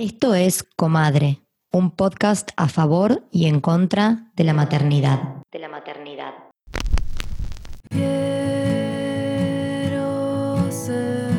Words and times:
Esto 0.00 0.36
es 0.36 0.62
Comadre, 0.76 1.40
un 1.72 1.90
podcast 1.90 2.50
a 2.56 2.68
favor 2.68 3.24
y 3.32 3.48
en 3.48 3.60
contra 3.60 4.30
de 4.36 4.44
la 4.44 4.52
maternidad. 4.54 5.18
De 5.50 5.58
la 5.58 5.68
maternidad. 5.68 6.34
Quiero 7.90 9.10
ser 10.70 11.32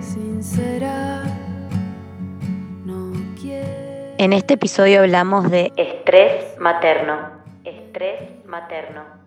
sincera. 0.00 1.22
No 2.84 3.12
quiero. 3.40 4.16
En 4.18 4.32
este 4.32 4.54
episodio 4.54 5.02
hablamos 5.02 5.48
de 5.48 5.70
estrés 5.76 6.58
materno. 6.58 7.30
Estrés 7.62 8.44
materno. 8.46 9.21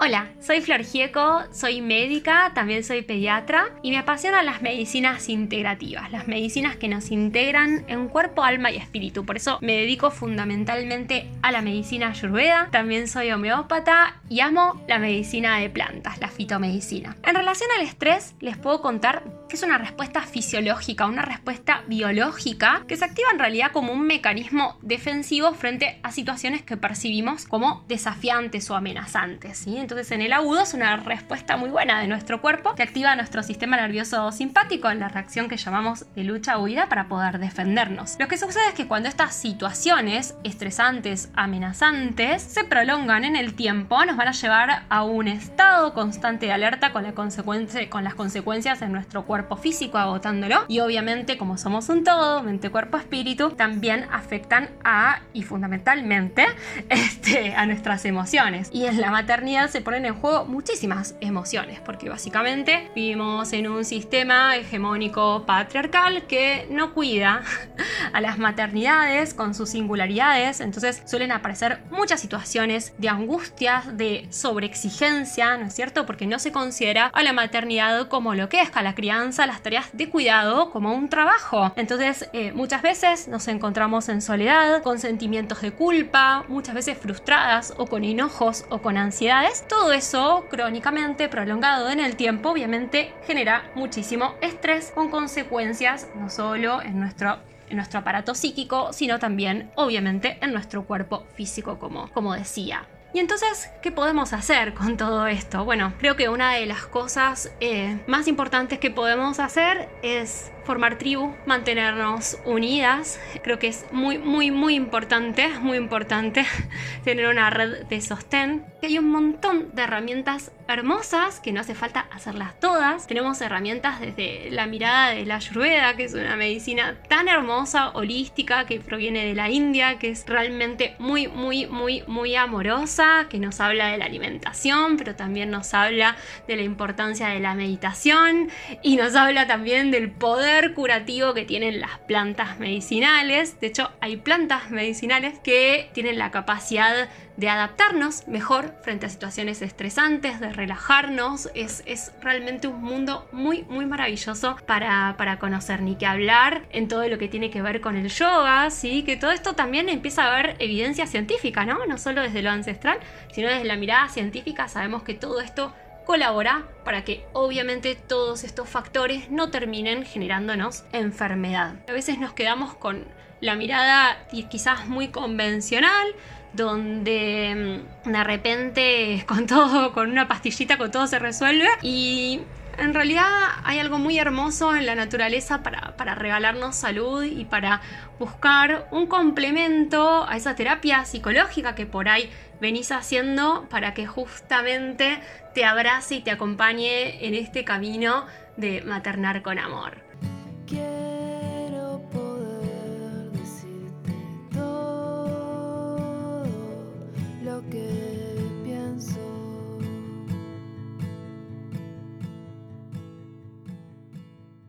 Hola, 0.00 0.28
soy 0.40 0.60
Flor 0.60 0.84
Gieco, 0.84 1.42
soy 1.50 1.80
médica, 1.80 2.52
también 2.54 2.84
soy 2.84 3.02
pediatra 3.02 3.70
y 3.82 3.90
me 3.90 3.98
apasionan 3.98 4.46
las 4.46 4.62
medicinas 4.62 5.28
integrativas, 5.28 6.12
las 6.12 6.28
medicinas 6.28 6.76
que 6.76 6.86
nos 6.86 7.10
integran 7.10 7.84
en 7.88 8.06
cuerpo, 8.06 8.44
alma 8.44 8.70
y 8.70 8.76
espíritu. 8.76 9.26
Por 9.26 9.36
eso 9.36 9.58
me 9.60 9.72
dedico 9.72 10.12
fundamentalmente 10.12 11.28
a 11.42 11.50
la 11.50 11.62
medicina 11.62 12.10
ayurveda, 12.10 12.68
también 12.70 13.08
soy 13.08 13.32
homeópata 13.32 14.20
y 14.28 14.38
amo 14.38 14.80
la 14.86 15.00
medicina 15.00 15.58
de 15.58 15.68
plantas, 15.68 16.20
la 16.20 16.28
fitomedicina. 16.28 17.16
En 17.24 17.34
relación 17.34 17.68
al 17.76 17.84
estrés, 17.84 18.36
les 18.38 18.56
puedo 18.56 18.80
contar 18.80 19.24
que 19.48 19.56
es 19.56 19.62
una 19.64 19.78
respuesta 19.78 20.22
fisiológica, 20.22 21.06
una 21.06 21.22
respuesta 21.22 21.82
biológica 21.88 22.84
que 22.86 22.96
se 22.96 23.04
activa 23.04 23.30
en 23.32 23.38
realidad 23.38 23.72
como 23.72 23.92
un 23.92 24.06
mecanismo 24.06 24.78
defensivo 24.82 25.54
frente 25.54 25.98
a 26.02 26.12
situaciones 26.12 26.62
que 26.62 26.76
percibimos 26.76 27.46
como 27.46 27.84
desafiantes 27.88 28.70
o 28.70 28.76
amenazantes. 28.76 29.58
¿sí? 29.58 29.87
Entonces 29.88 30.12
en 30.12 30.20
el 30.20 30.34
agudo 30.34 30.60
es 30.60 30.74
una 30.74 30.98
respuesta 30.98 31.56
muy 31.56 31.70
buena 31.70 31.98
de 31.98 32.08
nuestro 32.08 32.42
cuerpo 32.42 32.74
que 32.74 32.82
activa 32.82 33.16
nuestro 33.16 33.42
sistema 33.42 33.78
nervioso 33.78 34.30
simpático 34.32 34.90
en 34.90 35.00
la 35.00 35.08
reacción 35.08 35.48
que 35.48 35.56
llamamos 35.56 36.04
de 36.14 36.24
lucha-huida 36.24 36.90
para 36.90 37.08
poder 37.08 37.38
defendernos. 37.38 38.16
Lo 38.18 38.28
que 38.28 38.36
sucede 38.36 38.68
es 38.68 38.74
que 38.74 38.86
cuando 38.86 39.08
estas 39.08 39.34
situaciones 39.34 40.34
estresantes, 40.44 41.30
amenazantes, 41.34 42.42
se 42.42 42.64
prolongan 42.64 43.24
en 43.24 43.34
el 43.34 43.54
tiempo, 43.54 44.04
nos 44.04 44.18
van 44.18 44.28
a 44.28 44.32
llevar 44.32 44.82
a 44.90 45.04
un 45.04 45.26
estado 45.26 45.94
constante 45.94 46.44
de 46.44 46.52
alerta 46.52 46.92
con, 46.92 47.04
la 47.04 47.14
con 47.14 48.04
las 48.04 48.14
consecuencias 48.14 48.82
en 48.82 48.92
nuestro 48.92 49.24
cuerpo 49.24 49.56
físico 49.56 49.96
agotándolo 49.96 50.66
y 50.68 50.80
obviamente 50.80 51.38
como 51.38 51.56
somos 51.56 51.88
un 51.88 52.04
todo, 52.04 52.42
mente, 52.42 52.68
cuerpo, 52.68 52.98
espíritu, 52.98 53.52
también 53.52 54.04
afectan 54.12 54.68
a 54.84 55.20
y 55.32 55.44
fundamentalmente 55.44 56.44
este, 56.90 57.54
a 57.54 57.64
nuestras 57.64 58.04
emociones. 58.04 58.68
Y 58.70 58.84
en 58.84 59.00
la 59.00 59.10
maternidad 59.10 59.70
se 59.70 59.77
ponen 59.80 60.06
en 60.06 60.14
juego 60.14 60.44
muchísimas 60.44 61.14
emociones, 61.20 61.80
porque 61.80 62.08
básicamente 62.08 62.90
vivimos 62.94 63.52
en 63.52 63.68
un 63.68 63.84
sistema 63.84 64.56
hegemónico 64.56 65.44
patriarcal 65.46 66.26
que 66.26 66.66
no 66.70 66.94
cuida 66.94 67.42
a 68.12 68.20
las 68.20 68.38
maternidades 68.38 69.34
con 69.34 69.54
sus 69.54 69.70
singularidades, 69.70 70.60
entonces 70.60 71.02
suelen 71.06 71.32
aparecer 71.32 71.80
muchas 71.90 72.20
situaciones 72.20 72.92
de 72.98 73.08
angustia, 73.08 73.82
de 73.92 74.26
sobreexigencia, 74.30 75.56
¿no 75.56 75.66
es 75.66 75.74
cierto? 75.74 76.06
Porque 76.06 76.26
no 76.26 76.38
se 76.38 76.52
considera 76.52 77.06
a 77.06 77.22
la 77.22 77.32
maternidad 77.32 78.08
como 78.08 78.34
lo 78.34 78.48
que 78.48 78.62
es, 78.62 78.70
a 78.74 78.82
la 78.82 78.94
crianza, 78.94 79.46
las 79.46 79.62
tareas 79.62 79.86
de 79.92 80.08
cuidado 80.08 80.70
como 80.70 80.92
un 80.92 81.08
trabajo. 81.08 81.72
Entonces, 81.76 82.28
eh, 82.32 82.52
muchas 82.52 82.82
veces 82.82 83.28
nos 83.28 83.48
encontramos 83.48 84.08
en 84.08 84.22
soledad, 84.22 84.82
con 84.82 84.98
sentimientos 84.98 85.60
de 85.60 85.72
culpa, 85.72 86.44
muchas 86.48 86.74
veces 86.74 86.98
frustradas 86.98 87.74
o 87.76 87.86
con 87.86 88.04
enojos 88.04 88.64
o 88.70 88.78
con 88.78 88.96
ansiedades 88.96 89.66
todo 89.68 89.92
eso, 89.92 90.46
crónicamente 90.50 91.28
prolongado 91.28 91.90
en 91.90 92.00
el 92.00 92.16
tiempo, 92.16 92.50
obviamente 92.50 93.12
genera 93.26 93.70
muchísimo 93.74 94.34
estrés 94.40 94.90
con 94.94 95.10
consecuencias 95.10 96.08
no 96.14 96.30
solo 96.30 96.82
en 96.82 96.98
nuestro 96.98 97.38
en 97.70 97.76
nuestro 97.76 98.00
aparato 98.00 98.34
psíquico, 98.34 98.94
sino 98.94 99.18
también, 99.18 99.70
obviamente, 99.74 100.38
en 100.40 100.52
nuestro 100.52 100.84
cuerpo 100.84 101.26
físico, 101.34 101.78
como, 101.78 102.10
como 102.12 102.32
decía. 102.34 102.86
Y 103.14 103.20
entonces, 103.20 103.70
¿qué 103.80 103.90
podemos 103.90 104.34
hacer 104.34 104.74
con 104.74 104.96
todo 104.98 105.26
esto? 105.26 105.64
Bueno, 105.64 105.94
creo 105.98 106.14
que 106.14 106.28
una 106.28 106.54
de 106.54 106.66
las 106.66 106.86
cosas 106.86 107.50
eh, 107.60 107.98
más 108.06 108.28
importantes 108.28 108.78
que 108.78 108.90
podemos 108.90 109.40
hacer 109.40 109.88
es 110.02 110.52
formar 110.68 110.98
tribu, 110.98 111.34
mantenernos 111.46 112.36
unidas. 112.44 113.18
Creo 113.42 113.58
que 113.58 113.68
es 113.68 113.86
muy, 113.90 114.18
muy, 114.18 114.50
muy 114.50 114.74
importante, 114.74 115.48
muy 115.60 115.78
importante 115.78 116.44
tener 117.04 117.26
una 117.26 117.48
red 117.48 117.86
de 117.86 118.02
sostén. 118.02 118.66
Hay 118.82 118.98
un 118.98 119.10
montón 119.10 119.74
de 119.74 119.82
herramientas 119.82 120.52
hermosas 120.68 121.40
que 121.40 121.52
no 121.52 121.62
hace 121.62 121.74
falta 121.74 122.00
hacerlas 122.12 122.60
todas. 122.60 123.06
Tenemos 123.06 123.40
herramientas 123.40 123.98
desde 123.98 124.50
la 124.50 124.66
mirada 124.66 125.14
de 125.14 125.24
la 125.24 125.36
Ayurveda, 125.36 125.96
que 125.96 126.04
es 126.04 126.12
una 126.12 126.36
medicina 126.36 126.96
tan 127.08 127.28
hermosa, 127.28 127.88
holística, 127.94 128.66
que 128.66 128.78
proviene 128.78 129.24
de 129.24 129.34
la 129.34 129.48
India, 129.48 129.98
que 129.98 130.10
es 130.10 130.26
realmente 130.26 130.96
muy, 130.98 131.28
muy, 131.28 131.66
muy, 131.66 132.04
muy 132.06 132.36
amorosa, 132.36 133.26
que 133.30 133.38
nos 133.38 133.58
habla 133.60 133.88
de 133.88 133.96
la 133.96 134.04
alimentación, 134.04 134.98
pero 134.98 135.16
también 135.16 135.50
nos 135.50 135.72
habla 135.72 136.16
de 136.46 136.56
la 136.56 136.62
importancia 136.62 137.28
de 137.28 137.40
la 137.40 137.54
meditación 137.54 138.50
y 138.82 138.96
nos 138.96 139.16
habla 139.16 139.46
también 139.46 139.90
del 139.90 140.10
poder 140.10 140.57
curativo 140.74 141.34
que 141.34 141.44
tienen 141.44 141.80
las 141.80 141.98
plantas 142.06 142.58
medicinales. 142.58 143.60
De 143.60 143.68
hecho, 143.68 143.90
hay 144.00 144.16
plantas 144.16 144.70
medicinales 144.70 145.38
que 145.38 145.90
tienen 145.92 146.18
la 146.18 146.30
capacidad 146.30 147.08
de 147.36 147.48
adaptarnos 147.48 148.26
mejor 148.26 148.74
frente 148.82 149.06
a 149.06 149.08
situaciones 149.08 149.62
estresantes, 149.62 150.40
de 150.40 150.52
relajarnos. 150.52 151.50
Es, 151.54 151.82
es 151.86 152.12
realmente 152.20 152.66
un 152.66 152.82
mundo 152.82 153.28
muy, 153.30 153.62
muy 153.64 153.86
maravilloso 153.86 154.56
para, 154.66 155.14
para, 155.16 155.38
conocer, 155.38 155.82
ni 155.82 155.96
que 155.96 156.06
hablar 156.06 156.62
en 156.70 156.88
todo 156.88 157.06
lo 157.08 157.18
que 157.18 157.28
tiene 157.28 157.50
que 157.50 157.62
ver 157.62 157.80
con 157.80 157.96
el 157.96 158.08
yoga, 158.08 158.70
¿sí? 158.70 159.04
que 159.04 159.16
todo 159.16 159.30
esto 159.30 159.54
también 159.54 159.88
empieza 159.88 160.24
a 160.24 160.32
haber 160.32 160.56
evidencia 160.58 161.06
científica, 161.06 161.64
¿no? 161.64 161.86
No 161.86 161.96
solo 161.96 162.22
desde 162.22 162.42
lo 162.42 162.50
ancestral, 162.50 162.98
sino 163.32 163.48
desde 163.48 163.64
la 163.64 163.76
mirada 163.76 164.08
científica 164.08 164.68
sabemos 164.68 165.04
que 165.04 165.14
todo 165.14 165.40
esto 165.40 165.72
colabora 166.08 166.64
para 166.86 167.04
que 167.04 167.26
obviamente 167.34 167.94
todos 167.94 168.42
estos 168.42 168.66
factores 168.66 169.30
no 169.30 169.50
terminen 169.50 170.06
generándonos 170.06 170.84
enfermedad. 170.92 171.74
A 171.86 171.92
veces 171.92 172.18
nos 172.18 172.32
quedamos 172.32 172.72
con 172.72 173.04
la 173.42 173.56
mirada 173.56 174.26
quizás 174.48 174.88
muy 174.88 175.08
convencional, 175.08 176.14
donde 176.54 177.82
mm, 178.06 178.10
de 178.10 178.24
repente 178.24 179.24
con 179.28 179.46
todo, 179.46 179.92
con 179.92 180.10
una 180.10 180.26
pastillita, 180.28 180.78
con 180.78 180.90
todo 180.90 181.06
se 181.06 181.18
resuelve 181.18 181.68
y 181.82 182.40
en 182.78 182.94
realidad 182.94 183.26
hay 183.64 183.78
algo 183.78 183.98
muy 183.98 184.18
hermoso 184.18 184.74
en 184.74 184.86
la 184.86 184.94
naturaleza 184.94 185.62
para, 185.62 185.96
para, 185.96 186.14
regalarnos 186.14 186.76
salud 186.76 187.24
y 187.24 187.44
para 187.44 187.80
buscar 188.18 188.88
un 188.90 189.06
complemento 189.06 190.26
a 190.28 190.36
esa 190.36 190.54
terapia 190.54 191.04
psicológica 191.04 191.74
que 191.74 191.86
por 191.86 192.08
ahí 192.08 192.30
venís 192.60 192.92
haciendo 192.92 193.66
para 193.68 193.94
que 193.94 194.06
justamente 194.06 195.20
te 195.54 195.64
abrace 195.64 196.16
y 196.16 196.20
te 196.20 196.30
acompañe 196.30 197.26
en 197.26 197.34
este 197.34 197.64
camino 197.64 198.26
de 198.56 198.82
maternar 198.82 199.42
con 199.42 199.58
amor. 199.58 200.07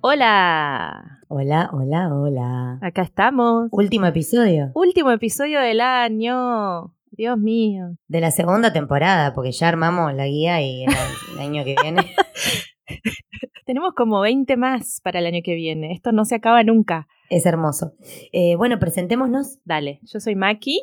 Hola, 0.02 1.20
Hola, 1.28 1.70
hola, 1.74 2.14
hola. 2.14 2.80
acá 2.82 3.02
estamos. 3.02 3.68
Último 3.72 4.06
episodio 4.06 4.72
Último 4.74 5.12
episodio 5.12 5.60
del 5.60 5.82
año. 5.82 6.96
Dios 7.12 7.38
mío. 7.38 7.98
de 8.08 8.22
la 8.22 8.32
segunda 8.32 8.72
temporada, 8.72 9.34
porque 9.36 9.52
ya 9.52 9.68
armamos 9.68 10.14
la 10.14 10.26
guía 10.28 10.62
y 10.62 10.86
el, 10.86 10.90
el 11.34 11.40
año 11.40 11.64
que 11.66 11.76
viene. 11.82 12.14
Tenemos 13.66 13.94
como 13.94 14.22
20 14.22 14.56
más 14.56 15.02
para 15.04 15.20
el 15.20 15.26
año 15.26 15.42
que 15.44 15.54
viene. 15.56 15.92
Esto 15.92 16.14
no 16.14 16.24
se 16.24 16.36
acaba 16.36 16.64
nunca. 16.64 17.08
Es 17.30 17.46
hermoso. 17.46 17.92
Eh, 18.32 18.56
bueno, 18.56 18.80
presentémonos. 18.80 19.60
Dale, 19.66 20.00
yo 20.04 20.22
soy 20.22 20.36
Maki 20.36 20.82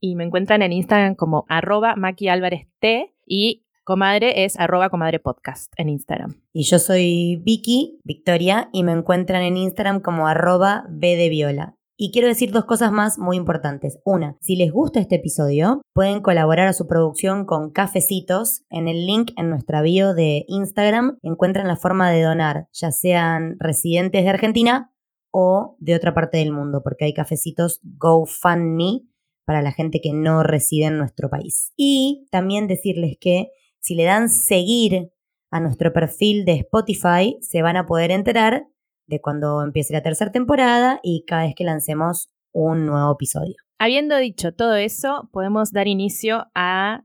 y 0.00 0.16
me 0.16 0.24
encuentran 0.24 0.62
en 0.62 0.72
Instagram 0.72 1.14
como 1.14 1.44
arroba 1.48 1.94
Maki 1.94 2.28
Álvarez 2.28 2.66
T 2.80 3.14
y 3.24 3.64
comadre 3.88 4.44
es 4.44 4.60
arroba 4.60 4.90
comadre 4.90 5.18
podcast 5.18 5.72
en 5.78 5.88
Instagram. 5.88 6.42
Y 6.52 6.64
yo 6.64 6.78
soy 6.78 7.36
Vicky, 7.36 7.98
Victoria, 8.04 8.68
y 8.70 8.82
me 8.82 8.92
encuentran 8.92 9.40
en 9.40 9.56
Instagram 9.56 10.02
como 10.02 10.28
arroba 10.28 10.84
B 10.90 11.16
de 11.16 11.30
Viola. 11.30 11.74
Y 11.96 12.12
quiero 12.12 12.28
decir 12.28 12.52
dos 12.52 12.66
cosas 12.66 12.92
más 12.92 13.18
muy 13.18 13.38
importantes. 13.38 13.98
Una, 14.04 14.36
si 14.42 14.56
les 14.56 14.72
gusta 14.72 15.00
este 15.00 15.14
episodio, 15.14 15.80
pueden 15.94 16.20
colaborar 16.20 16.68
a 16.68 16.74
su 16.74 16.86
producción 16.86 17.46
con 17.46 17.70
cafecitos. 17.70 18.62
En 18.68 18.88
el 18.88 19.06
link 19.06 19.30
en 19.38 19.48
nuestra 19.48 19.80
bio 19.80 20.12
de 20.12 20.44
Instagram 20.48 21.16
encuentran 21.22 21.66
la 21.66 21.76
forma 21.76 22.10
de 22.10 22.24
donar, 22.24 22.68
ya 22.74 22.90
sean 22.90 23.56
residentes 23.58 24.22
de 24.22 24.28
Argentina 24.28 24.92
o 25.32 25.76
de 25.78 25.94
otra 25.94 26.12
parte 26.12 26.36
del 26.36 26.52
mundo, 26.52 26.82
porque 26.84 27.06
hay 27.06 27.14
cafecitos 27.14 27.80
GoFundMe 27.84 29.08
para 29.46 29.62
la 29.62 29.72
gente 29.72 30.02
que 30.02 30.12
no 30.12 30.42
reside 30.42 30.88
en 30.88 30.98
nuestro 30.98 31.30
país. 31.30 31.72
Y 31.74 32.28
también 32.30 32.66
decirles 32.66 33.16
que 33.18 33.48
si 33.80 33.94
le 33.94 34.04
dan 34.04 34.28
seguir 34.28 35.10
a 35.50 35.60
nuestro 35.60 35.92
perfil 35.92 36.44
de 36.44 36.54
Spotify, 36.54 37.38
se 37.40 37.62
van 37.62 37.76
a 37.76 37.86
poder 37.86 38.10
enterar 38.10 38.66
de 39.06 39.20
cuando 39.20 39.62
empiece 39.62 39.92
la 39.92 40.02
tercera 40.02 40.30
temporada 40.30 41.00
y 41.02 41.24
cada 41.26 41.44
vez 41.44 41.54
que 41.54 41.64
lancemos 41.64 42.28
un 42.52 42.86
nuevo 42.86 43.12
episodio. 43.12 43.56
Habiendo 43.78 44.16
dicho 44.18 44.52
todo 44.52 44.74
eso, 44.74 45.30
podemos 45.32 45.72
dar 45.72 45.86
inicio 45.86 46.46
a 46.54 47.04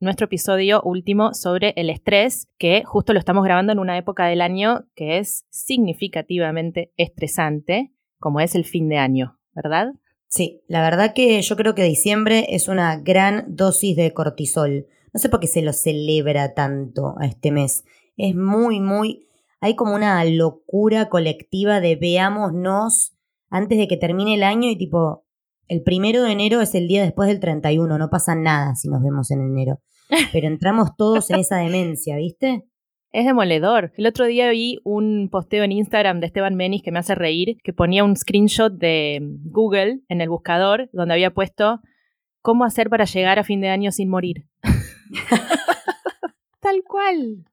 nuestro 0.00 0.26
episodio 0.26 0.82
último 0.82 1.34
sobre 1.34 1.72
el 1.76 1.90
estrés, 1.90 2.48
que 2.58 2.82
justo 2.84 3.12
lo 3.12 3.18
estamos 3.18 3.44
grabando 3.44 3.72
en 3.72 3.78
una 3.78 3.96
época 3.96 4.26
del 4.26 4.40
año 4.40 4.86
que 4.94 5.18
es 5.18 5.46
significativamente 5.50 6.92
estresante, 6.96 7.92
como 8.18 8.40
es 8.40 8.54
el 8.54 8.64
fin 8.64 8.88
de 8.88 8.98
año, 8.98 9.38
¿verdad? 9.52 9.92
Sí, 10.28 10.62
la 10.66 10.82
verdad 10.82 11.14
que 11.14 11.40
yo 11.40 11.56
creo 11.56 11.74
que 11.74 11.84
diciembre 11.84 12.46
es 12.50 12.68
una 12.68 12.96
gran 12.96 13.44
dosis 13.54 13.96
de 13.96 14.12
cortisol. 14.12 14.86
No 15.14 15.20
sé 15.20 15.28
por 15.28 15.38
qué 15.38 15.46
se 15.46 15.62
lo 15.62 15.72
celebra 15.72 16.54
tanto 16.54 17.14
a 17.18 17.26
este 17.26 17.52
mes. 17.52 17.84
Es 18.16 18.34
muy, 18.34 18.80
muy... 18.80 19.28
Hay 19.60 19.76
como 19.76 19.94
una 19.94 20.22
locura 20.24 21.08
colectiva 21.08 21.80
de 21.80 21.94
veámonos 21.94 23.16
antes 23.48 23.78
de 23.78 23.86
que 23.86 23.96
termine 23.96 24.34
el 24.34 24.42
año 24.42 24.68
y 24.68 24.76
tipo, 24.76 25.24
el 25.68 25.82
primero 25.84 26.24
de 26.24 26.32
enero 26.32 26.60
es 26.60 26.74
el 26.74 26.88
día 26.88 27.02
después 27.02 27.28
del 27.28 27.38
31, 27.38 27.96
no 27.96 28.10
pasa 28.10 28.34
nada 28.34 28.74
si 28.74 28.88
nos 28.88 29.02
vemos 29.02 29.30
en 29.30 29.40
enero. 29.40 29.80
Pero 30.32 30.48
entramos 30.48 30.96
todos 30.96 31.30
en 31.30 31.36
esa 31.36 31.58
demencia, 31.58 32.16
¿viste? 32.16 32.64
Es 33.12 33.24
demoledor. 33.24 33.92
El 33.96 34.08
otro 34.08 34.26
día 34.26 34.50
vi 34.50 34.80
un 34.82 35.28
posteo 35.30 35.62
en 35.62 35.70
Instagram 35.70 36.18
de 36.18 36.26
Esteban 36.26 36.56
Menis 36.56 36.82
que 36.82 36.90
me 36.90 36.98
hace 36.98 37.14
reír, 37.14 37.58
que 37.62 37.72
ponía 37.72 38.02
un 38.02 38.16
screenshot 38.16 38.72
de 38.72 39.20
Google 39.44 40.00
en 40.08 40.20
el 40.20 40.28
buscador 40.28 40.90
donde 40.92 41.14
había 41.14 41.32
puesto 41.32 41.80
cómo 42.42 42.64
hacer 42.64 42.90
para 42.90 43.04
llegar 43.04 43.38
a 43.38 43.44
fin 43.44 43.60
de 43.60 43.68
año 43.68 43.92
sin 43.92 44.10
morir. 44.10 44.48
Tal 46.60 46.82
cual. 46.86 47.44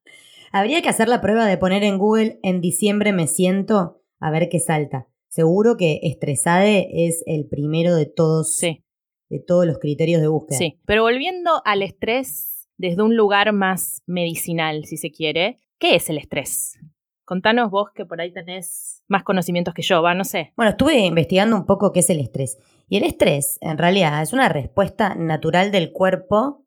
Habría 0.52 0.82
que 0.82 0.90
hacer 0.90 1.08
la 1.08 1.22
prueba 1.22 1.46
de 1.46 1.58
poner 1.58 1.84
en 1.84 1.98
Google 1.98 2.40
en 2.44 2.62
diciembre 2.62 3.14
me 3.14 3.28
siento 3.28 4.02
a 4.20 4.32
ver 4.32 4.50
qué 4.50 4.60
salta. 4.60 5.08
Seguro 5.28 5.78
que 5.78 6.00
estresade 6.04 6.90
es 7.08 7.24
el 7.26 7.48
primero 7.48 7.96
de 7.96 8.06
todos, 8.06 8.54
Sí, 8.56 8.84
de 9.30 9.40
todos 9.40 9.66
los 9.66 9.80
criterios 9.80 10.22
de 10.22 10.28
búsqueda. 10.28 10.58
sí. 10.58 10.80
Pero 10.86 11.04
volviendo 11.04 11.62
al 11.66 11.82
estrés 11.84 12.70
desde 12.78 13.02
un 13.02 13.16
lugar 13.16 13.54
más 13.54 14.02
medicinal, 14.08 14.86
si 14.86 14.98
se 14.98 15.12
quiere, 15.12 15.60
¿qué 15.80 15.96
es 15.96 16.10
el 16.10 16.18
estrés? 16.18 16.78
Contanos 17.24 17.72
vos 17.72 17.92
que 17.96 18.06
por 18.06 18.20
ahí 18.20 18.34
tenés 18.34 19.04
más 19.08 19.24
conocimientos 19.24 19.74
que 19.74 19.84
yo, 19.84 20.02
va, 20.02 20.14
no 20.14 20.26
sé. 20.26 20.52
Bueno, 20.58 20.72
estuve 20.72 20.98
investigando 21.00 21.56
un 21.56 21.66
poco 21.66 21.94
qué 21.94 22.02
es 22.02 22.10
el 22.10 22.20
estrés. 22.20 22.58
Y 22.90 22.98
el 22.98 23.04
estrés, 23.04 23.58
en 23.62 23.78
realidad, 23.78 24.22
es 24.22 24.34
una 24.34 24.50
respuesta 24.50 25.16
natural 25.16 25.72
del 25.72 25.94
cuerpo 25.94 26.61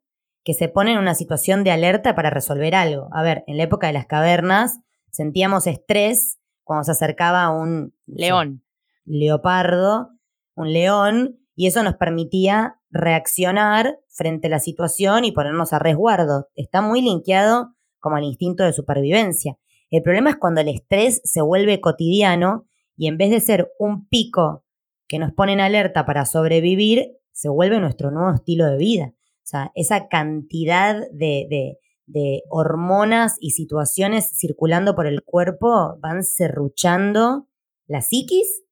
que 0.45 0.53
se 0.53 0.69
pone 0.69 0.93
en 0.93 0.99
una 0.99 1.15
situación 1.15 1.63
de 1.63 1.71
alerta 1.71 2.15
para 2.15 2.29
resolver 2.29 2.75
algo. 2.75 3.09
A 3.11 3.23
ver, 3.23 3.43
en 3.47 3.57
la 3.57 3.63
época 3.63 3.87
de 3.87 3.93
las 3.93 4.05
cavernas 4.05 4.79
sentíamos 5.09 5.65
estrés 5.65 6.37
cuando 6.63 6.83
se 6.83 6.91
acercaba 6.91 7.49
un 7.49 7.93
León. 8.05 8.63
leopardo, 9.05 10.11
un 10.55 10.71
león, 10.71 11.39
y 11.55 11.67
eso 11.67 11.83
nos 11.83 11.95
permitía 11.95 12.79
reaccionar 12.91 13.99
frente 14.09 14.47
a 14.47 14.51
la 14.51 14.59
situación 14.59 15.25
y 15.25 15.31
ponernos 15.31 15.73
a 15.73 15.79
resguardo. 15.79 16.47
Está 16.55 16.81
muy 16.81 17.01
linkeado 17.01 17.73
como 17.99 18.17
al 18.17 18.23
instinto 18.23 18.63
de 18.63 18.73
supervivencia. 18.73 19.57
El 19.89 20.03
problema 20.03 20.29
es 20.29 20.35
cuando 20.35 20.61
el 20.61 20.67
estrés 20.67 21.21
se 21.23 21.41
vuelve 21.41 21.81
cotidiano 21.81 22.67
y 22.95 23.07
en 23.07 23.17
vez 23.17 23.31
de 23.31 23.39
ser 23.39 23.71
un 23.79 24.07
pico 24.07 24.63
que 25.07 25.17
nos 25.17 25.33
pone 25.33 25.53
en 25.53 25.59
alerta 25.59 26.05
para 26.05 26.25
sobrevivir, 26.25 27.17
se 27.31 27.49
vuelve 27.49 27.79
nuestro 27.79 28.11
nuevo 28.11 28.33
estilo 28.33 28.65
de 28.65 28.77
vida. 28.77 29.13
O 29.45 29.47
sea, 29.47 29.71
esa 29.75 30.07
cantidad 30.07 30.95
de, 31.11 31.45
de, 31.49 31.77
de 32.07 32.41
hormonas 32.49 33.37
y 33.39 33.51
situaciones 33.51 34.31
circulando 34.35 34.95
por 34.95 35.05
el 35.05 35.23
cuerpo 35.23 35.97
van 35.99 36.23
serruchando 36.23 37.47
la 37.85 38.01
psiquis 38.01 38.63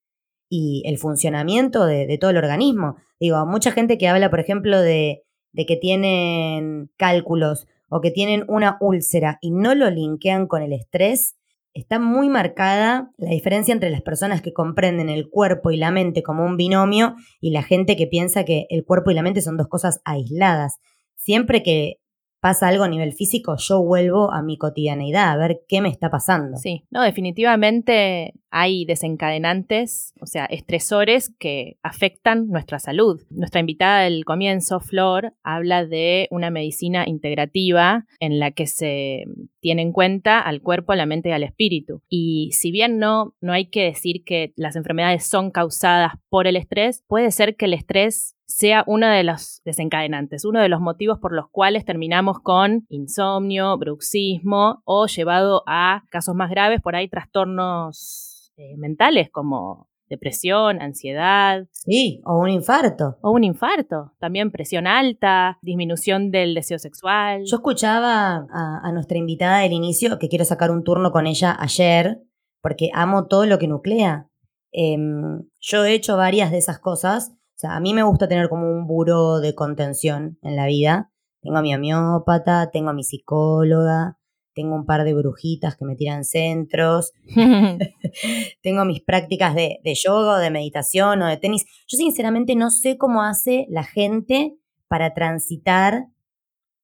y 0.50 0.82
el 0.86 0.98
funcionamiento 0.98 1.86
de, 1.86 2.18
todo 2.20 2.32
el 2.32 2.38
organismo. 2.38 2.98
Digo, 3.20 3.46
mucha 3.46 3.72
gente 3.72 4.00
que 4.00 4.08
habla, 4.08 4.30
por 4.32 4.40
ejemplo, 4.40 4.82
de, 4.82 5.24
de 5.52 5.66
que 5.68 5.78
tienen 5.78 6.92
cálculos 6.98 7.68
o 7.88 8.02
que 8.02 8.10
tienen 8.10 8.44
una 8.48 8.78
úlcera 8.82 9.38
y 9.42 9.52
no 9.52 9.76
lo 9.76 9.92
linkean 9.92 10.48
con 10.48 10.64
el 10.64 10.74
estrés, 10.74 11.36
está 11.74 12.00
muy 12.00 12.30
marcada 12.30 13.12
la 13.18 13.32
diferencia 13.32 13.74
entre 13.74 13.90
las 13.90 14.02
personas 14.02 14.42
que 14.42 14.54
comprenden 14.54 15.10
el 15.10 15.30
cuerpo 15.30 15.72
y 15.72 15.78
la 15.78 15.92
mente 15.92 16.24
como 16.24 16.46
un 16.46 16.58
binomio 16.58 17.16
y 17.42 17.52
la 17.52 17.64
gente 17.64 17.96
que 17.96 18.08
piensa 18.08 18.46
que 18.46 18.66
el 18.70 18.86
cuerpo 18.86 19.12
y 19.12 19.16
la 19.16 19.24
mente 19.24 19.42
son 19.42 19.58
dos 19.58 19.68
cosas 19.68 20.02
aisladas. 20.06 20.80
Siempre 21.16 21.64
que 21.64 22.03
pasa 22.44 22.68
algo 22.68 22.84
a 22.84 22.90
nivel 22.90 23.14
físico, 23.14 23.56
yo 23.58 23.82
vuelvo 23.82 24.30
a 24.34 24.42
mi 24.42 24.58
cotidianeidad, 24.58 25.32
a 25.32 25.38
ver 25.38 25.62
qué 25.70 25.80
me 25.80 25.88
está 25.88 26.10
pasando. 26.10 26.58
Sí, 26.58 26.84
no, 26.92 27.02
definitivamente 27.02 28.34
hay 28.52 28.84
desencadenantes, 28.84 30.14
o 30.20 30.26
sea, 30.26 30.44
estresores 30.44 31.34
que 31.40 31.78
afectan 31.84 32.50
nuestra 32.50 32.80
salud. 32.80 33.22
Nuestra 33.30 33.62
invitada 33.62 34.02
del 34.02 34.26
comienzo, 34.26 34.82
Flor, 34.82 35.34
habla 35.42 35.86
de 35.86 36.28
una 36.32 36.50
medicina 36.50 37.06
integrativa 37.08 38.06
en 38.20 38.40
la 38.40 38.52
que 38.52 38.68
se 38.68 39.24
tiene 39.62 39.82
en 39.82 39.94
cuenta 39.94 40.42
al 40.42 40.62
cuerpo, 40.62 40.92
a 40.92 40.98
la 40.98 41.06
mente 41.06 41.30
y 41.30 41.32
al 41.32 41.44
espíritu. 41.44 42.02
Y 42.10 42.50
si 42.52 42.72
bien 42.72 43.00
no, 43.00 43.36
no 43.40 43.54
hay 43.54 43.70
que 43.70 43.86
decir 43.86 44.26
que 44.26 44.52
las 44.58 44.76
enfermedades 44.76 45.26
son 45.26 45.50
causadas 45.50 46.16
por 46.28 46.46
el 46.46 46.58
estrés, 46.58 47.06
puede 47.08 47.32
ser 47.32 47.56
que 47.56 47.66
el 47.66 47.74
estrés 47.74 48.36
sea 48.46 48.84
uno 48.88 49.08
de 49.08 49.24
los 49.24 49.62
desencadenantes, 49.66 50.46
uno 50.46 50.62
de 50.62 50.70
los 50.70 50.80
motivos 50.82 51.20
por 51.20 51.34
los 51.34 51.50
cuales 51.50 51.86
terminamos 51.86 52.40
con 52.40 52.86
insomnio, 52.90 53.78
bruxismo 53.78 54.82
o 54.86 55.08
llevado 55.08 55.64
a 55.68 56.04
casos 56.10 56.36
más 56.36 56.50
graves, 56.50 56.82
por 56.82 56.96
ahí 56.96 57.08
trastornos 57.10 58.52
eh, 58.58 58.76
mentales 58.78 59.30
como 59.32 59.90
depresión, 60.10 60.80
ansiedad 60.82 61.66
Sí, 61.72 62.22
o 62.26 62.38
un 62.38 62.50
infarto. 62.50 63.18
o 63.22 63.32
un 63.32 63.44
infarto, 63.44 64.12
también 64.20 64.52
presión 64.52 64.86
alta, 64.86 65.58
disminución 65.64 66.30
del 66.30 66.54
deseo 66.54 66.78
sexual. 66.78 67.44
Yo 67.46 67.56
escuchaba 67.56 68.46
a, 68.52 68.80
a 68.84 68.92
nuestra 68.92 69.18
invitada 69.18 69.60
del 69.60 69.72
inicio, 69.72 70.20
que 70.20 70.30
quiero 70.30 70.46
sacar 70.46 70.70
un 70.70 70.84
turno 70.84 71.12
con 71.12 71.26
ella 71.26 71.56
ayer, 71.60 72.22
porque 72.62 72.90
amo 72.94 73.26
todo 73.28 73.46
lo 73.48 73.58
que 73.58 73.68
nuclea. 73.68 74.28
Em, 74.72 75.44
yo 75.60 75.84
he 75.86 75.94
hecho 75.94 76.16
varias 76.18 76.52
de 76.52 76.58
esas 76.60 76.80
cosas. 76.80 77.34
Sea, 77.64 77.78
a 77.78 77.80
mí 77.80 77.94
me 77.94 78.04
gusta 78.04 78.28
tener 78.28 78.50
como 78.50 78.70
un 78.70 78.88
buro 78.88 79.40
de 79.40 79.56
contención 79.56 80.38
en 80.42 80.58
la 80.58 80.66
vida. 80.66 81.14
Tengo 81.42 81.56
a 81.56 81.62
mi 81.62 81.74
homeópata, 81.74 82.72
tengo 82.72 82.90
a 82.90 82.94
mi 82.94 83.06
psicóloga, 83.06 84.20
tengo 84.54 84.76
un 84.76 84.86
par 84.86 85.06
de 85.06 85.14
brujitas 85.14 85.78
que 85.78 85.86
me 85.86 85.96
tiran 85.96 86.26
centros, 86.26 87.14
tengo 88.62 88.84
mis 88.84 89.02
prácticas 89.02 89.56
de, 89.56 89.80
de 89.82 89.96
yoga 89.96 90.34
o 90.34 90.40
de 90.40 90.52
meditación 90.52 91.22
o 91.22 91.28
de 91.28 91.38
tenis. 91.38 91.64
Yo 91.88 91.98
sinceramente 91.98 92.58
no 92.58 92.70
sé 92.70 92.98
cómo 92.98 93.24
hace 93.24 93.66
la 93.70 93.86
gente 93.86 94.58
para 94.90 95.14
transitar 95.14 96.08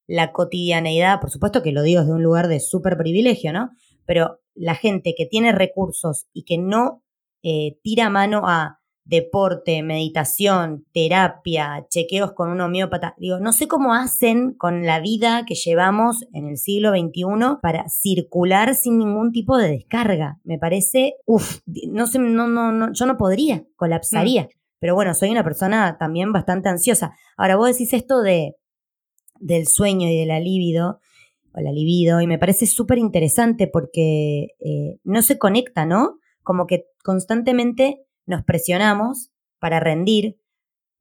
la 0.08 0.32
cotidianeidad. 0.32 1.20
Por 1.20 1.30
supuesto 1.30 1.62
que 1.62 1.74
lo 1.74 1.82
digo 1.82 2.00
desde 2.00 2.14
un 2.14 2.24
lugar 2.24 2.48
de 2.48 2.62
súper 2.62 2.96
privilegio, 2.96 3.52
¿no? 3.52 3.72
Pero 4.06 4.40
la 4.56 4.76
gente 4.76 5.14
que 5.18 5.26
tiene 5.26 5.52
recursos 5.52 6.30
y 6.32 6.44
que 6.44 6.58
no 6.58 7.04
eh, 7.44 7.78
tira 7.84 8.10
mano 8.10 8.44
a 8.46 8.79
deporte, 9.06 9.82
meditación, 9.82 10.86
terapia, 10.94 11.86
chequeos 11.90 12.34
con 12.34 12.50
un 12.50 12.62
homeópata. 12.62 13.16
Digo, 13.18 13.40
no 13.40 13.54
sé 13.54 13.68
cómo 13.68 13.94
hacen 13.94 14.54
con 14.54 14.86
la 14.86 15.00
vida 15.00 15.46
que 15.48 15.56
llevamos 15.56 16.26
en 16.34 16.48
el 16.48 16.58
siglo 16.58 16.92
XXI 16.92 17.58
para 17.62 17.90
circular 17.90 18.76
sin 18.76 19.00
ningún 19.00 19.32
tipo 19.32 19.58
de 19.58 19.70
descarga. 19.70 20.40
Me 20.44 20.60
parece, 20.60 21.16
uff, 21.26 21.60
no 21.88 22.08
sé, 22.08 22.20
no, 22.20 22.48
no, 22.48 22.72
no, 22.72 22.94
yo 22.94 23.06
no 23.06 23.18
podría, 23.18 23.64
colapsaría. 23.76 24.48
Pero 24.80 24.96
bueno, 24.96 25.14
soy 25.14 25.30
una 25.30 25.44
persona 25.44 25.98
también 25.98 26.32
bastante 26.32 26.70
ansiosa. 26.70 27.14
Ahora, 27.36 27.58
vos 27.58 27.68
decís 27.68 27.94
esto 27.94 28.22
de 28.22 28.56
del 29.40 29.68
sueño 29.68 30.10
y 30.10 30.18
de 30.18 30.26
la 30.26 30.40
libido, 30.40 31.00
o 31.54 31.62
la 31.62 31.72
libido, 31.72 32.22
y 32.22 32.28
me 32.28 32.38
parece 32.38 32.66
súper 32.66 32.98
interesante 32.98 33.68
porque 33.68 34.50
eh, 34.60 35.00
no 35.04 35.22
se 35.22 35.38
conecta, 35.38 35.86
¿no? 35.86 36.20
Como 36.44 36.68
que 36.68 36.86
constantemente 37.04 38.06
nos 38.30 38.44
presionamos 38.44 39.32
para 39.60 39.80
rendir, 39.80 40.40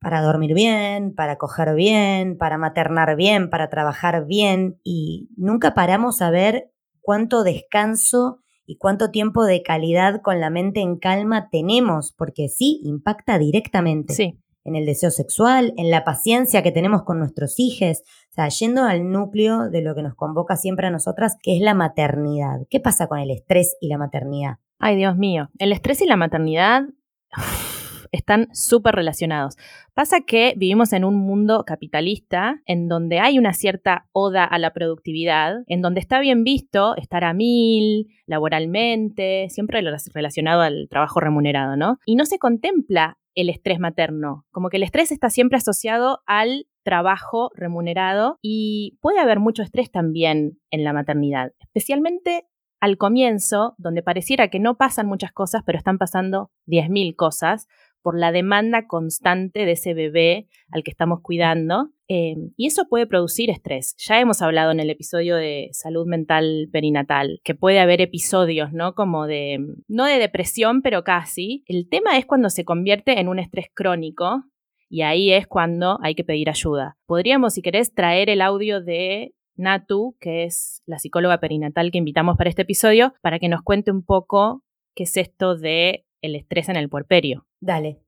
para 0.01 0.23
dormir 0.23 0.55
bien, 0.55 1.15
para 1.15 1.37
coger 1.37 1.75
bien, 1.75 2.39
para 2.39 2.57
maternar 2.59 3.17
bien, 3.17 3.51
para 3.51 3.69
trabajar 3.69 4.27
bien, 4.27 4.81
y 4.83 5.29
nunca 5.37 5.75
paramos 5.75 6.23
a 6.23 6.31
ver 6.31 6.73
cuánto 7.01 7.45
descanso 7.45 8.41
y 8.65 8.79
cuánto 8.79 9.11
tiempo 9.11 9.45
de 9.45 9.63
calidad 9.63 10.21
con 10.23 10.41
la 10.41 10.51
mente 10.51 10.81
en 10.81 10.99
calma 10.99 11.49
tenemos, 11.51 12.13
porque 12.13 12.49
sí, 12.49 12.81
impacta 12.83 13.39
directamente 13.39 14.15
sí, 14.15 14.39
en 14.65 14.77
el 14.77 14.87
deseo 14.87 15.11
sexual, 15.11 15.75
en 15.77 15.91
la 15.91 16.05
paciencia 16.05 16.63
que 16.63 16.73
tenemos 16.73 17.03
con 17.03 17.19
nuestros 17.19 17.59
hijos, 17.59 18.03
o 18.31 18.33
sea, 18.33 18.49
yendo 18.49 18.85
al 18.85 19.11
núcleo 19.11 19.69
de 19.69 19.83
lo 19.83 19.95
que 19.95 20.03
nos 20.03 20.15
convoca 20.15 20.57
siempre 20.57 20.87
a 20.87 20.91
nosotras, 20.91 21.37
que 21.43 21.57
es 21.57 21.63
la 21.63 21.75
maternidad. 21.75 22.61
¿Qué 22.71 22.81
pasa 22.81 23.07
con 23.07 23.19
el 23.19 23.31
estrés 23.31 23.77
y 23.81 23.89
la 23.89 23.99
maternidad? 23.99 24.59
Ay, 24.79 24.97
Dios 24.97 25.17
mío. 25.17 25.51
El 25.59 25.73
estrés 25.73 26.01
y 26.03 26.07
la 26.07 26.17
maternidad 26.17 26.83
están 28.13 28.49
súper 28.55 28.95
relacionados. 28.95 29.57
Pasa 29.95 30.21
que 30.21 30.55
vivimos 30.57 30.93
en 30.93 31.05
un 31.05 31.17
mundo 31.17 31.65
capitalista 31.67 32.63
en 32.67 32.89
donde 32.89 33.21
hay 33.21 33.39
una 33.39 33.53
cierta 33.53 34.07
oda 34.13 34.45
a 34.45 34.59
la 34.59 34.73
productividad, 34.73 35.57
en 35.67 35.83
donde 35.83 36.01
está 36.01 36.21
bien 36.21 36.45
visto 36.45 36.97
estar 36.97 37.25
a 37.25 37.35
mil 37.35 38.07
laboralmente, 38.27 39.49
siempre 39.51 39.83
relacionado 40.15 40.63
al 40.63 40.89
trabajo 40.89 41.21
remunerado, 41.21 41.77
¿no? 41.77 41.99
Y 42.07 42.17
no 42.17 42.27
se 42.27 42.39
contempla 42.39 43.19
el 43.35 43.51
estrés 43.51 43.79
materno, 43.79 44.47
como 44.51 44.69
que 44.69 44.79
el 44.79 44.83
estrés 44.83 45.13
está 45.13 45.31
siempre 45.31 45.59
asociado 45.59 46.23
al 46.27 46.67
trabajo 46.83 47.51
remunerado 47.55 48.39
y 48.43 48.99
puede 49.01 49.21
haber 49.21 49.39
mucho 49.39 49.63
estrés 49.63 49.93
también 49.93 50.59
en 50.71 50.83
la 50.83 50.93
maternidad, 50.93 51.53
especialmente 51.61 52.47
al 52.81 52.97
comienzo, 52.97 53.75
donde 53.79 54.03
pareciera 54.03 54.49
que 54.49 54.61
no 54.61 54.77
pasan 54.77 55.07
muchas 55.07 55.33
cosas, 55.33 55.63
pero 55.65 55.79
están 55.79 55.99
pasando 55.99 56.51
10.000 56.67 57.15
cosas 57.17 57.67
por 58.03 58.19
la 58.19 58.33
demanda 58.33 58.87
constante 58.87 59.67
de 59.67 59.73
ese 59.73 59.95
bebé 59.95 60.49
al 60.71 60.83
que 60.83 60.91
estamos 60.91 61.21
cuidando. 61.21 61.91
Eh, 62.09 62.37
y 62.57 62.67
eso 62.67 62.87
puede 62.89 63.07
producir 63.07 63.51
estrés. 63.51 63.95
Ya 63.99 64.19
hemos 64.19 64.41
hablado 64.41 64.71
en 64.71 64.81
el 64.81 64.89
episodio 64.89 65.37
de 65.37 65.69
salud 65.73 66.07
mental 66.07 66.69
perinatal, 66.73 67.41
que 67.45 67.55
puede 67.55 67.81
haber 67.81 68.01
episodios, 68.01 68.73
¿no? 68.73 68.95
Como 68.95 69.27
de, 69.27 69.59
no 69.89 70.07
de 70.07 70.19
depresión, 70.19 70.81
pero 70.81 71.05
casi. 71.05 71.65
El 71.67 71.89
tema 71.89 72.17
es 72.17 72.25
cuando 72.25 72.49
se 72.51 72.65
convierte 72.65 73.21
en 73.21 73.29
un 73.29 73.39
estrés 73.39 73.67
crónico. 73.75 74.45
Y 74.91 75.03
ahí 75.03 75.33
es 75.33 75.47
cuando 75.47 75.99
hay 76.03 76.15
que 76.15 76.25
pedir 76.25 76.49
ayuda. 76.49 76.97
Podríamos, 77.05 77.53
si 77.53 77.61
querés, 77.61 77.93
traer 77.93 78.31
el 78.31 78.41
audio 78.41 78.81
de 78.81 79.35
Natu, 79.59 80.17
que 80.21 80.45
es 80.45 80.83
la 80.87 80.99
psicóloga 80.99 81.39
perinatal 81.39 81.91
que 81.91 81.99
invitamos 81.99 82.37
para 82.37 82.51
este 82.51 82.63
episodio, 82.63 83.15
para 83.21 83.39
que 83.39 83.49
nos 83.49 83.63
cuente 83.63 83.91
un 83.91 84.03
poco 84.03 84.63
qué 84.95 85.05
es 85.05 85.17
esto 85.17 85.57
de 85.57 86.07
el 86.23 86.35
estrés 86.35 86.69
en 86.69 86.77
el 86.77 86.89
puerperio. 86.89 87.47
Dale. 87.61 88.01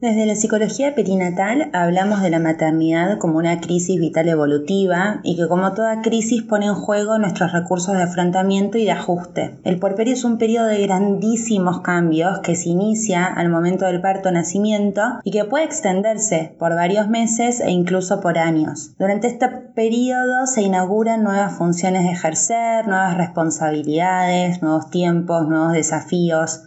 Desde 0.00 0.24
la 0.24 0.34
psicología 0.34 0.94
perinatal 0.94 1.68
hablamos 1.74 2.22
de 2.22 2.30
la 2.30 2.38
maternidad 2.38 3.18
como 3.18 3.36
una 3.36 3.60
crisis 3.60 4.00
vital 4.00 4.30
evolutiva 4.30 5.20
y 5.22 5.36
que 5.36 5.46
como 5.46 5.74
toda 5.74 6.00
crisis 6.00 6.42
pone 6.42 6.64
en 6.64 6.74
juego 6.74 7.18
nuestros 7.18 7.52
recursos 7.52 7.94
de 7.94 8.04
afrontamiento 8.04 8.78
y 8.78 8.86
de 8.86 8.92
ajuste. 8.92 9.58
El 9.62 9.78
puerperio 9.78 10.14
es 10.14 10.24
un 10.24 10.38
periodo 10.38 10.68
de 10.68 10.80
grandísimos 10.80 11.82
cambios 11.82 12.38
que 12.38 12.56
se 12.56 12.70
inicia 12.70 13.26
al 13.26 13.50
momento 13.50 13.84
del 13.84 14.00
parto-nacimiento 14.00 15.02
y 15.22 15.32
que 15.32 15.44
puede 15.44 15.64
extenderse 15.66 16.56
por 16.58 16.74
varios 16.74 17.10
meses 17.10 17.60
e 17.60 17.70
incluso 17.70 18.22
por 18.22 18.38
años. 18.38 18.92
Durante 18.98 19.26
este 19.26 19.50
periodo 19.50 20.46
se 20.46 20.62
inauguran 20.62 21.22
nuevas 21.22 21.58
funciones 21.58 22.04
de 22.04 22.12
ejercer, 22.12 22.88
nuevas 22.88 23.18
responsabilidades, 23.18 24.62
nuevos 24.62 24.88
tiempos, 24.88 25.46
nuevos 25.46 25.74
desafíos 25.74 26.62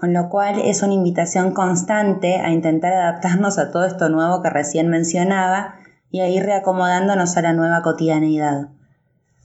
con 0.00 0.14
lo 0.14 0.30
cual 0.30 0.58
es 0.64 0.82
una 0.82 0.94
invitación 0.94 1.52
constante 1.52 2.36
a 2.36 2.50
intentar 2.50 2.94
adaptarnos 2.94 3.58
a 3.58 3.70
todo 3.70 3.84
esto 3.84 4.08
nuevo 4.08 4.40
que 4.40 4.48
recién 4.48 4.88
mencionaba 4.88 5.74
y 6.10 6.20
a 6.20 6.28
ir 6.28 6.42
reacomodándonos 6.42 7.36
a 7.36 7.42
la 7.42 7.52
nueva 7.52 7.82
cotidianidad. 7.82 8.68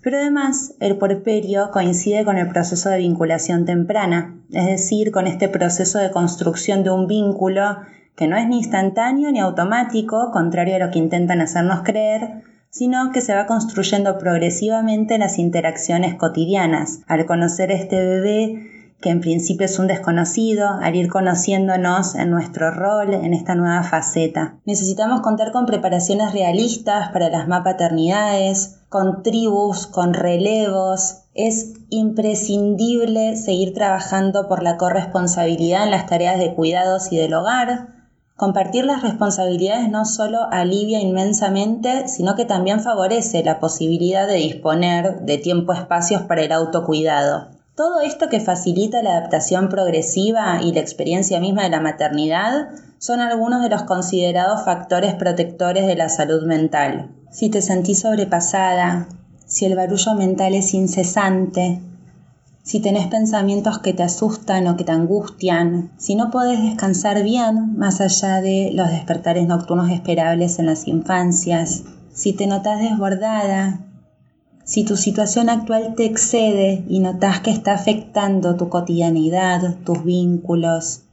Pero 0.01 0.17
además, 0.17 0.75
el 0.79 0.97
porperio 0.97 1.71
coincide 1.71 2.23
con 2.23 2.37
el 2.37 2.47
proceso 2.47 2.89
de 2.89 2.99
vinculación 2.99 3.65
temprana, 3.65 4.39
es 4.53 4.65
decir, 4.67 5.11
con 5.11 5.27
este 5.27 5.49
proceso 5.49 5.99
de 5.99 6.11
construcción 6.11 6.83
de 6.83 6.91
un 6.91 7.07
vínculo 7.07 7.79
que 8.15 8.27
no 8.27 8.37
es 8.37 8.47
ni 8.47 8.59
instantáneo 8.59 9.33
ni 9.33 9.41
automático, 9.41 10.31
contrario 10.31 10.77
a 10.77 10.79
lo 10.79 10.89
que 10.89 10.99
intentan 10.99 11.41
hacernos 11.41 11.81
creer, 11.83 12.43
sino 12.69 13.11
que 13.11 13.19
se 13.19 13.35
va 13.35 13.45
construyendo 13.45 14.17
progresivamente 14.17 15.15
en 15.15 15.21
las 15.21 15.37
interacciones 15.37 16.15
cotidianas. 16.15 17.01
Al 17.07 17.25
conocer 17.25 17.71
este 17.71 17.97
bebé, 17.97 18.74
que 19.05 19.11
en 19.11 19.21
principio 19.21 19.67
es 19.67 19.77
un 19.77 19.85
desconocido, 19.85 20.67
al 20.81 20.95
ir 20.95 21.09
conociéndonos 21.09 22.15
en 22.15 22.31
nuestro 22.31 22.71
rol 22.71 23.13
en 23.13 23.35
esta 23.35 23.53
nueva 23.53 23.83
faceta. 23.83 24.57
Necesitamos 24.65 25.21
contar 25.21 25.51
con 25.51 25.67
preparaciones 25.67 26.33
realistas 26.33 27.09
para 27.09 27.29
las 27.29 27.47
mapaternidades, 27.47 28.79
con 28.89 29.21
tribus, 29.21 29.85
con 29.85 30.15
relevos. 30.15 31.17
Es 31.35 31.73
imprescindible 31.91 33.37
seguir 33.37 33.75
trabajando 33.75 34.47
por 34.47 34.63
la 34.63 34.75
corresponsabilidad 34.77 35.83
en 35.83 35.91
las 35.91 36.07
tareas 36.07 36.39
de 36.39 36.55
cuidados 36.55 37.11
y 37.11 37.17
del 37.17 37.35
hogar. 37.35 37.89
Compartir 38.35 38.85
las 38.85 39.03
responsabilidades 39.03 39.87
no 39.87 40.05
solo 40.05 40.47
alivia 40.49 40.99
inmensamente, 40.99 42.07
sino 42.07 42.33
que 42.35 42.45
también 42.45 42.79
favorece 42.79 43.43
la 43.43 43.59
posibilidad 43.59 44.25
de 44.25 44.37
disponer 44.37 45.19
de 45.21 45.37
tiempo-espacios 45.37 46.23
para 46.23 46.41
el 46.41 46.51
autocuidado. 46.51 47.54
Todo 47.75 47.99
esto 47.99 48.29
que 48.29 48.39
facilita 48.39 49.03
la 49.03 49.17
adaptación 49.17 49.67
progresiva 49.67 50.61
y 50.61 50.71
la 50.71 50.79
experiencia 50.79 51.41
misma 51.41 51.63
de 51.63 51.69
la 51.69 51.81
maternidad 51.81 52.69
son 52.99 53.19
algunos 53.19 53.61
de 53.61 53.69
los 53.69 53.83
considerados 53.83 54.63
factores 54.63 55.13
protectores 55.15 55.85
de 55.85 55.95
la 55.95 56.07
salud 56.07 56.45
mental. 56.45 57.11
Si 57.31 57.49
te 57.49 57.61
sentís 57.61 57.99
sobrepasada, 57.99 59.09
si 59.45 59.65
el 59.65 59.75
barullo 59.75 60.15
mental 60.15 60.55
es 60.55 60.73
incesante, 60.73 61.81
si 62.63 62.79
tenés 62.79 63.07
pensamientos 63.07 63.79
que 63.79 63.93
te 63.93 64.03
asustan 64.03 64.67
o 64.67 64.77
que 64.77 64.85
te 64.85 64.93
angustian, 64.93 65.91
si 65.97 66.15
no 66.15 66.31
podés 66.31 66.63
descansar 66.63 67.23
bien 67.23 67.77
más 67.77 67.99
allá 67.99 68.39
de 68.39 68.71
los 68.73 68.89
despertares 68.89 69.47
nocturnos 69.47 69.91
esperables 69.91 70.59
en 70.59 70.67
las 70.67 70.87
infancias, 70.87 71.83
si 72.13 72.31
te 72.31 72.47
notas 72.47 72.79
desbordada, 72.79 73.81
si 74.65 74.83
tu 74.83 74.97
situación 74.97 75.49
actual 75.49 75.93
te 75.95 76.05
excede 76.05 76.83
y 76.89 76.99
notas 76.99 77.39
que 77.39 77.51
está 77.51 77.73
afectando 77.73 78.57
tu 78.57 78.67
cotidianidad, 78.67 79.77
tus 79.85 80.03
vínculos, 80.03 81.03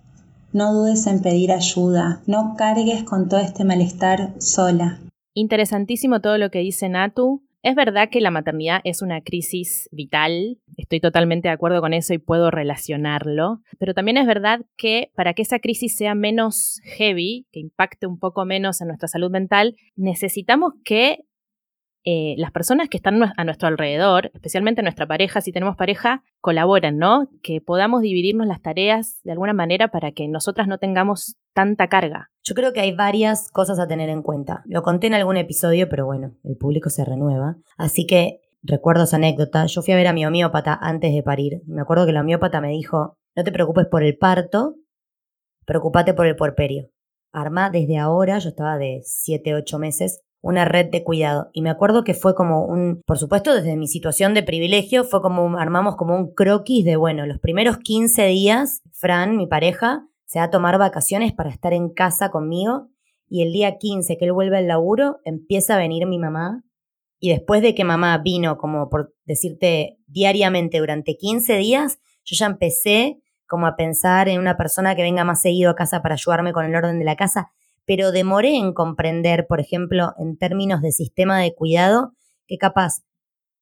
no 0.54 0.72
dudes 0.72 1.06
en 1.06 1.20
pedir 1.20 1.52
ayuda, 1.52 2.22
no 2.26 2.54
cargues 2.56 3.04
con 3.04 3.28
todo 3.28 3.40
este 3.40 3.64
malestar 3.64 4.32
sola. 4.38 4.98
Interesantísimo 5.34 6.20
todo 6.20 6.38
lo 6.38 6.50
que 6.50 6.60
dice 6.60 6.88
Natu. 6.88 7.42
Es 7.62 7.76
verdad 7.76 8.08
que 8.10 8.20
la 8.20 8.32
maternidad 8.32 8.80
es 8.82 9.02
una 9.02 9.20
crisis 9.20 9.88
vital, 9.92 10.58
estoy 10.76 10.98
totalmente 10.98 11.46
de 11.46 11.54
acuerdo 11.54 11.80
con 11.80 11.92
eso 11.92 12.12
y 12.12 12.18
puedo 12.18 12.50
relacionarlo, 12.50 13.60
pero 13.78 13.94
también 13.94 14.16
es 14.16 14.26
verdad 14.26 14.62
que 14.76 15.12
para 15.14 15.32
que 15.32 15.42
esa 15.42 15.60
crisis 15.60 15.94
sea 15.94 16.16
menos 16.16 16.80
heavy, 16.82 17.46
que 17.52 17.60
impacte 17.60 18.08
un 18.08 18.18
poco 18.18 18.44
menos 18.46 18.80
en 18.80 18.88
nuestra 18.88 19.06
salud 19.06 19.30
mental, 19.30 19.76
necesitamos 19.94 20.72
que 20.84 21.24
eh, 22.04 22.34
las 22.36 22.50
personas 22.50 22.88
que 22.88 22.96
están 22.96 23.22
a 23.36 23.44
nuestro 23.44 23.68
alrededor, 23.68 24.30
especialmente 24.34 24.82
nuestra 24.82 25.06
pareja, 25.06 25.40
si 25.40 25.52
tenemos 25.52 25.76
pareja, 25.76 26.24
colaboren, 26.40 26.98
¿no? 26.98 27.28
Que 27.42 27.60
podamos 27.60 28.02
dividirnos 28.02 28.46
las 28.46 28.60
tareas 28.60 29.20
de 29.22 29.32
alguna 29.32 29.52
manera 29.52 29.88
para 29.88 30.12
que 30.12 30.26
nosotras 30.26 30.66
no 30.66 30.78
tengamos 30.78 31.36
tanta 31.54 31.88
carga. 31.88 32.30
Yo 32.42 32.54
creo 32.54 32.72
que 32.72 32.80
hay 32.80 32.92
varias 32.92 33.50
cosas 33.52 33.78
a 33.78 33.86
tener 33.86 34.08
en 34.08 34.22
cuenta. 34.22 34.62
Lo 34.66 34.82
conté 34.82 35.06
en 35.06 35.14
algún 35.14 35.36
episodio, 35.36 35.88
pero 35.88 36.04
bueno, 36.04 36.34
el 36.42 36.56
público 36.56 36.90
se 36.90 37.04
renueva. 37.04 37.56
Así 37.76 38.04
que 38.06 38.40
recuerdo 38.62 39.04
esa 39.04 39.16
anécdota. 39.16 39.66
Yo 39.66 39.82
fui 39.82 39.94
a 39.94 39.96
ver 39.96 40.08
a 40.08 40.12
mi 40.12 40.26
homeópata 40.26 40.76
antes 40.80 41.14
de 41.14 41.22
parir. 41.22 41.62
Me 41.66 41.82
acuerdo 41.82 42.06
que 42.06 42.12
la 42.12 42.22
homeópata 42.22 42.60
me 42.60 42.70
dijo, 42.70 43.16
no 43.36 43.44
te 43.44 43.52
preocupes 43.52 43.86
por 43.86 44.02
el 44.02 44.16
parto, 44.18 44.74
preocupate 45.64 46.14
por 46.14 46.26
el 46.26 46.34
porperio. 46.34 46.90
Arma 47.32 47.70
desde 47.70 47.96
ahora, 47.98 48.38
yo 48.40 48.50
estaba 48.50 48.76
de 48.76 49.00
7, 49.04 49.54
8 49.54 49.78
meses, 49.78 50.20
una 50.42 50.64
red 50.64 50.90
de 50.90 51.02
cuidado. 51.04 51.48
Y 51.52 51.62
me 51.62 51.70
acuerdo 51.70 52.04
que 52.04 52.14
fue 52.14 52.34
como 52.34 52.66
un, 52.66 53.00
por 53.06 53.16
supuesto 53.16 53.54
desde 53.54 53.76
mi 53.76 53.86
situación 53.86 54.34
de 54.34 54.42
privilegio, 54.42 55.04
fue 55.04 55.22
como 55.22 55.56
armamos 55.56 55.96
como 55.96 56.16
un 56.16 56.34
croquis 56.34 56.84
de, 56.84 56.96
bueno, 56.96 57.24
los 57.26 57.38
primeros 57.38 57.78
15 57.78 58.26
días, 58.26 58.82
Fran, 58.92 59.36
mi 59.36 59.46
pareja, 59.46 60.06
se 60.26 60.40
va 60.40 60.46
a 60.46 60.50
tomar 60.50 60.78
vacaciones 60.78 61.32
para 61.32 61.50
estar 61.50 61.72
en 61.72 61.88
casa 61.90 62.30
conmigo 62.30 62.88
y 63.28 63.42
el 63.42 63.52
día 63.52 63.78
15 63.78 64.18
que 64.18 64.24
él 64.26 64.32
vuelve 64.32 64.58
al 64.58 64.68
laburo, 64.68 65.20
empieza 65.24 65.74
a 65.74 65.78
venir 65.78 66.06
mi 66.06 66.18
mamá. 66.18 66.64
Y 67.18 67.30
después 67.30 67.62
de 67.62 67.74
que 67.74 67.84
mamá 67.84 68.18
vino, 68.18 68.58
como 68.58 68.90
por 68.90 69.14
decirte, 69.24 69.96
diariamente 70.06 70.80
durante 70.80 71.16
15 71.16 71.56
días, 71.56 71.98
yo 72.24 72.36
ya 72.36 72.46
empecé 72.46 73.20
como 73.46 73.66
a 73.66 73.76
pensar 73.76 74.28
en 74.28 74.40
una 74.40 74.56
persona 74.56 74.96
que 74.96 75.02
venga 75.02 75.24
más 75.24 75.40
seguido 75.40 75.70
a 75.70 75.76
casa 75.76 76.02
para 76.02 76.14
ayudarme 76.14 76.52
con 76.52 76.64
el 76.64 76.74
orden 76.74 76.98
de 76.98 77.04
la 77.04 77.16
casa 77.16 77.52
pero 77.84 78.12
demoré 78.12 78.56
en 78.56 78.72
comprender, 78.72 79.46
por 79.46 79.60
ejemplo, 79.60 80.12
en 80.18 80.36
términos 80.36 80.82
de 80.82 80.92
sistema 80.92 81.40
de 81.40 81.54
cuidado, 81.54 82.12
que 82.46 82.58
capaz 82.58 83.02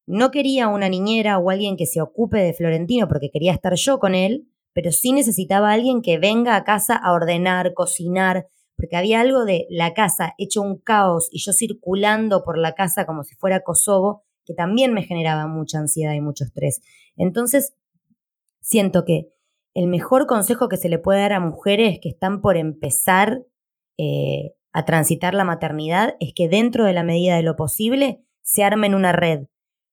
no 0.07 0.31
quería 0.31 0.69
una 0.69 0.89
niñera 0.89 1.39
o 1.39 1.51
alguien 1.51 1.77
que 1.77 1.87
se 1.87 2.01
ocupe 2.01 2.39
de 2.39 2.53
Florentino 2.53 3.07
porque 3.09 3.31
quería 3.31 3.53
estar 3.53 3.75
yo 3.75 3.99
con 3.99 4.15
él, 4.15 4.49
pero 4.73 4.93
sí 4.93 5.13
necesitaba 5.13 5.73
alguien 5.73 6.03
que 6.03 6.19
venga 6.19 6.57
a 6.57 6.65
casa 6.65 6.97
a 6.97 7.13
ordenar, 7.13 7.75
cocinar, 7.75 8.47
porque 8.77 8.97
había 8.97 9.21
algo 9.21 9.45
de 9.45 9.67
la 9.69 9.95
casa 9.95 10.35
hecho 10.39 10.63
un 10.63 10.79
caos 10.79 11.29
y 11.31 11.39
yo 11.41 11.53
circulando 11.53 12.43
por 12.45 12.59
la 12.59 12.75
casa 12.75 13.07
como 13.07 13.25
si 13.25 13.35
fuera 13.37 13.63
Kosovo, 13.63 14.25
que 14.45 14.55
también 14.55 14.95
me 14.95 15.03
generaba 15.03 15.47
mucha 15.47 15.79
ansiedad 15.79 16.15
y 16.15 16.21
mucho 16.21 16.45
estrés. 16.45 16.81
Entonces, 17.17 17.75
siento 18.61 19.05
que 19.05 19.29
el 19.75 19.87
mejor 19.87 20.27
consejo 20.27 20.69
que 20.69 20.77
se 20.77 20.89
le 20.89 20.99
puede 20.99 21.21
dar 21.21 21.35
a 21.35 21.41
mujeres 21.41 21.99
que 22.01 22.09
están 22.09 22.41
por 22.41 22.57
empezar 22.57 23.45
eh, 24.03 24.55
a 24.73 24.85
transitar 24.85 25.35
la 25.35 25.45
maternidad 25.45 26.15
es 26.21 26.33
que 26.35 26.49
dentro 26.49 26.85
de 26.87 26.93
la 26.93 27.03
medida 27.03 27.37
de 27.37 27.43
lo 27.43 27.57
posible 27.57 28.23
se 28.43 28.63
armen 28.65 28.95
una 28.95 29.13
red. 29.13 29.47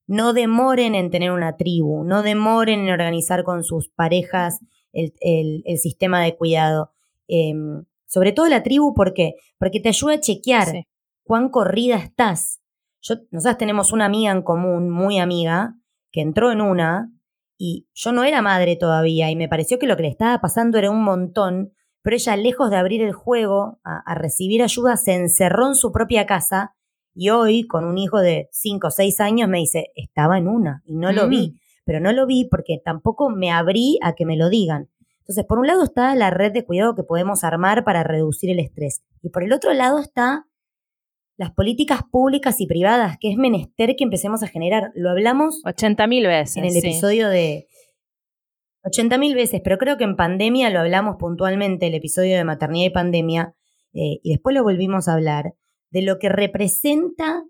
No 0.07 0.31
demoren 0.33 0.95
en 0.95 1.09
tener 1.09 1.31
una 1.31 1.57
tribu, 1.57 2.03
no 2.05 2.21
demoren 2.23 2.81
en 2.81 2.89
organizar 2.93 3.43
con 3.43 3.63
sus 3.63 3.89
parejas 3.89 4.59
el, 4.93 5.13
el- 5.19 5.63
el 5.65 5.77
sistema 5.79 6.21
de 6.23 6.35
cuidado. 6.37 6.91
Em, 7.27 7.83
sobre 8.05 8.31
todo 8.31 8.47
la 8.47 8.63
tribu, 8.63 8.93
¿por 8.93 9.13
qué? 9.13 9.33
Porque 9.57 9.79
te 9.81 9.89
ayuda 9.89 10.13
a 10.13 10.19
chequear 10.21 10.67
Sí. 10.67 10.87
cuán 11.23 11.49
corrida 11.49 11.97
estás. 11.97 12.61
Yo, 13.01 13.15
nosotras 13.31 13.57
tenemos 13.57 13.91
una 13.91 14.05
amiga 14.05 14.31
en 14.31 14.43
común, 14.43 14.89
muy 14.89 15.19
amiga, 15.19 15.75
que 16.11 16.21
entró 16.21 16.51
en 16.51 16.61
una 16.61 17.11
y 17.57 17.87
yo 17.93 18.11
no 18.13 18.23
era 18.23 18.41
madre 18.41 18.75
todavía 18.77 19.29
y 19.31 19.35
me 19.35 19.49
pareció 19.49 19.77
que 19.79 19.87
lo 19.87 19.97
que 19.97 20.03
le 20.03 20.09
estaba 20.09 20.39
pasando 20.39 20.77
era 20.77 20.89
un 20.91 21.03
montón, 21.03 21.73
pero 22.07 22.15
ella, 22.15 22.37
lejos 22.37 22.69
de 22.69 22.77
abrir 22.77 23.01
el 23.01 23.11
juego 23.11 23.81
a, 23.83 23.99
a 24.09 24.15
recibir 24.15 24.63
ayuda, 24.63 24.95
se 24.95 25.13
encerró 25.13 25.67
en 25.67 25.75
su 25.75 25.91
propia 25.91 26.25
casa 26.25 26.73
y 27.13 27.31
hoy, 27.31 27.67
con 27.67 27.83
un 27.83 27.97
hijo 27.97 28.19
de 28.21 28.47
5 28.53 28.87
o 28.87 28.91
6 28.91 29.19
años, 29.19 29.49
me 29.49 29.57
dice, 29.57 29.87
estaba 29.93 30.37
en 30.37 30.47
una 30.47 30.81
y 30.85 30.95
no 30.95 31.11
lo 31.11 31.27
Mm. 31.27 31.29
vi, 31.29 31.59
pero 31.83 31.99
no 31.99 32.13
lo 32.13 32.25
vi 32.25 32.45
porque 32.49 32.79
tampoco 32.81 33.29
me 33.29 33.51
abrí 33.51 33.99
a 34.01 34.13
que 34.13 34.25
me 34.25 34.37
lo 34.37 34.47
digan. 34.47 34.87
Entonces, 35.19 35.43
por 35.43 35.59
un 35.59 35.67
lado 35.67 35.83
está 35.83 36.15
la 36.15 36.29
red 36.29 36.53
de 36.53 36.63
cuidado 36.63 36.95
que 36.95 37.03
podemos 37.03 37.43
armar 37.43 37.83
para 37.83 38.03
reducir 38.03 38.51
el 38.51 38.59
estrés. 38.59 39.01
Y 39.21 39.27
por 39.29 39.43
el 39.43 39.51
otro 39.51 39.73
lado 39.73 39.99
está 39.99 40.47
las 41.35 41.51
políticas 41.51 42.03
públicas 42.09 42.61
y 42.61 42.67
privadas, 42.67 43.17
que 43.19 43.31
es 43.31 43.37
menester 43.37 43.97
que 43.97 44.05
empecemos 44.05 44.43
a 44.43 44.47
generar. 44.47 44.91
Lo 44.95 45.09
hablamos 45.09 45.59
80 45.65 46.07
mil 46.07 46.25
veces. 46.25 46.55
en 46.55 46.63
el 46.63 46.71
sí. 46.71 46.77
episodio 46.79 47.27
de 47.27 47.67
80.000 48.87 49.35
veces, 49.35 49.61
pero 49.63 49.77
creo 49.77 49.97
que 49.97 50.03
en 50.03 50.15
pandemia 50.15 50.69
lo 50.69 50.79
hablamos 50.79 51.17
puntualmente, 51.17 51.87
el 51.87 51.95
episodio 51.95 52.35
de 52.37 52.43
maternidad 52.43 52.87
y 52.87 52.93
pandemia, 52.93 53.55
eh, 53.93 54.19
y 54.23 54.31
después 54.31 54.55
lo 54.55 54.63
volvimos 54.63 55.07
a 55.07 55.13
hablar, 55.13 55.53
de 55.91 56.01
lo 56.01 56.19
que 56.19 56.29
representa 56.29 57.43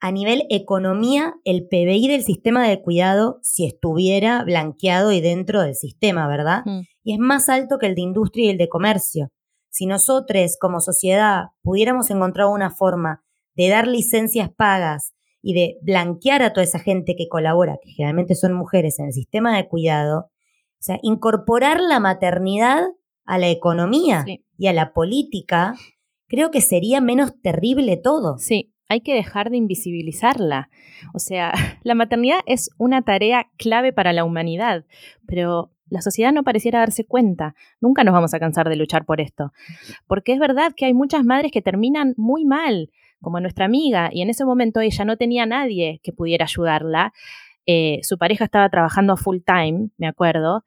a 0.00 0.12
nivel 0.12 0.44
economía 0.48 1.34
el 1.44 1.66
PBI 1.68 2.08
del 2.08 2.22
sistema 2.22 2.66
de 2.66 2.80
cuidado 2.80 3.38
si 3.42 3.66
estuviera 3.66 4.42
blanqueado 4.44 5.12
y 5.12 5.20
dentro 5.20 5.62
del 5.62 5.74
sistema, 5.74 6.26
¿verdad? 6.26 6.62
Mm. 6.64 6.80
y 7.02 7.12
es 7.12 7.18
más 7.18 7.48
alto 7.48 7.78
que 7.78 7.86
el 7.86 7.94
de 7.94 8.02
industria 8.02 8.46
y 8.46 8.48
el 8.50 8.58
de 8.58 8.68
comercio. 8.68 9.30
Si 9.70 9.86
nosotros 9.86 10.56
como 10.58 10.80
sociedad 10.80 11.48
pudiéramos 11.62 12.10
encontrar 12.10 12.46
una 12.48 12.70
forma 12.70 13.22
de 13.54 13.68
dar 13.68 13.86
licencias 13.86 14.50
pagas 14.50 15.12
y 15.42 15.54
de 15.54 15.76
blanquear 15.82 16.42
a 16.42 16.52
toda 16.52 16.64
esa 16.64 16.78
gente 16.78 17.14
que 17.16 17.28
colabora, 17.28 17.78
que 17.82 17.90
generalmente 17.90 18.34
son 18.34 18.52
mujeres 18.52 18.98
en 18.98 19.06
el 19.06 19.12
sistema 19.12 19.56
de 19.56 19.68
cuidado, 19.68 20.30
o 20.80 20.82
sea, 20.82 20.98
incorporar 21.02 21.80
la 21.80 22.00
maternidad 22.00 22.84
a 23.26 23.38
la 23.38 23.48
economía 23.48 24.24
Sí. 24.24 24.44
y 24.56 24.66
a 24.66 24.72
la 24.72 24.92
política, 24.92 25.74
creo 26.26 26.50
que 26.50 26.60
sería 26.62 27.00
menos 27.00 27.40
terrible 27.42 27.96
todo. 27.98 28.38
Sí, 28.38 28.72
hay 28.88 29.02
que 29.02 29.14
dejar 29.14 29.50
de 29.50 29.58
invisibilizarla. 29.58 30.70
O 31.14 31.18
sea, 31.18 31.52
la 31.84 31.94
maternidad 31.94 32.40
es 32.46 32.70
una 32.78 33.02
tarea 33.02 33.50
clave 33.58 33.92
para 33.92 34.12
la 34.12 34.24
humanidad, 34.24 34.84
pero 35.26 35.70
la 35.90 36.00
sociedad 36.00 36.32
no 36.32 36.44
pareciera 36.44 36.78
darse 36.78 37.04
cuenta. 37.04 37.54
Nunca 37.80 38.02
nos 38.04 38.14
vamos 38.14 38.32
a 38.32 38.38
cansar 38.40 38.68
de 38.68 38.76
luchar 38.76 39.04
por 39.04 39.20
esto. 39.20 39.52
Porque 40.06 40.32
es 40.32 40.38
verdad 40.38 40.72
que 40.74 40.86
hay 40.86 40.94
muchas 40.94 41.24
madres 41.24 41.52
que 41.52 41.62
terminan 41.62 42.14
muy 42.16 42.44
mal, 42.44 42.90
como 43.20 43.38
nuestra 43.40 43.66
amiga, 43.66 44.08
y 44.12 44.22
en 44.22 44.30
ese 44.30 44.44
momento 44.46 44.80
ella 44.80 45.04
no 45.04 45.16
tenía 45.18 45.44
nadie 45.46 46.00
que 46.02 46.12
pudiera 46.12 46.44
ayudarla. 46.46 47.12
Eh, 47.66 48.00
su 48.02 48.18
pareja 48.18 48.44
estaba 48.44 48.68
trabajando 48.68 49.16
full 49.16 49.38
time, 49.44 49.90
me 49.96 50.06
acuerdo. 50.06 50.64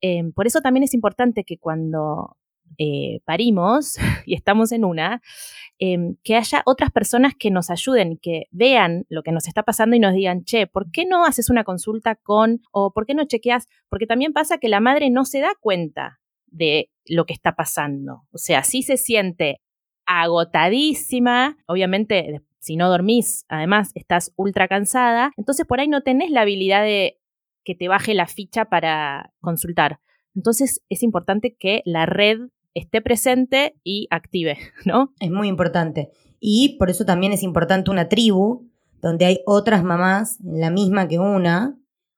Eh, 0.00 0.24
por 0.34 0.46
eso 0.46 0.60
también 0.60 0.84
es 0.84 0.94
importante 0.94 1.44
que 1.44 1.58
cuando 1.58 2.36
eh, 2.78 3.20
parimos 3.24 3.96
y 4.26 4.34
estamos 4.34 4.72
en 4.72 4.84
una, 4.84 5.20
eh, 5.78 6.14
que 6.22 6.36
haya 6.36 6.62
otras 6.66 6.90
personas 6.90 7.34
que 7.38 7.50
nos 7.50 7.70
ayuden, 7.70 8.18
que 8.18 8.44
vean 8.50 9.06
lo 9.08 9.22
que 9.22 9.32
nos 9.32 9.48
está 9.48 9.62
pasando 9.62 9.96
y 9.96 10.00
nos 10.00 10.14
digan, 10.14 10.44
che, 10.44 10.66
¿por 10.66 10.90
qué 10.90 11.04
no 11.04 11.24
haces 11.24 11.50
una 11.50 11.64
consulta 11.64 12.14
con, 12.14 12.62
o 12.72 12.92
por 12.92 13.06
qué 13.06 13.14
no 13.14 13.24
chequeas? 13.24 13.66
Porque 13.88 14.06
también 14.06 14.32
pasa 14.32 14.58
que 14.58 14.68
la 14.68 14.80
madre 14.80 15.10
no 15.10 15.24
se 15.24 15.40
da 15.40 15.52
cuenta 15.60 16.20
de 16.46 16.90
lo 17.06 17.26
que 17.26 17.32
está 17.32 17.54
pasando. 17.54 18.22
O 18.32 18.38
sea, 18.38 18.64
sí 18.64 18.82
se 18.82 18.96
siente 18.96 19.60
agotadísima, 20.06 21.56
obviamente 21.66 22.42
si 22.60 22.76
no 22.76 22.88
dormís, 22.88 23.44
además 23.48 23.90
estás 23.94 24.32
ultra 24.36 24.68
cansada, 24.68 25.32
entonces 25.36 25.66
por 25.66 25.80
ahí 25.80 25.88
no 25.88 26.02
tenés 26.02 26.30
la 26.30 26.42
habilidad 26.42 26.82
de 26.84 27.18
que 27.64 27.74
te 27.74 27.88
baje 27.88 28.14
la 28.14 28.26
ficha 28.26 28.66
para 28.66 29.32
consultar. 29.40 29.98
Entonces 30.34 30.80
es 30.88 31.02
importante 31.02 31.56
que 31.58 31.82
la 31.84 32.06
red 32.06 32.38
esté 32.74 33.00
presente 33.02 33.74
y 33.82 34.06
active, 34.10 34.56
¿no? 34.84 35.12
Es 35.20 35.30
muy 35.30 35.48
importante. 35.48 36.10
Y 36.38 36.76
por 36.78 36.88
eso 36.90 37.04
también 37.04 37.32
es 37.32 37.42
importante 37.42 37.90
una 37.90 38.08
tribu 38.08 38.68
donde 39.02 39.24
hay 39.24 39.40
otras 39.46 39.82
mamás, 39.82 40.38
la 40.44 40.70
misma 40.70 41.08
que 41.08 41.18
una, 41.18 41.76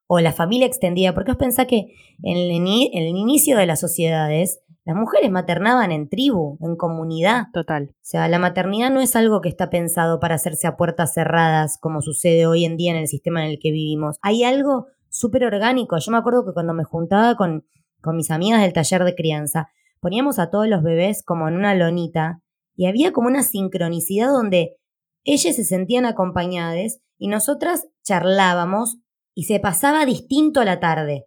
o 0.08 0.20
la 0.20 0.32
familia 0.32 0.66
extendida, 0.66 1.14
porque 1.14 1.30
vos 1.30 1.38
pensás 1.38 1.66
que 1.66 1.94
en 2.22 2.36
el, 2.36 2.50
ini- 2.50 2.90
en 2.92 3.04
el 3.04 3.16
inicio 3.16 3.56
de 3.56 3.66
las 3.66 3.80
sociedades, 3.80 4.60
las 4.84 4.96
mujeres 4.96 5.30
maternaban 5.30 5.92
en 5.92 6.08
tribu, 6.08 6.58
en 6.60 6.76
comunidad. 6.76 7.46
Total. 7.52 7.90
O 7.92 7.94
sea, 8.00 8.26
la 8.28 8.38
maternidad 8.38 8.90
no 8.90 9.00
es 9.00 9.14
algo 9.14 9.40
que 9.40 9.48
está 9.48 9.70
pensado 9.70 10.18
para 10.18 10.34
hacerse 10.34 10.66
a 10.66 10.76
puertas 10.76 11.14
cerradas, 11.14 11.78
como 11.78 12.02
sucede 12.02 12.46
hoy 12.46 12.64
en 12.64 12.76
día 12.76 12.90
en 12.90 12.98
el 12.98 13.06
sistema 13.06 13.44
en 13.44 13.50
el 13.50 13.58
que 13.60 13.70
vivimos. 13.70 14.16
Hay 14.22 14.42
algo 14.42 14.86
súper 15.08 15.44
orgánico. 15.44 15.96
Yo 15.98 16.10
me 16.10 16.18
acuerdo 16.18 16.44
que 16.44 16.52
cuando 16.52 16.74
me 16.74 16.84
juntaba 16.84 17.36
con, 17.36 17.64
con 18.00 18.16
mis 18.16 18.30
amigas 18.30 18.60
del 18.60 18.72
taller 18.72 19.04
de 19.04 19.14
crianza, 19.14 19.68
poníamos 20.00 20.40
a 20.40 20.50
todos 20.50 20.66
los 20.66 20.82
bebés 20.82 21.22
como 21.22 21.46
en 21.46 21.54
una 21.54 21.74
lonita 21.76 22.42
y 22.74 22.86
había 22.86 23.12
como 23.12 23.28
una 23.28 23.44
sincronicidad 23.44 24.28
donde 24.28 24.76
ellas 25.24 25.54
se 25.54 25.64
sentían 25.64 26.06
acompañadas 26.06 26.98
y 27.18 27.28
nosotras 27.28 27.86
charlábamos 28.02 28.98
y 29.34 29.44
se 29.44 29.60
pasaba 29.60 30.04
distinto 30.04 30.60
a 30.60 30.64
la 30.64 30.80
tarde. 30.80 31.26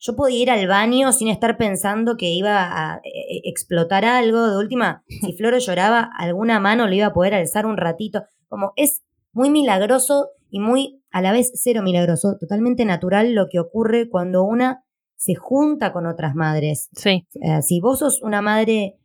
Yo 0.00 0.14
podía 0.14 0.42
ir 0.42 0.50
al 0.50 0.66
baño 0.68 1.12
sin 1.12 1.28
estar 1.28 1.56
pensando 1.56 2.16
que 2.16 2.30
iba 2.30 2.62
a 2.62 2.96
eh, 2.98 3.08
eh, 3.08 3.40
explotar 3.44 4.04
algo. 4.04 4.48
De 4.48 4.56
última, 4.58 5.02
si 5.08 5.32
Floro 5.32 5.58
lloraba, 5.58 6.10
alguna 6.16 6.60
mano 6.60 6.86
le 6.86 6.96
iba 6.96 7.06
a 7.06 7.12
poder 7.12 7.34
alzar 7.34 7.66
un 7.66 7.76
ratito. 7.76 8.22
Como 8.48 8.72
es 8.76 9.02
muy 9.32 9.50
milagroso 9.50 10.30
y 10.50 10.60
muy 10.60 11.02
a 11.10 11.20
la 11.22 11.32
vez 11.32 11.50
cero 11.54 11.82
milagroso, 11.82 12.36
totalmente 12.38 12.84
natural 12.84 13.34
lo 13.34 13.48
que 13.48 13.58
ocurre 13.58 14.08
cuando 14.08 14.44
una 14.44 14.84
se 15.16 15.34
junta 15.34 15.92
con 15.92 16.06
otras 16.06 16.34
madres. 16.34 16.88
Sí, 16.92 17.26
Eh, 17.40 17.62
si 17.62 17.80
vos 17.80 17.98
sos 17.98 18.22
una 18.22 18.40
madre 18.40 18.98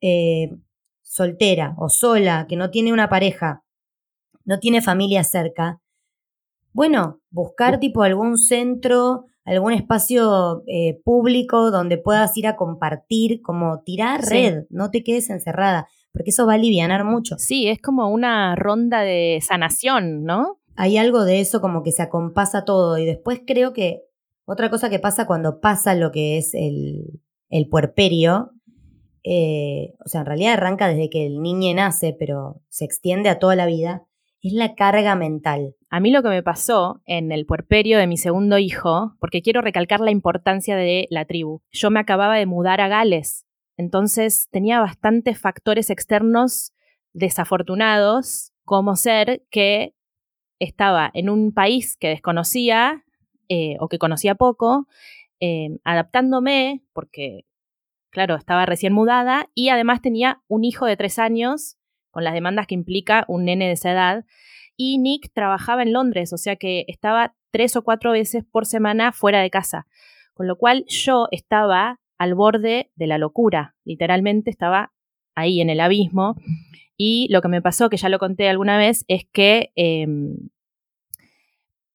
eh, 0.00 0.50
soltera 1.02 1.74
o 1.78 1.88
sola, 1.88 2.46
que 2.48 2.56
no 2.56 2.70
tiene 2.70 2.92
una 2.92 3.08
pareja, 3.08 3.62
no 4.44 4.58
tiene 4.58 4.80
familia 4.80 5.22
cerca, 5.22 5.80
bueno, 6.72 7.20
buscar 7.30 7.78
tipo 7.80 8.02
algún 8.02 8.38
centro, 8.38 9.26
algún 9.54 9.72
espacio 9.72 10.62
eh, 10.66 11.00
público 11.04 11.70
donde 11.70 11.98
puedas 11.98 12.36
ir 12.36 12.46
a 12.46 12.56
compartir, 12.56 13.42
como 13.42 13.82
tirar 13.82 14.22
Sí. 14.24 14.30
red, 14.34 14.64
no 14.70 14.90
te 14.90 15.02
quedes 15.02 15.30
encerrada, 15.30 15.88
porque 16.12 16.30
eso 16.30 16.46
va 16.46 16.52
a 16.52 16.56
alivianar 16.56 17.04
mucho. 17.04 17.36
sí, 17.38 17.68
es 17.68 17.80
como 17.80 18.08
una 18.10 18.54
ronda 18.56 19.00
de 19.02 19.40
sanación, 19.46 20.24
¿no? 20.24 20.56
hay 20.76 20.96
algo 20.96 21.24
de 21.26 21.40
eso 21.40 21.60
como 21.60 21.82
que 21.82 21.92
se 21.92 22.00
acompasa 22.02 22.64
todo. 22.64 22.96
Y 22.96 23.04
después 23.04 23.42
creo 23.46 23.74
que 23.74 24.02
otra 24.46 24.70
cosa 24.70 24.88
que 24.88 24.98
pasa 24.98 25.26
cuando 25.26 25.60
pasa 25.60 25.94
lo 25.94 26.10
que 26.10 26.38
es 26.38 26.54
el, 26.54 27.20
el 27.50 27.68
puerperio, 27.68 28.52
eh, 29.22 29.92
o 30.02 30.08
sea, 30.08 30.20
en 30.20 30.26
realidad 30.26 30.54
arranca 30.54 30.88
desde 30.88 31.10
que 31.10 31.26
el 31.26 31.42
niño 31.42 31.74
nace, 31.74 32.16
pero 32.18 32.62
se 32.70 32.86
extiende 32.86 33.28
a 33.28 33.38
toda 33.38 33.56
la 33.56 33.66
vida, 33.66 34.06
es 34.42 34.52
la 34.52 34.74
carga 34.74 35.14
mental. 35.14 35.76
A 35.90 36.00
mí 36.00 36.10
lo 36.10 36.22
que 36.22 36.28
me 36.28 36.42
pasó 36.42 37.02
en 37.04 37.32
el 37.32 37.46
puerperio 37.46 37.98
de 37.98 38.06
mi 38.06 38.16
segundo 38.16 38.58
hijo, 38.58 39.16
porque 39.20 39.42
quiero 39.42 39.60
recalcar 39.60 40.00
la 40.00 40.10
importancia 40.10 40.76
de 40.76 41.06
la 41.10 41.24
tribu. 41.24 41.62
Yo 41.70 41.90
me 41.90 42.00
acababa 42.00 42.36
de 42.36 42.46
mudar 42.46 42.80
a 42.80 42.88
Gales, 42.88 43.46
entonces 43.76 44.48
tenía 44.50 44.80
bastantes 44.80 45.38
factores 45.38 45.90
externos 45.90 46.72
desafortunados, 47.12 48.52
como 48.64 48.94
ser 48.94 49.42
que 49.50 49.94
estaba 50.58 51.10
en 51.14 51.28
un 51.28 51.52
país 51.52 51.96
que 51.96 52.08
desconocía 52.08 53.04
eh, 53.48 53.76
o 53.80 53.88
que 53.88 53.98
conocía 53.98 54.36
poco, 54.36 54.86
eh, 55.40 55.78
adaptándome, 55.82 56.84
porque, 56.92 57.46
claro, 58.10 58.36
estaba 58.36 58.66
recién 58.66 58.92
mudada, 58.92 59.48
y 59.54 59.70
además 59.70 60.02
tenía 60.02 60.42
un 60.46 60.62
hijo 60.62 60.86
de 60.86 60.96
tres 60.96 61.18
años, 61.18 61.78
con 62.10 62.24
las 62.24 62.34
demandas 62.34 62.66
que 62.66 62.74
implica 62.74 63.24
un 63.28 63.44
nene 63.44 63.66
de 63.66 63.72
esa 63.72 63.92
edad, 63.92 64.24
y 64.76 64.98
Nick 64.98 65.30
trabajaba 65.32 65.82
en 65.82 65.92
Londres, 65.92 66.32
o 66.32 66.38
sea 66.38 66.56
que 66.56 66.84
estaba 66.88 67.34
tres 67.50 67.76
o 67.76 67.82
cuatro 67.82 68.12
veces 68.12 68.44
por 68.44 68.66
semana 68.66 69.12
fuera 69.12 69.40
de 69.40 69.50
casa, 69.50 69.86
con 70.34 70.46
lo 70.46 70.56
cual 70.56 70.84
yo 70.88 71.28
estaba 71.30 72.00
al 72.18 72.34
borde 72.34 72.90
de 72.94 73.06
la 73.06 73.18
locura, 73.18 73.74
literalmente 73.84 74.50
estaba 74.50 74.92
ahí 75.34 75.60
en 75.60 75.70
el 75.70 75.80
abismo, 75.80 76.36
y 76.96 77.28
lo 77.30 77.40
que 77.40 77.48
me 77.48 77.62
pasó, 77.62 77.88
que 77.88 77.96
ya 77.96 78.08
lo 78.08 78.18
conté 78.18 78.48
alguna 78.48 78.76
vez, 78.76 79.04
es 79.08 79.26
que 79.32 79.72
eh, 79.76 80.06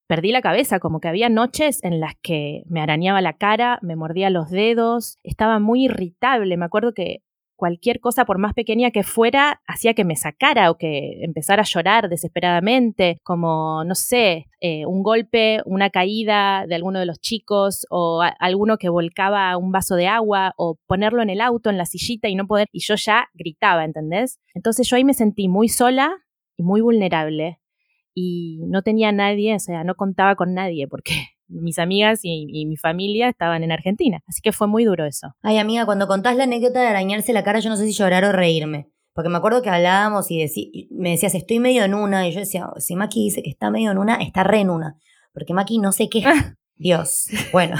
perdí 0.07 0.31
la 0.31 0.41
cabeza, 0.41 0.79
como 0.79 0.99
que 0.99 1.07
había 1.07 1.29
noches 1.29 1.83
en 1.83 1.99
las 1.99 2.15
que 2.21 2.63
me 2.67 2.81
arañaba 2.81 3.21
la 3.21 3.33
cara, 3.33 3.79
me 3.81 3.95
mordía 3.95 4.29
los 4.29 4.49
dedos, 4.49 5.19
estaba 5.23 5.59
muy 5.59 5.85
irritable, 5.85 6.57
me 6.57 6.65
acuerdo 6.65 6.93
que 6.93 7.23
cualquier 7.55 7.99
cosa, 7.99 8.25
por 8.25 8.37
más 8.37 8.53
pequeña 8.53 8.91
que 8.91 9.03
fuera, 9.03 9.61
hacía 9.67 9.93
que 9.93 10.05
me 10.05 10.15
sacara 10.15 10.71
o 10.71 10.77
que 10.77 11.23
empezara 11.23 11.61
a 11.61 11.65
llorar 11.65 12.09
desesperadamente, 12.09 13.19
como, 13.23 13.83
no 13.83 13.95
sé, 13.95 14.47
eh, 14.59 14.85
un 14.85 15.03
golpe, 15.03 15.61
una 15.65 15.89
caída 15.89 16.65
de 16.67 16.75
alguno 16.75 16.99
de 16.99 17.05
los 17.05 17.19
chicos 17.19 17.85
o 17.89 18.21
alguno 18.39 18.77
que 18.77 18.89
volcaba 18.89 19.57
un 19.57 19.71
vaso 19.71 19.95
de 19.95 20.07
agua 20.07 20.53
o 20.57 20.77
ponerlo 20.87 21.21
en 21.21 21.29
el 21.29 21.41
auto, 21.41 21.69
en 21.69 21.77
la 21.77 21.85
sillita 21.85 22.27
y 22.27 22.35
no 22.35 22.47
poder, 22.47 22.67
y 22.71 22.79
yo 22.81 22.95
ya 22.95 23.29
gritaba, 23.33 23.85
¿entendés? 23.85 24.39
Entonces 24.53 24.87
yo 24.89 24.97
ahí 24.97 25.03
me 25.03 25.13
sentí 25.13 25.47
muy 25.47 25.69
sola 25.69 26.11
y 26.57 26.63
muy 26.63 26.81
vulnerable 26.81 27.59
y 28.13 28.61
no 28.67 28.81
tenía 28.81 29.11
nadie, 29.11 29.55
o 29.55 29.59
sea, 29.59 29.83
no 29.83 29.95
contaba 29.95 30.35
con 30.35 30.53
nadie 30.53 30.87
porque 30.87 31.34
mis 31.47 31.79
amigas 31.79 32.19
y, 32.23 32.65
mi 32.65 32.77
familia 32.77 33.29
estaban 33.29 33.63
en 33.63 33.71
Argentina. 33.71 34.21
Así 34.27 34.41
que 34.41 34.51
fue 34.51 34.67
muy 34.67 34.85
duro 34.85 35.05
eso. 35.05 35.35
Ay, 35.41 35.57
amiga, 35.57 35.85
cuando 35.85 36.07
contás 36.07 36.35
la 36.35 36.43
anécdota 36.43 36.81
de 36.81 36.87
arañarse 36.87 37.33
la 37.33 37.43
cara, 37.43 37.59
yo 37.59 37.69
no 37.69 37.77
sé 37.77 37.85
si 37.85 37.93
llorar 37.93 38.23
o 38.25 38.31
reírme. 38.31 38.89
Porque 39.13 39.29
me 39.29 39.37
acuerdo 39.37 39.61
que 39.61 39.69
hablábamos 39.69 40.29
y 40.29 40.89
me 40.91 41.11
decías, 41.11 41.35
estoy 41.35 41.59
medio 41.59 41.83
en 41.83 41.93
una. 41.93 42.27
Y 42.27 42.33
yo 42.33 42.39
decía, 42.39 42.67
si 42.77 42.95
Maki 42.95 43.23
dice 43.23 43.43
que 43.43 43.49
está 43.49 43.69
medio 43.69 43.91
en 43.91 43.97
una, 43.97 44.15
está 44.15 44.43
re 44.43 44.59
en 44.59 44.69
una. 44.69 44.97
Porque 45.33 45.53
Maki 45.53 45.79
no 45.79 45.91
sé 45.91 46.09
qué. 46.09 46.23
Dios. 46.75 47.27
Bueno, 47.51 47.77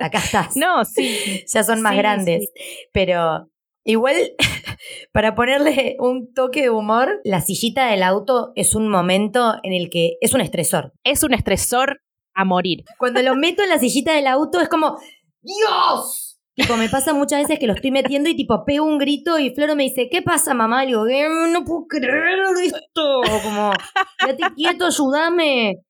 acá 0.00 0.18
estás. 0.18 0.56
No, 0.56 0.84
sí. 0.84 1.44
ya 1.52 1.62
son 1.62 1.82
más 1.82 1.96
grandes. 1.96 2.50
Pero 2.92 3.50
igual, 3.84 4.16
para 5.12 5.34
ponerle 5.34 5.96
un 5.98 6.32
toque 6.32 6.62
de 6.62 6.70
humor, 6.70 7.20
la 7.24 7.40
sillita 7.40 7.90
del 7.90 8.02
auto 8.02 8.52
es 8.54 8.74
un 8.74 8.88
momento 8.88 9.56
en 9.62 9.72
el 9.72 9.90
que 9.90 10.16
es 10.20 10.34
un 10.34 10.40
estresor. 10.40 10.92
Es 11.04 11.22
un 11.22 11.34
estresor 11.34 12.00
a 12.38 12.44
morir. 12.44 12.84
Cuando 12.98 13.20
lo 13.20 13.34
meto 13.34 13.62
en 13.64 13.68
la 13.68 13.78
sillita 13.78 14.12
del 14.12 14.28
auto 14.28 14.60
es 14.60 14.68
como, 14.68 14.96
¡Dios! 15.42 16.40
Tipo, 16.54 16.76
me 16.76 16.88
pasa 16.88 17.12
muchas 17.12 17.42
veces 17.42 17.58
que 17.58 17.66
lo 17.66 17.72
estoy 17.72 17.90
metiendo 17.90 18.28
y 18.28 18.36
tipo 18.36 18.64
pego 18.64 18.84
un 18.84 18.98
grito 18.98 19.38
y 19.38 19.54
Floro 19.54 19.76
me 19.76 19.84
dice, 19.84 20.08
¿qué 20.10 20.22
pasa, 20.22 20.54
mamá? 20.54 20.82
Le 20.84 20.88
digo, 20.88 21.04
no 21.52 21.64
puedo 21.64 21.86
creer 21.88 22.38
esto. 22.64 23.20
Como, 23.44 23.72
quédate 24.18 24.54
quieto, 24.54 24.86
ayúdame. 24.86 25.82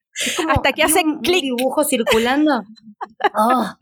Hasta 0.49 0.73
que 0.73 0.83
hacen 0.83 1.21
clic. 1.21 1.43
dibujo 1.43 1.85
circulando. 1.85 2.63
Ah, 3.35 3.79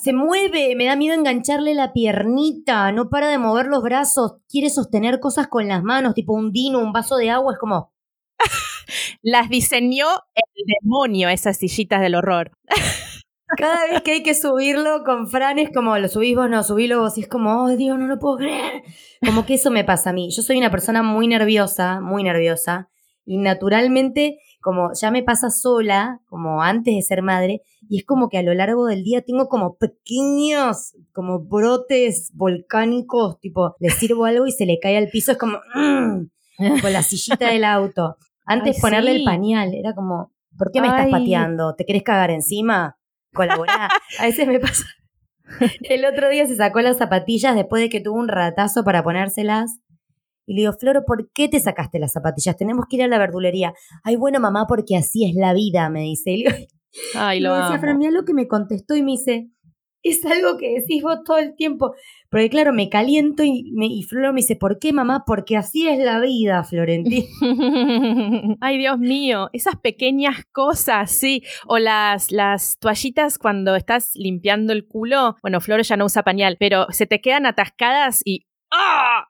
se 0.00 0.12
mueve, 0.12 0.74
me 0.76 0.84
da 0.84 0.94
miedo 0.94 1.14
engancharle 1.14 1.74
la 1.74 1.92
piernita, 1.92 2.92
no 2.92 3.08
para 3.08 3.28
de 3.28 3.38
mover 3.38 3.66
los 3.66 3.82
brazos, 3.82 4.34
quiere 4.48 4.70
sostener 4.70 5.18
cosas 5.18 5.48
con 5.48 5.66
las 5.66 5.82
manos, 5.82 6.14
tipo 6.14 6.32
un 6.32 6.52
dino, 6.52 6.78
un 6.78 6.92
vaso 6.92 7.16
de 7.16 7.30
agua, 7.30 7.54
es 7.54 7.58
como, 7.58 7.92
las 9.22 9.48
diseñó 9.48 10.06
el 10.34 10.64
demonio, 10.82 11.28
esas 11.28 11.58
sillitas 11.58 12.00
del 12.00 12.14
horror. 12.14 12.52
Cada 13.56 13.86
vez 13.88 14.02
que 14.02 14.12
hay 14.12 14.22
que 14.22 14.34
subirlo 14.34 15.02
con 15.04 15.28
Fran 15.28 15.58
es 15.58 15.70
como, 15.74 15.98
lo 15.98 16.08
subís 16.08 16.36
vos, 16.36 16.48
no, 16.48 16.62
subílo 16.62 17.00
vos, 17.00 17.18
y 17.18 17.22
es 17.22 17.28
como, 17.28 17.64
oh 17.64 17.76
Dios, 17.76 17.98
no 17.98 18.06
lo 18.06 18.18
puedo 18.18 18.36
creer. 18.36 18.82
Como 19.24 19.44
que 19.44 19.54
eso 19.54 19.70
me 19.70 19.84
pasa 19.84 20.10
a 20.10 20.12
mí. 20.12 20.30
Yo 20.30 20.42
soy 20.42 20.58
una 20.58 20.70
persona 20.70 21.02
muy 21.02 21.26
nerviosa, 21.26 22.00
muy 22.00 22.22
nerviosa, 22.22 22.90
y 23.24 23.38
naturalmente, 23.38 24.38
como 24.60 24.90
ya 25.00 25.10
me 25.10 25.22
pasa 25.22 25.50
sola, 25.50 26.20
como 26.26 26.62
antes 26.62 26.94
de 26.94 27.02
ser 27.02 27.22
madre, 27.22 27.62
y 27.88 27.98
es 27.98 28.04
como 28.04 28.28
que 28.28 28.38
a 28.38 28.42
lo 28.42 28.54
largo 28.54 28.86
del 28.86 29.02
día 29.02 29.22
tengo 29.22 29.48
como 29.48 29.76
pequeños, 29.76 30.94
como 31.12 31.40
brotes 31.40 32.30
volcánicos, 32.34 33.38
tipo, 33.40 33.74
le 33.80 33.90
sirvo 33.90 34.24
algo 34.24 34.46
y 34.46 34.52
se 34.52 34.66
le 34.66 34.78
cae 34.80 34.96
al 34.96 35.08
piso, 35.08 35.32
es 35.32 35.38
como, 35.38 35.58
mm", 35.74 36.80
con 36.82 36.92
la 36.92 37.02
sillita 37.02 37.50
del 37.50 37.64
auto. 37.64 38.16
Antes 38.50 38.80
ponerle 38.80 39.12
el 39.12 39.24
pañal, 39.24 39.74
era 39.74 39.94
como, 39.94 40.32
¿por 40.58 40.72
qué 40.72 40.80
me 40.80 40.88
estás 40.88 41.08
pateando? 41.08 41.74
¿Te 41.76 41.84
querés 41.84 42.02
cagar 42.02 42.30
encima? 42.30 42.98
Colaborá. 43.32 43.88
A 44.18 44.24
veces 44.24 44.48
me 44.48 44.58
pasa. 44.58 44.84
El 45.82 46.04
otro 46.04 46.28
día 46.28 46.46
se 46.46 46.56
sacó 46.56 46.80
las 46.80 46.98
zapatillas 46.98 47.54
después 47.54 47.80
de 47.80 47.88
que 47.88 48.00
tuvo 48.00 48.18
un 48.18 48.28
ratazo 48.28 48.82
para 48.84 49.04
ponérselas. 49.04 49.80
Y 50.46 50.54
le 50.54 50.62
digo, 50.62 50.72
Floro, 50.72 51.04
¿por 51.04 51.30
qué 51.32 51.48
te 51.48 51.60
sacaste 51.60 52.00
las 52.00 52.12
zapatillas? 52.12 52.56
Tenemos 52.56 52.86
que 52.88 52.96
ir 52.96 53.02
a 53.04 53.08
la 53.08 53.18
verdulería. 53.18 53.72
Ay, 54.02 54.16
bueno, 54.16 54.40
mamá, 54.40 54.66
porque 54.66 54.96
así 54.96 55.28
es 55.28 55.36
la 55.36 55.52
vida, 55.52 55.88
me 55.88 56.00
dice. 56.00 56.30
Y 56.32 56.42
le 56.42 56.68
Ay, 57.14 57.38
lo 57.38 57.54
decía, 57.54 57.78
Fran, 57.78 58.00
lo 58.12 58.24
que 58.24 58.34
me 58.34 58.48
contestó 58.48 58.96
y 58.96 59.04
me 59.04 59.12
dice, 59.12 59.48
es 60.02 60.24
algo 60.24 60.56
que 60.58 60.74
decís 60.80 61.04
vos 61.04 61.20
todo 61.24 61.38
el 61.38 61.54
tiempo. 61.54 61.94
Porque 62.30 62.48
claro, 62.48 62.72
me 62.72 62.88
caliento 62.88 63.42
y, 63.42 63.72
me, 63.72 63.86
y 63.86 64.04
Flor 64.04 64.32
me 64.32 64.40
dice, 64.40 64.54
¿por 64.54 64.78
qué 64.78 64.92
mamá? 64.92 65.24
Porque 65.26 65.56
así 65.56 65.88
es 65.88 65.98
la 65.98 66.20
vida, 66.20 66.62
Florentina. 66.62 67.26
Ay, 68.60 68.78
Dios 68.78 68.98
mío, 69.00 69.50
esas 69.52 69.74
pequeñas 69.76 70.44
cosas, 70.52 71.10
sí. 71.10 71.42
O 71.66 71.78
las, 71.78 72.30
las 72.30 72.78
toallitas 72.78 73.36
cuando 73.36 73.74
estás 73.74 74.12
limpiando 74.14 74.72
el 74.72 74.86
culo. 74.86 75.36
Bueno, 75.42 75.60
Flor 75.60 75.82
ya 75.82 75.96
no 75.96 76.04
usa 76.04 76.22
pañal, 76.22 76.56
pero 76.60 76.86
se 76.90 77.06
te 77.06 77.20
quedan 77.20 77.46
atascadas 77.46 78.22
y... 78.24 78.46
¡Ah! 78.70 79.26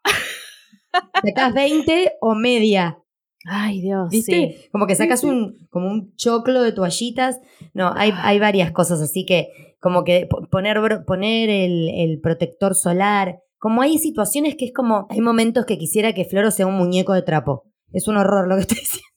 Sacas 1.24 1.54
20 1.54 2.12
o 2.20 2.34
media. 2.34 2.98
Ay, 3.46 3.80
Dios. 3.80 4.10
¿Viste? 4.10 4.68
Como 4.70 4.86
que 4.86 4.94
sacas 4.94 5.24
un, 5.24 5.66
como 5.70 5.88
un 5.88 6.14
choclo 6.16 6.62
de 6.62 6.72
toallitas. 6.72 7.40
No, 7.72 7.92
hay, 7.96 8.12
hay 8.14 8.38
varias 8.38 8.72
cosas, 8.72 9.00
así 9.00 9.24
que 9.24 9.69
como 9.80 10.04
que 10.04 10.28
poner, 10.50 11.04
poner 11.06 11.50
el, 11.50 11.88
el, 11.88 12.20
protector 12.20 12.74
solar. 12.74 13.40
Como 13.58 13.82
hay 13.82 13.98
situaciones 13.98 14.54
que 14.56 14.66
es 14.66 14.72
como, 14.72 15.06
hay 15.10 15.20
momentos 15.20 15.64
que 15.66 15.78
quisiera 15.78 16.12
que 16.12 16.24
Floro 16.24 16.50
sea 16.50 16.66
un 16.66 16.76
muñeco 16.76 17.14
de 17.14 17.22
trapo. 17.22 17.64
Es 17.92 18.06
un 18.06 18.16
horror 18.16 18.46
lo 18.46 18.56
que 18.56 18.62
estoy 18.62 18.78
diciendo. 18.80 19.08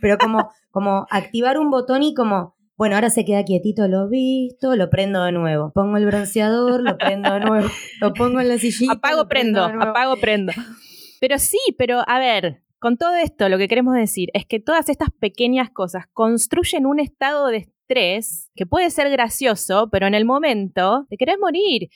Pero 0.00 0.16
como, 0.18 0.50
como 0.70 1.06
activar 1.10 1.58
un 1.58 1.70
botón 1.70 2.02
y 2.02 2.14
como, 2.14 2.56
bueno, 2.76 2.94
ahora 2.94 3.10
se 3.10 3.24
queda 3.24 3.44
quietito, 3.44 3.86
lo 3.88 4.08
visto, 4.08 4.76
lo 4.76 4.88
prendo 4.88 5.22
de 5.24 5.32
nuevo. 5.32 5.72
Pongo 5.74 5.96
el 5.96 6.06
bronceador, 6.06 6.82
lo 6.82 6.96
prendo 6.96 7.32
de 7.34 7.40
nuevo. 7.40 7.68
Lo 8.00 8.12
pongo 8.14 8.40
en 8.40 8.48
la 8.48 8.58
sillita. 8.58 8.94
Apago, 8.94 9.28
prendo, 9.28 9.64
apago, 9.64 10.16
prendo. 10.16 10.52
Pero 11.20 11.38
sí, 11.38 11.58
pero 11.76 12.02
a 12.06 12.18
ver, 12.18 12.62
con 12.78 12.96
todo 12.96 13.14
esto 13.14 13.48
lo 13.48 13.58
que 13.58 13.68
queremos 13.68 13.94
decir 13.94 14.28
es 14.34 14.44
que 14.46 14.60
todas 14.60 14.88
estas 14.88 15.08
pequeñas 15.18 15.70
cosas 15.70 16.04
construyen 16.12 16.86
un 16.86 17.00
estado 17.00 17.46
de 17.46 17.56
estrés 17.84 18.50
que 18.54 18.66
puede 18.66 18.90
ser 18.90 19.10
gracioso, 19.10 19.88
pero 19.90 20.06
en 20.06 20.14
el 20.14 20.24
momento 20.24 21.06
te 21.08 21.16
querés 21.16 21.36
morir. 21.40 21.90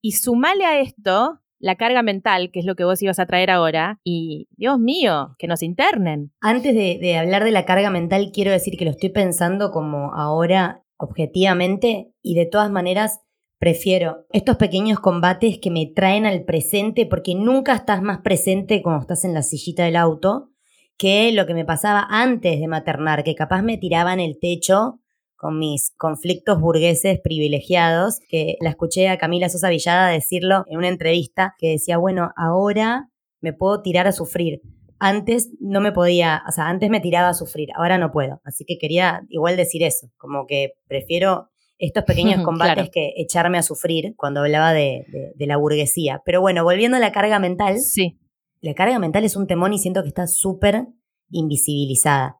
Y 0.00 0.12
sumale 0.12 0.64
a 0.64 0.80
esto 0.80 1.40
la 1.58 1.76
carga 1.76 2.02
mental, 2.02 2.50
que 2.52 2.60
es 2.60 2.66
lo 2.66 2.76
que 2.76 2.84
vos 2.84 3.02
ibas 3.02 3.18
a 3.18 3.26
traer 3.26 3.50
ahora, 3.50 4.00
y 4.04 4.48
Dios 4.56 4.78
mío, 4.78 5.34
que 5.38 5.48
nos 5.48 5.62
internen. 5.62 6.32
Antes 6.40 6.74
de, 6.74 7.18
hablar 7.18 7.42
de 7.42 7.50
la 7.50 7.64
carga 7.64 7.90
mental, 7.90 8.30
quiero 8.32 8.52
decir 8.52 8.76
que 8.78 8.84
lo 8.84 8.92
estoy 8.92 9.08
pensando 9.08 9.72
como 9.72 10.14
ahora 10.14 10.84
objetivamente 10.98 12.12
y 12.22 12.34
de 12.34 12.46
todas 12.46 12.70
maneras 12.70 13.20
prefiero 13.60 14.26
estos 14.32 14.56
pequeños 14.56 15.00
combates 15.00 15.58
que 15.58 15.70
me 15.70 15.86
traen 15.86 16.26
al 16.26 16.44
presente 16.44 17.06
porque 17.06 17.34
nunca 17.34 17.74
estás 17.74 18.02
más 18.02 18.18
presente 18.18 18.82
cuando 18.82 19.02
estás 19.02 19.24
en 19.24 19.34
la 19.34 19.42
sillita 19.42 19.84
del 19.84 19.96
auto 19.96 20.50
que 20.96 21.30
lo 21.32 21.46
que 21.46 21.54
me 21.54 21.64
pasaba 21.64 22.04
antes 22.08 22.58
de 22.58 22.66
maternar, 22.66 23.22
que 23.22 23.36
capaz 23.36 23.62
me 23.62 23.78
tiraban 23.78 24.18
el 24.18 24.38
techo 24.40 25.00
con 25.38 25.58
mis 25.58 25.92
conflictos 25.96 26.60
burgueses 26.60 27.20
privilegiados, 27.20 28.18
que 28.28 28.56
la 28.60 28.70
escuché 28.70 29.08
a 29.08 29.18
Camila 29.18 29.48
Sosa 29.48 29.70
Villada 29.70 30.10
decirlo 30.10 30.64
en 30.68 30.78
una 30.78 30.88
entrevista, 30.88 31.54
que 31.58 31.70
decía, 31.70 31.96
bueno, 31.96 32.32
ahora 32.36 33.08
me 33.40 33.52
puedo 33.52 33.80
tirar 33.80 34.08
a 34.08 34.12
sufrir. 34.12 34.60
Antes 34.98 35.50
no 35.60 35.80
me 35.80 35.92
podía, 35.92 36.42
o 36.48 36.50
sea, 36.50 36.68
antes 36.68 36.90
me 36.90 37.00
tiraba 37.00 37.28
a 37.28 37.34
sufrir, 37.34 37.68
ahora 37.76 37.98
no 37.98 38.10
puedo. 38.10 38.40
Así 38.44 38.64
que 38.64 38.78
quería 38.78 39.22
igual 39.28 39.56
decir 39.56 39.84
eso, 39.84 40.10
como 40.16 40.44
que 40.44 40.72
prefiero 40.88 41.48
estos 41.78 42.02
pequeños 42.02 42.42
combates 42.44 42.90
que 42.90 43.12
echarme 43.16 43.58
a 43.58 43.62
sufrir 43.62 44.14
cuando 44.16 44.40
hablaba 44.40 44.72
de, 44.72 45.06
de, 45.36 45.46
la 45.46 45.56
burguesía. 45.56 46.20
Pero 46.24 46.40
bueno, 46.40 46.64
volviendo 46.64 46.96
a 46.96 47.00
la 47.00 47.12
carga 47.12 47.38
mental. 47.38 47.78
Sí. 47.78 48.18
La 48.60 48.74
carga 48.74 48.98
mental 48.98 49.22
es 49.22 49.36
un 49.36 49.46
temón 49.46 49.72
y 49.72 49.78
siento 49.78 50.02
que 50.02 50.08
está 50.08 50.26
súper 50.26 50.88
invisibilizada. 51.30 52.37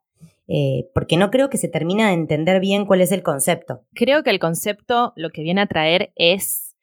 Eh, 0.48 0.88
porque 0.94 1.18
no 1.18 1.30
creo 1.30 1.50
que 1.50 1.58
se 1.58 1.68
termina 1.68 2.08
de 2.08 2.14
entender 2.14 2.58
bien 2.60 2.86
cuál 2.86 3.02
es 3.02 3.12
el 3.12 3.22
concepto. 3.22 3.84
Creo 3.94 4.22
que 4.22 4.30
el 4.30 4.38
concepto 4.38 5.12
lo 5.14 5.30
que 5.30 5.42
viene 5.42 5.60
a 5.60 5.66
traer 5.66 6.12
es 6.16 6.74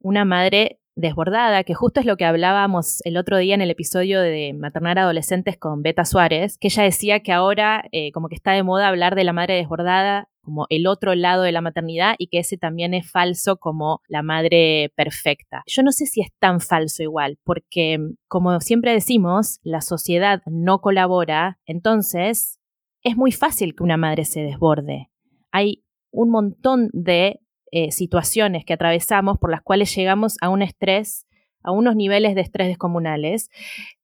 una 0.00 0.24
madre 0.24 0.80
desbordada, 0.94 1.64
que 1.64 1.74
justo 1.74 2.00
es 2.00 2.06
lo 2.06 2.16
que 2.16 2.24
hablábamos 2.24 3.00
el 3.04 3.16
otro 3.16 3.38
día 3.38 3.54
en 3.54 3.62
el 3.62 3.70
episodio 3.70 4.20
de 4.20 4.52
Maternar 4.52 4.98
Adolescentes 4.98 5.56
con 5.56 5.82
Beta 5.82 6.04
Suárez, 6.04 6.58
que 6.58 6.68
ella 6.68 6.82
decía 6.82 7.20
que 7.20 7.32
ahora 7.32 7.84
eh, 7.92 8.12
como 8.12 8.28
que 8.28 8.34
está 8.34 8.52
de 8.52 8.62
moda 8.62 8.88
hablar 8.88 9.14
de 9.14 9.24
la 9.24 9.32
madre 9.32 9.54
desbordada 9.54 10.28
como 10.42 10.66
el 10.70 10.86
otro 10.86 11.14
lado 11.14 11.42
de 11.44 11.52
la 11.52 11.60
maternidad 11.60 12.14
y 12.18 12.26
que 12.26 12.40
ese 12.40 12.58
también 12.58 12.94
es 12.94 13.08
falso 13.10 13.56
como 13.56 14.00
la 14.08 14.22
madre 14.22 14.92
perfecta. 14.96 15.62
Yo 15.66 15.82
no 15.82 15.92
sé 15.92 16.06
si 16.06 16.20
es 16.20 16.28
tan 16.40 16.60
falso 16.60 17.02
igual, 17.02 17.38
porque 17.44 17.98
como 18.26 18.58
siempre 18.60 18.92
decimos, 18.92 19.60
la 19.62 19.80
sociedad 19.80 20.42
no 20.46 20.80
colabora, 20.80 21.58
entonces 21.64 22.58
es 23.02 23.16
muy 23.16 23.32
fácil 23.32 23.74
que 23.74 23.82
una 23.82 23.96
madre 23.96 24.24
se 24.24 24.42
desborde. 24.42 25.10
Hay 25.50 25.84
un 26.10 26.30
montón 26.30 26.90
de 26.92 27.40
eh, 27.70 27.90
situaciones 27.90 28.64
que 28.64 28.74
atravesamos 28.74 29.38
por 29.38 29.50
las 29.50 29.62
cuales 29.62 29.94
llegamos 29.94 30.36
a 30.40 30.48
un 30.50 30.62
estrés, 30.62 31.26
a 31.62 31.72
unos 31.72 31.96
niveles 31.96 32.34
de 32.34 32.42
estrés 32.42 32.68
descomunales, 32.68 33.50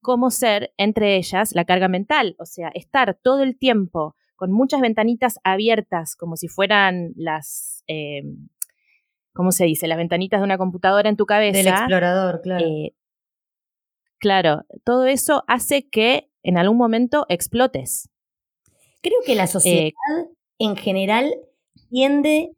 como 0.01 0.31
ser, 0.31 0.73
entre 0.77 1.17
ellas, 1.17 1.55
la 1.55 1.65
carga 1.65 1.89
mental, 1.89 2.35
o 2.39 2.47
sea, 2.47 2.69
estar 2.75 3.19
todo 3.23 3.43
el 3.43 3.59
tiempo 3.59 4.17
con 4.37 4.53
muchas 4.53 4.81
ventanitas 4.81 5.39
abiertas, 5.43 6.15
como 6.15 6.37
si 6.37 6.49
fueran 6.49 7.13
las, 7.17 7.83
eh, 7.89 8.23
¿cómo 9.33 9.51
se 9.53 9.65
dice? 9.65 9.89
Las 9.89 9.99
ventanitas 9.99 10.41
de 10.41 10.45
una 10.45 10.59
computadora 10.59 11.09
en 11.09 11.17
tu 11.17 11.27
cabeza. 11.27 11.59
Del 11.59 11.67
explorador, 11.69 12.41
claro. 12.41 12.65
Eh, 12.65 12.95
claro, 14.19 14.65
todo 14.85 15.07
eso 15.07 15.45
hace 15.49 15.89
que 15.89 16.31
en 16.43 16.57
algún 16.57 16.79
momento 16.79 17.27
explotes. 17.29 18.09
Creo 19.03 19.19
que 19.25 19.35
la 19.35 19.47
sociedad 19.47 19.89
Eh, 19.89 20.29
en 20.59 20.77
general 20.77 21.33
tiende, 21.91 22.53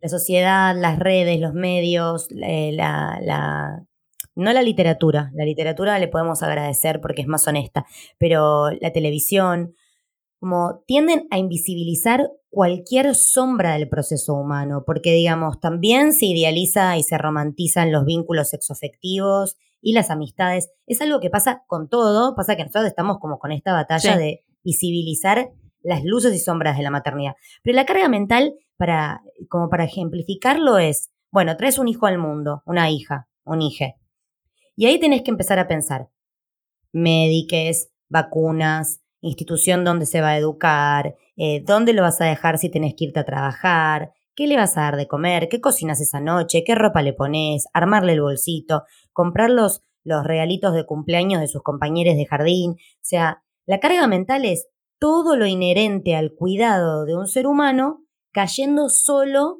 la 0.00 0.08
sociedad, 0.08 0.74
las 0.76 0.98
redes, 0.98 1.38
los 1.40 1.52
medios, 1.54 2.28
eh, 2.42 2.72
la, 2.72 3.18
la- 3.22 3.84
no 4.34 4.52
la 4.52 4.62
literatura, 4.62 5.30
la 5.34 5.44
literatura 5.44 5.98
le 5.98 6.08
podemos 6.08 6.42
agradecer 6.42 7.00
porque 7.00 7.20
es 7.22 7.28
más 7.28 7.46
honesta, 7.46 7.84
pero 8.18 8.70
la 8.70 8.90
televisión, 8.92 9.74
como 10.40 10.82
tienden 10.86 11.26
a 11.30 11.38
invisibilizar 11.38 12.30
cualquier 12.48 13.14
sombra 13.14 13.74
del 13.74 13.88
proceso 13.88 14.34
humano, 14.34 14.82
porque 14.86 15.12
digamos, 15.12 15.60
también 15.60 16.12
se 16.14 16.26
idealiza 16.26 16.96
y 16.96 17.02
se 17.02 17.18
romantizan 17.18 17.92
los 17.92 18.04
vínculos 18.06 18.48
sexoafectivos 18.50 19.56
y 19.82 19.92
las 19.92 20.10
amistades. 20.10 20.70
Es 20.86 21.00
algo 21.02 21.20
que 21.20 21.30
pasa 21.30 21.62
con 21.66 21.88
todo, 21.88 22.34
pasa 22.34 22.56
que 22.56 22.62
nosotros 22.64 22.86
estamos 22.86 23.18
como 23.20 23.38
con 23.38 23.52
esta 23.52 23.72
batalla 23.72 24.14
Sí. 24.14 24.18
de 24.18 24.44
visibilizar 24.64 25.50
las 25.82 26.04
luces 26.04 26.34
y 26.34 26.38
sombras 26.38 26.76
de 26.76 26.82
la 26.82 26.90
maternidad. 26.90 27.34
Pero 27.62 27.76
la 27.76 27.86
carga 27.86 28.08
mental, 28.08 28.54
para, 28.76 29.22
como 29.48 29.68
para 29.68 29.84
ejemplificarlo, 29.84 30.78
es, 30.78 31.10
bueno, 31.30 31.56
traes 31.56 31.78
un 31.78 31.88
hijo 31.88 32.06
al 32.06 32.18
mundo, 32.18 32.62
una 32.66 32.90
hija, 32.90 33.28
un 33.44 33.62
hije. 33.62 33.96
Y 34.76 34.86
ahí 34.86 34.98
tenés 34.98 35.22
que 35.22 35.30
empezar 35.30 35.58
a 35.58 35.68
pensar, 35.68 36.08
médiques, 36.92 37.90
vacunas, 38.08 39.00
institución 39.20 39.84
donde 39.84 40.06
se 40.06 40.20
va 40.20 40.30
a 40.30 40.38
educar, 40.38 41.16
eh, 41.36 41.62
dónde 41.64 41.92
lo 41.92 42.02
vas 42.02 42.20
a 42.20 42.26
dejar 42.26 42.58
si 42.58 42.70
tenés 42.70 42.94
que 42.96 43.04
irte 43.04 43.20
a 43.20 43.24
trabajar, 43.24 44.12
qué 44.34 44.46
le 44.46 44.56
vas 44.56 44.76
a 44.76 44.82
dar 44.82 44.96
de 44.96 45.06
comer, 45.06 45.48
qué 45.48 45.60
cocinas 45.60 46.00
esa 46.00 46.20
noche, 46.20 46.64
qué 46.64 46.74
ropa 46.74 47.02
le 47.02 47.12
pones, 47.12 47.66
armarle 47.72 48.12
el 48.14 48.22
bolsito, 48.22 48.84
comprar 49.12 49.50
los, 49.50 49.82
los 50.04 50.24
regalitos 50.24 50.74
de 50.74 50.86
cumpleaños 50.86 51.40
de 51.40 51.48
sus 51.48 51.62
compañeros 51.62 52.16
de 52.16 52.26
jardín. 52.26 52.72
O 52.72 53.00
sea, 53.02 53.42
la 53.66 53.78
carga 53.80 54.06
mental 54.06 54.44
es 54.44 54.66
todo 55.02 55.34
lo 55.34 55.46
inherente 55.46 56.14
al 56.14 56.32
cuidado 56.32 57.04
de 57.06 57.16
un 57.16 57.26
ser 57.26 57.48
humano 57.48 58.04
cayendo 58.30 58.88
solo 58.88 59.58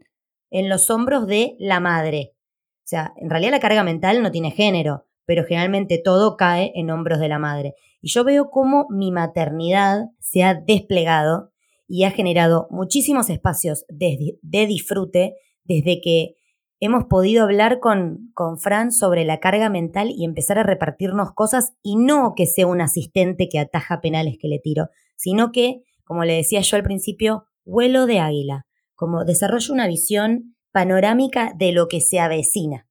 en 0.50 0.68
los 0.68 0.88
hombros 0.88 1.26
de 1.26 1.56
la 1.58 1.80
madre. 1.80 2.36
O 2.76 2.84
sea, 2.84 3.12
en 3.16 3.28
realidad 3.28 3.50
la 3.50 3.58
carga 3.58 3.82
mental 3.82 4.22
no 4.22 4.30
tiene 4.30 4.52
género, 4.52 5.08
pero 5.26 5.44
generalmente 5.44 5.98
todo 5.98 6.36
cae 6.36 6.70
en 6.76 6.92
hombros 6.92 7.18
de 7.18 7.28
la 7.28 7.40
madre. 7.40 7.74
Y 8.00 8.12
yo 8.12 8.22
veo 8.22 8.50
cómo 8.50 8.86
mi 8.88 9.10
maternidad 9.10 10.10
se 10.20 10.44
ha 10.44 10.54
desplegado 10.54 11.50
y 11.88 12.04
ha 12.04 12.12
generado 12.12 12.68
muchísimos 12.70 13.28
espacios 13.28 13.84
de, 13.88 14.38
disfrute 14.42 15.34
desde 15.64 16.00
que 16.00 16.36
hemos 16.78 17.06
podido 17.06 17.42
hablar 17.42 17.80
con, 17.80 18.30
con 18.34 18.60
Fran 18.60 18.92
sobre 18.92 19.24
la 19.24 19.40
carga 19.40 19.70
mental 19.70 20.12
y 20.16 20.24
empezar 20.24 20.60
a 20.60 20.62
repartirnos 20.62 21.32
cosas 21.32 21.72
y 21.82 21.96
no 21.96 22.34
que 22.36 22.46
sea 22.46 22.68
un 22.68 22.80
asistente 22.80 23.48
que 23.48 23.58
ataja 23.58 24.00
penales 24.00 24.36
que 24.40 24.46
le 24.46 24.60
tiro, 24.60 24.88
sino 25.22 25.52
que, 25.52 25.82
como 26.04 26.24
le 26.24 26.34
decía 26.34 26.60
yo 26.60 26.76
al 26.76 26.82
principio, 26.82 27.46
vuelo 27.64 28.06
de 28.06 28.18
águila, 28.18 28.66
como 28.94 29.24
desarrollo 29.24 29.72
una 29.72 29.86
visión 29.86 30.56
panorámica 30.72 31.52
de 31.56 31.72
lo 31.72 31.86
que 31.86 32.00
se 32.00 32.18
avecina. 32.18 32.88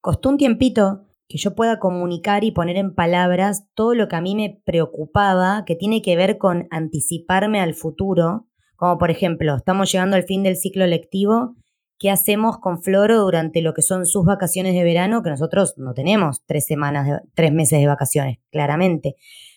Costó 0.00 0.28
un 0.28 0.36
tiempito 0.38 1.06
que 1.28 1.38
yo 1.38 1.54
pueda 1.54 1.78
comunicar 1.78 2.44
y 2.44 2.52
poner 2.52 2.76
en 2.76 2.94
palabras 2.94 3.64
todo 3.74 3.94
lo 3.94 4.06
que 4.06 4.16
a 4.16 4.20
mí 4.20 4.34
me 4.36 4.60
preocupaba, 4.64 5.64
que 5.66 5.74
tiene 5.76 6.02
que 6.02 6.14
ver 6.14 6.38
con 6.38 6.68
anticiparme 6.70 7.60
al 7.60 7.74
futuro, 7.74 8.46
como 8.76 8.98
por 8.98 9.10
ejemplo, 9.10 9.56
estamos 9.56 9.90
llegando 9.90 10.16
al 10.16 10.24
fin 10.24 10.42
del 10.42 10.56
ciclo 10.56 10.86
lectivo, 10.86 11.56
¿qué 11.98 12.10
hacemos 12.10 12.58
con 12.58 12.82
Floro 12.82 13.20
durante 13.22 13.62
lo 13.62 13.74
que 13.74 13.82
son 13.82 14.06
sus 14.06 14.24
vacaciones 14.24 14.74
de 14.74 14.84
verano? 14.84 15.22
Que 15.22 15.30
nosotros 15.30 15.74
no 15.78 15.94
tenemos 15.94 16.42
tres 16.46 16.66
semanas, 16.66 17.06
de- 17.08 17.20
tres 17.34 17.52
meses 17.52 17.78
de 17.80 17.86
vacaciones, 17.86 18.38
claramente. 18.50 19.14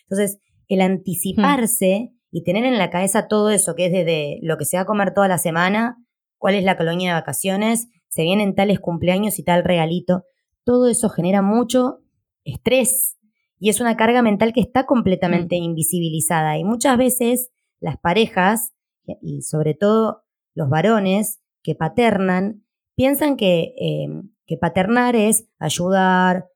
Entonces, 0.08 0.38
el 0.68 0.80
anticiparse 0.80 2.12
y 2.30 2.42
tener 2.42 2.64
en 2.64 2.78
la 2.78 2.90
cabeza 2.90 3.28
todo 3.28 3.50
eso, 3.50 3.74
que 3.74 3.86
es 3.86 3.92
desde 3.92 4.38
lo 4.42 4.56
que 4.56 4.64
se 4.64 4.76
va 4.76 4.82
a 4.82 4.86
comer 4.86 5.14
toda 5.14 5.28
la 5.28 5.38
semana, 5.38 5.96
cuál 6.38 6.54
es 6.54 6.64
la 6.64 6.76
colonia 6.76 7.10
de 7.10 7.20
vacaciones, 7.20 7.88
se 8.08 8.22
vienen 8.22 8.54
tales 8.54 8.80
cumpleaños 8.80 9.38
y 9.38 9.44
tal 9.44 9.64
regalito, 9.64 10.24
todo 10.64 10.88
eso 10.88 11.08
genera 11.08 11.42
mucho 11.42 11.98
estrés 12.44 13.16
y 13.58 13.70
es 13.70 13.80
una 13.80 13.96
carga 13.96 14.22
mental 14.22 14.52
que 14.52 14.60
está 14.60 14.84
completamente 14.84 15.56
invisibilizada. 15.56 16.58
Y 16.58 16.64
muchas 16.64 16.98
veces 16.98 17.50
las 17.80 17.96
parejas 17.96 18.72
y 19.22 19.42
sobre 19.42 19.74
todo 19.74 20.24
los 20.54 20.68
varones 20.68 21.40
que 21.62 21.74
paternan 21.74 22.64
piensan 22.94 23.36
que, 23.36 23.74
eh, 23.80 24.08
que 24.46 24.56
paternar 24.56 25.16
es 25.16 25.48
ayudar, 25.58 26.46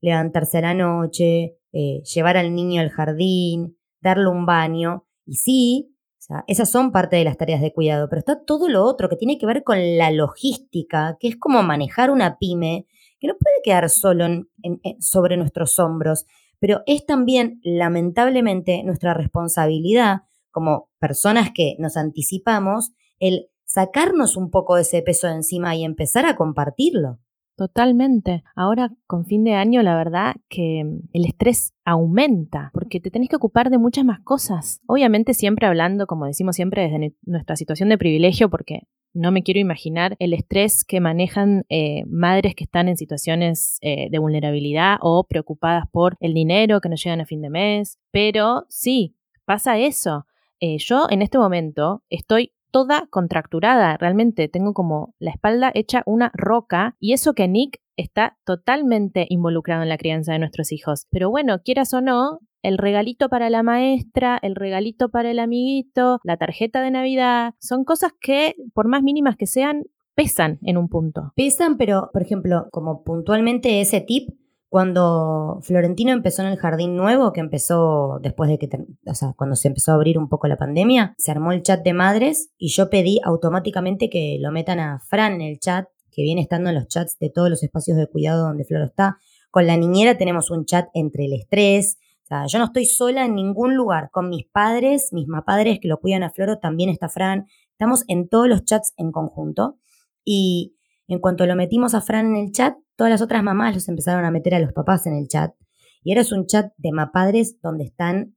levantarse 0.00 0.58
a 0.58 0.62
la 0.62 0.74
noche, 0.74 1.56
eh, 1.72 2.02
llevar 2.02 2.36
al 2.36 2.54
niño 2.54 2.80
al 2.80 2.90
jardín, 2.90 3.76
darle 4.00 4.28
un 4.28 4.46
baño 4.46 5.06
y 5.26 5.36
sí, 5.36 5.90
o 6.18 6.22
sea, 6.26 6.44
esas 6.48 6.70
son 6.70 6.90
parte 6.92 7.16
de 7.16 7.24
las 7.24 7.36
tareas 7.36 7.60
de 7.60 7.72
cuidado, 7.72 8.08
pero 8.08 8.18
está 8.20 8.44
todo 8.44 8.68
lo 8.68 8.84
otro 8.84 9.08
que 9.08 9.16
tiene 9.16 9.38
que 9.38 9.46
ver 9.46 9.62
con 9.62 9.98
la 9.98 10.10
logística, 10.10 11.16
que 11.20 11.28
es 11.28 11.36
como 11.36 11.62
manejar 11.62 12.10
una 12.10 12.38
pyme, 12.38 12.86
que 13.20 13.28
no 13.28 13.34
puede 13.38 13.56
quedar 13.62 13.88
solo 13.90 14.24
en- 14.26 14.48
en- 14.62 14.80
sobre 15.02 15.36
nuestros 15.36 15.78
hombros, 15.78 16.24
pero 16.58 16.82
es 16.86 17.04
también, 17.04 17.60
lamentablemente, 17.62 18.82
nuestra 18.84 19.14
responsabilidad 19.14 20.22
como 20.50 20.88
personas 20.98 21.50
que 21.54 21.76
nos 21.78 21.96
anticipamos, 21.96 22.92
el 23.18 23.48
sacarnos 23.64 24.36
un 24.36 24.50
poco 24.50 24.76
de 24.76 24.82
ese 24.82 25.02
peso 25.02 25.26
de 25.26 25.34
encima 25.34 25.74
y 25.74 25.84
empezar 25.84 26.26
a 26.26 26.36
compartirlo. 26.36 27.18
Totalmente. 27.56 28.42
Ahora, 28.56 28.90
con 29.06 29.26
fin 29.26 29.44
de 29.44 29.54
año, 29.54 29.80
la 29.82 29.96
verdad 29.96 30.34
que 30.48 30.82
mm, 30.84 31.08
el 31.12 31.24
estrés 31.24 31.72
aumenta 31.84 32.70
porque 32.74 32.98
te 33.00 33.10
tenés 33.12 33.28
que 33.28 33.36
ocupar 33.36 33.70
de 33.70 33.78
muchas 33.78 34.04
más 34.04 34.18
cosas. 34.20 34.80
Obviamente 34.86 35.34
siempre 35.34 35.66
hablando, 35.68 36.06
como 36.08 36.26
decimos 36.26 36.56
siempre, 36.56 36.82
desde 36.82 36.98
nu- 36.98 37.14
nuestra 37.26 37.54
situación 37.54 37.88
de 37.90 37.98
privilegio, 37.98 38.50
porque 38.50 38.80
no 39.12 39.30
me 39.30 39.44
quiero 39.44 39.60
imaginar 39.60 40.16
el 40.18 40.32
estrés 40.32 40.84
que 40.84 40.98
manejan 41.00 41.64
eh, 41.68 42.02
madres 42.06 42.56
que 42.56 42.64
están 42.64 42.88
en 42.88 42.96
situaciones 42.96 43.78
eh, 43.82 44.08
de 44.10 44.18
vulnerabilidad 44.18 44.96
o 45.00 45.24
preocupadas 45.24 45.84
por 45.92 46.16
el 46.18 46.34
dinero 46.34 46.80
que 46.80 46.88
no 46.88 46.96
llegan 46.96 47.20
a 47.20 47.24
fin 47.26 47.40
de 47.40 47.50
mes. 47.50 47.98
Pero 48.10 48.64
sí, 48.68 49.14
pasa 49.44 49.78
eso. 49.78 50.26
Eh, 50.58 50.78
yo 50.78 51.06
en 51.08 51.22
este 51.22 51.38
momento 51.38 52.02
estoy 52.10 52.50
toda 52.74 53.06
contracturada, 53.08 53.96
realmente 53.98 54.48
tengo 54.48 54.74
como 54.74 55.14
la 55.20 55.30
espalda 55.30 55.70
hecha 55.74 56.02
una 56.06 56.32
roca 56.34 56.96
y 56.98 57.12
eso 57.12 57.32
que 57.32 57.46
Nick 57.46 57.78
está 57.96 58.36
totalmente 58.44 59.26
involucrado 59.28 59.84
en 59.84 59.88
la 59.88 59.96
crianza 59.96 60.32
de 60.32 60.40
nuestros 60.40 60.72
hijos. 60.72 61.06
Pero 61.08 61.30
bueno, 61.30 61.60
quieras 61.62 61.94
o 61.94 62.00
no, 62.00 62.40
el 62.62 62.76
regalito 62.78 63.28
para 63.28 63.48
la 63.48 63.62
maestra, 63.62 64.40
el 64.42 64.56
regalito 64.56 65.08
para 65.08 65.30
el 65.30 65.38
amiguito, 65.38 66.18
la 66.24 66.36
tarjeta 66.36 66.82
de 66.82 66.90
Navidad, 66.90 67.54
son 67.60 67.84
cosas 67.84 68.10
que, 68.20 68.56
por 68.74 68.88
más 68.88 69.04
mínimas 69.04 69.36
que 69.36 69.46
sean, 69.46 69.84
pesan 70.16 70.58
en 70.62 70.76
un 70.76 70.88
punto. 70.88 71.32
Pesan, 71.36 71.76
pero, 71.76 72.10
por 72.12 72.22
ejemplo, 72.22 72.66
como 72.72 73.04
puntualmente 73.04 73.80
ese 73.82 74.00
tip, 74.00 74.30
cuando 74.74 75.60
Florentino 75.62 76.10
empezó 76.10 76.42
en 76.42 76.48
el 76.48 76.58
jardín 76.58 76.96
nuevo, 76.96 77.32
que 77.32 77.38
empezó 77.38 78.18
después 78.20 78.50
de 78.50 78.58
que, 78.58 78.68
o 79.06 79.14
sea, 79.14 79.32
cuando 79.36 79.54
se 79.54 79.68
empezó 79.68 79.92
a 79.92 79.94
abrir 79.94 80.18
un 80.18 80.28
poco 80.28 80.48
la 80.48 80.56
pandemia, 80.56 81.14
se 81.16 81.30
armó 81.30 81.52
el 81.52 81.62
chat 81.62 81.84
de 81.84 81.92
madres 81.92 82.50
y 82.58 82.70
yo 82.70 82.90
pedí 82.90 83.20
automáticamente 83.22 84.10
que 84.10 84.36
lo 84.40 84.50
metan 84.50 84.80
a 84.80 84.98
Fran 84.98 85.34
en 85.34 85.42
el 85.42 85.60
chat, 85.60 85.86
que 86.10 86.22
viene 86.22 86.40
estando 86.40 86.70
en 86.70 86.74
los 86.74 86.88
chats 86.88 87.16
de 87.20 87.30
todos 87.30 87.50
los 87.50 87.62
espacios 87.62 87.96
de 87.96 88.08
cuidado 88.08 88.48
donde 88.48 88.64
Flor 88.64 88.82
está. 88.82 89.18
Con 89.52 89.68
la 89.68 89.76
niñera 89.76 90.18
tenemos 90.18 90.50
un 90.50 90.64
chat 90.64 90.88
entre 90.92 91.26
el 91.26 91.34
estrés. 91.34 91.96
O 92.24 92.26
sea, 92.26 92.46
yo 92.46 92.58
no 92.58 92.64
estoy 92.64 92.86
sola 92.86 93.26
en 93.26 93.36
ningún 93.36 93.76
lugar. 93.76 94.10
Con 94.10 94.28
mis 94.28 94.44
padres, 94.44 95.10
mis 95.12 95.28
padres 95.46 95.78
que 95.80 95.86
lo 95.86 96.00
cuidan 96.00 96.24
a 96.24 96.30
Floro, 96.30 96.58
también 96.58 96.90
está 96.90 97.08
Fran. 97.08 97.46
Estamos 97.70 98.02
en 98.08 98.28
todos 98.28 98.48
los 98.48 98.64
chats 98.64 98.92
en 98.96 99.12
conjunto. 99.12 99.78
Y 100.24 100.74
en 101.06 101.20
cuanto 101.20 101.46
lo 101.46 101.54
metimos 101.54 101.94
a 101.94 102.00
Fran 102.00 102.34
en 102.34 102.46
el 102.46 102.50
chat, 102.50 102.74
todas 102.96 103.10
las 103.10 103.22
otras 103.22 103.42
mamás 103.42 103.74
los 103.74 103.88
empezaron 103.88 104.24
a 104.24 104.30
meter 104.30 104.54
a 104.54 104.60
los 104.60 104.72
papás 104.72 105.06
en 105.06 105.14
el 105.14 105.28
chat. 105.28 105.54
Y 106.02 106.12
ahora 106.12 106.22
es 106.22 106.32
un 106.32 106.46
chat 106.46 106.72
de 106.76 106.92
mapadres 106.92 107.60
donde 107.60 107.84
están 107.84 108.36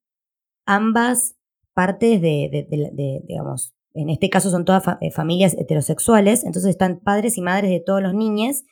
ambas 0.65 1.35
partes 1.73 2.21
de, 2.21 2.67
digamos, 3.27 3.73
en 3.93 4.09
este 4.09 4.29
caso 4.29 4.51
son 4.51 4.63
todas 4.63 4.83
eh, 5.01 5.11
familias 5.11 5.55
heterosexuales, 5.57 6.43
entonces 6.43 6.69
están 6.69 6.99
padres 6.99 7.37
y 7.37 7.41
madres 7.41 7.71
de 7.71 7.79
todos 7.79 8.01
los 8.01 8.13
niños. 8.13 8.63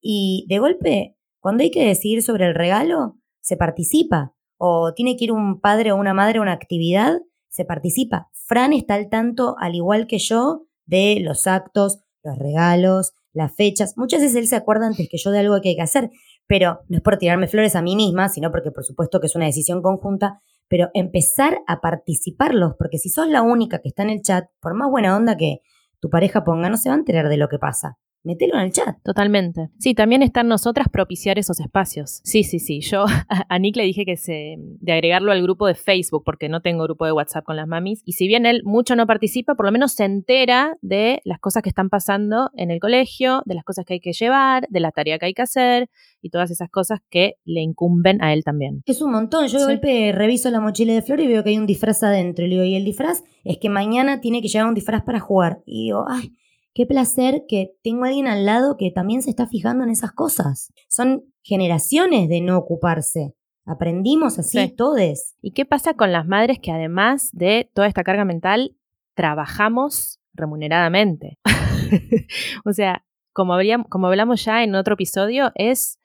Y 0.00 0.46
de 0.48 0.60
golpe, 0.60 1.16
cuando 1.40 1.64
hay 1.64 1.70
que 1.70 1.84
decidir 1.84 2.22
sobre 2.22 2.46
el 2.46 2.54
regalo, 2.54 3.18
se 3.40 3.56
participa. 3.56 4.34
O 4.56 4.92
tiene 4.94 5.16
que 5.16 5.24
ir 5.24 5.32
un 5.32 5.60
padre 5.60 5.92
o 5.92 5.96
una 5.96 6.14
madre 6.14 6.38
a 6.38 6.42
una 6.42 6.52
actividad, 6.52 7.18
se 7.48 7.64
participa. 7.64 8.30
Fran 8.32 8.72
está 8.72 8.94
al 8.94 9.08
tanto, 9.08 9.56
al 9.58 9.74
igual 9.74 10.06
que 10.06 10.18
yo, 10.18 10.66
de 10.86 11.18
los 11.20 11.46
actos, 11.46 11.98
los 12.22 12.38
regalos, 12.38 13.14
las 13.38 13.54
fechas. 13.54 13.94
Muchas 13.96 14.20
veces 14.20 14.36
él 14.36 14.46
se 14.46 14.56
acuerda 14.56 14.86
antes 14.86 15.08
que 15.08 15.16
yo 15.16 15.30
de 15.30 15.38
algo 15.38 15.60
que 15.60 15.70
hay 15.70 15.76
que 15.76 15.82
hacer, 15.82 16.10
pero 16.46 16.80
no 16.88 16.98
es 16.98 17.02
por 17.02 17.16
tirarme 17.16 17.48
flores 17.48 17.74
a 17.76 17.82
mí 17.82 17.96
misma, 17.96 18.28
sino 18.28 18.50
porque 18.50 18.70
por 18.70 18.84
supuesto 18.84 19.20
que 19.20 19.26
es 19.26 19.36
una 19.36 19.46
decisión 19.46 19.80
conjunta, 19.80 20.42
pero 20.68 20.90
empezar 20.92 21.60
a 21.66 21.80
participarlos, 21.80 22.74
porque 22.78 22.98
si 22.98 23.08
sos 23.08 23.28
la 23.28 23.42
única 23.42 23.78
que 23.78 23.88
está 23.88 24.02
en 24.02 24.10
el 24.10 24.22
chat, 24.22 24.44
por 24.60 24.74
más 24.74 24.90
buena 24.90 25.16
onda 25.16 25.36
que 25.36 25.60
tu 26.00 26.10
pareja 26.10 26.44
ponga, 26.44 26.68
no 26.68 26.76
se 26.76 26.90
va 26.90 26.94
a 26.94 26.98
enterar 26.98 27.28
de 27.28 27.38
lo 27.38 27.48
que 27.48 27.58
pasa. 27.58 27.96
Metelo 28.24 28.54
en 28.54 28.60
el 28.60 28.72
chat. 28.72 28.96
Totalmente. 29.04 29.70
Sí, 29.78 29.94
también 29.94 30.22
está 30.22 30.40
en 30.40 30.48
nosotras 30.48 30.88
propiciar 30.90 31.38
esos 31.38 31.60
espacios. 31.60 32.20
Sí, 32.24 32.44
sí, 32.44 32.58
sí. 32.58 32.80
Yo 32.80 33.04
a, 33.48 33.58
Nick 33.58 33.76
le 33.76 33.84
dije 33.84 34.04
que 34.04 34.16
se, 34.16 34.56
de 34.58 34.92
agregarlo 34.92 35.32
al 35.32 35.42
grupo 35.42 35.66
de 35.66 35.74
Facebook, 35.74 36.22
porque 36.24 36.48
no 36.48 36.60
tengo 36.60 36.84
grupo 36.84 37.06
de 37.06 37.12
WhatsApp 37.12 37.44
con 37.44 37.56
las 37.56 37.66
mamis. 37.66 38.02
Y 38.04 38.12
si 38.12 38.26
bien 38.26 38.44
él 38.46 38.62
mucho 38.64 38.96
no 38.96 39.06
participa, 39.06 39.54
por 39.54 39.66
lo 39.66 39.72
menos 39.72 39.92
se 39.92 40.04
entera 40.04 40.76
de 40.82 41.20
las 41.24 41.38
cosas 41.38 41.62
que 41.62 41.68
están 41.68 41.88
pasando 41.88 42.50
en 42.54 42.70
el 42.70 42.80
colegio, 42.80 43.42
de 43.46 43.54
las 43.54 43.64
cosas 43.64 43.84
que 43.84 43.94
hay 43.94 44.00
que 44.00 44.12
llevar, 44.12 44.66
de 44.68 44.80
la 44.80 44.90
tarea 44.92 45.18
que 45.18 45.26
hay 45.26 45.34
que 45.34 45.42
hacer 45.42 45.88
y 46.20 46.30
todas 46.30 46.50
esas 46.50 46.68
cosas 46.70 47.00
que 47.10 47.34
le 47.44 47.60
incumben 47.60 48.22
a 48.22 48.32
él 48.32 48.44
también. 48.44 48.82
Es 48.86 49.00
un 49.00 49.12
montón. 49.12 49.46
Yo 49.48 49.58
de 49.58 49.64
Sí. 49.64 49.70
golpe 49.70 50.12
reviso 50.12 50.50
la 50.50 50.60
mochila 50.60 50.92
de 50.92 51.02
Flor 51.02 51.20
y 51.20 51.26
veo 51.28 51.42
que 51.44 51.50
hay 51.50 51.58
un 51.58 51.66
disfraz 51.66 52.02
adentro. 52.02 52.44
Y 52.44 52.48
le 52.48 52.54
digo, 52.56 52.64
¿y 52.64 52.74
el 52.74 52.84
disfraz? 52.84 53.22
Es 53.44 53.58
que 53.58 53.68
mañana 53.70 54.20
tiene 54.20 54.42
que 54.42 54.48
llevar 54.48 54.68
un 54.68 54.74
disfraz 54.74 55.02
para 55.02 55.20
jugar. 55.20 55.60
Y 55.66 55.84
digo, 55.84 56.04
ay, 56.08 56.32
qué 56.78 56.86
placer 56.86 57.42
que 57.48 57.72
tengo 57.82 58.04
a 58.04 58.06
alguien 58.06 58.28
al 58.28 58.46
lado 58.46 58.76
que 58.76 58.92
también 58.92 59.20
se 59.22 59.30
está 59.30 59.48
fijando 59.48 59.82
en 59.82 59.90
esas 59.90 60.12
cosas. 60.12 60.72
Son 60.88 61.24
generaciones 61.42 62.28
de 62.28 62.40
no 62.40 62.56
ocuparse. 62.56 63.34
Aprendimos 63.66 64.38
así 64.38 64.58
Sí. 64.60 64.76
todes. 64.76 65.34
¿Y 65.42 65.50
qué 65.54 65.64
pasa 65.64 65.94
con 65.94 66.12
las 66.12 66.24
madres 66.28 66.60
que 66.60 66.70
además 66.70 67.30
de 67.32 67.68
toda 67.74 67.88
esta 67.88 68.04
carga 68.04 68.24
mental, 68.24 68.76
trabajamos 69.14 70.20
remuneradamente? 70.34 71.38
o 72.64 72.72
sea, 72.72 73.04
como, 73.32 73.54
habríamos- 73.54 73.88
como 73.88 74.06
hablamos 74.06 74.44
ya 74.44 74.62
en 74.62 74.76
otro 74.76 74.94
episodio, 74.94 75.50
es 75.56 75.98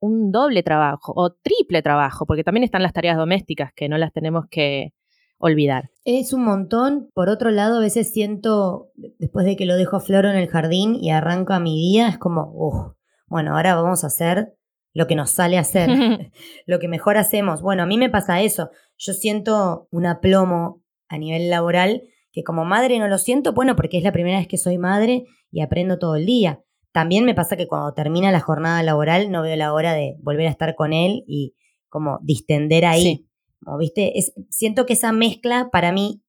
un 0.00 0.32
doble 0.32 0.62
trabajo 0.62 1.12
o 1.14 1.32
triple 1.34 1.82
trabajo, 1.82 2.24
porque 2.26 2.44
también 2.44 2.64
están 2.64 2.82
las 2.82 2.94
tareas 2.94 3.18
domésticas 3.18 3.72
que 3.74 3.88
no 3.90 3.98
las 3.98 4.12
tenemos 4.12 4.46
que 4.50 4.94
olvidar. 5.38 5.90
Es 6.04 6.32
un 6.32 6.44
montón. 6.44 7.08
Por 7.14 7.28
otro 7.28 7.50
lado, 7.50 7.78
a 7.78 7.80
veces 7.80 8.12
siento, 8.12 8.90
después 9.18 9.46
de 9.46 9.56
que 9.56 9.66
lo 9.66 9.76
dejo 9.76 9.96
a 9.96 10.00
Floro 10.00 10.30
en 10.30 10.36
el 10.36 10.48
jardín 10.48 10.94
y 10.94 11.10
arranca 11.10 11.58
mi 11.60 11.76
día, 11.76 12.08
es 12.08 12.18
como, 12.18 12.50
"Uf, 12.54 12.94
bueno, 13.26 13.56
ahora 13.56 13.74
vamos 13.74 14.04
a 14.04 14.08
hacer 14.08 14.54
lo 14.94 15.06
que 15.06 15.16
nos 15.16 15.30
sale 15.30 15.58
a 15.58 15.62
hacer, 15.62 15.88
lo 16.66 16.78
que 16.78 16.88
mejor 16.88 17.16
hacemos. 17.16 17.62
Bueno, 17.62 17.82
a 17.82 17.86
mí 17.86 17.98
me 17.98 18.10
pasa 18.10 18.40
eso. 18.40 18.70
Yo 18.96 19.12
siento 19.12 19.88
un 19.90 20.06
aplomo 20.06 20.82
a 21.08 21.18
nivel 21.18 21.50
laboral 21.50 22.02
que 22.32 22.42
como 22.42 22.64
madre 22.64 22.98
no 22.98 23.08
lo 23.08 23.18
siento, 23.18 23.52
bueno, 23.52 23.76
porque 23.76 23.98
es 23.98 24.04
la 24.04 24.12
primera 24.12 24.38
vez 24.38 24.48
que 24.48 24.58
soy 24.58 24.78
madre 24.78 25.24
y 25.50 25.60
aprendo 25.60 25.98
todo 25.98 26.16
el 26.16 26.26
día. 26.26 26.60
También 26.92 27.24
me 27.24 27.34
pasa 27.34 27.56
que 27.56 27.66
cuando 27.66 27.92
termina 27.92 28.30
la 28.32 28.40
jornada 28.40 28.82
laboral 28.82 29.30
no 29.30 29.42
veo 29.42 29.56
la 29.56 29.72
hora 29.72 29.94
de 29.94 30.16
volver 30.20 30.46
a 30.46 30.50
estar 30.50 30.74
con 30.74 30.92
él 30.92 31.24
y 31.26 31.54
como 31.88 32.18
distender 32.22 32.84
ahí. 32.84 33.02
Sí. 33.02 33.28
¿Viste? 33.78 34.18
Es, 34.18 34.32
siento 34.50 34.86
que 34.86 34.94
esa 34.94 35.12
mezcla 35.12 35.70
para 35.70 35.92
mí 35.92 36.22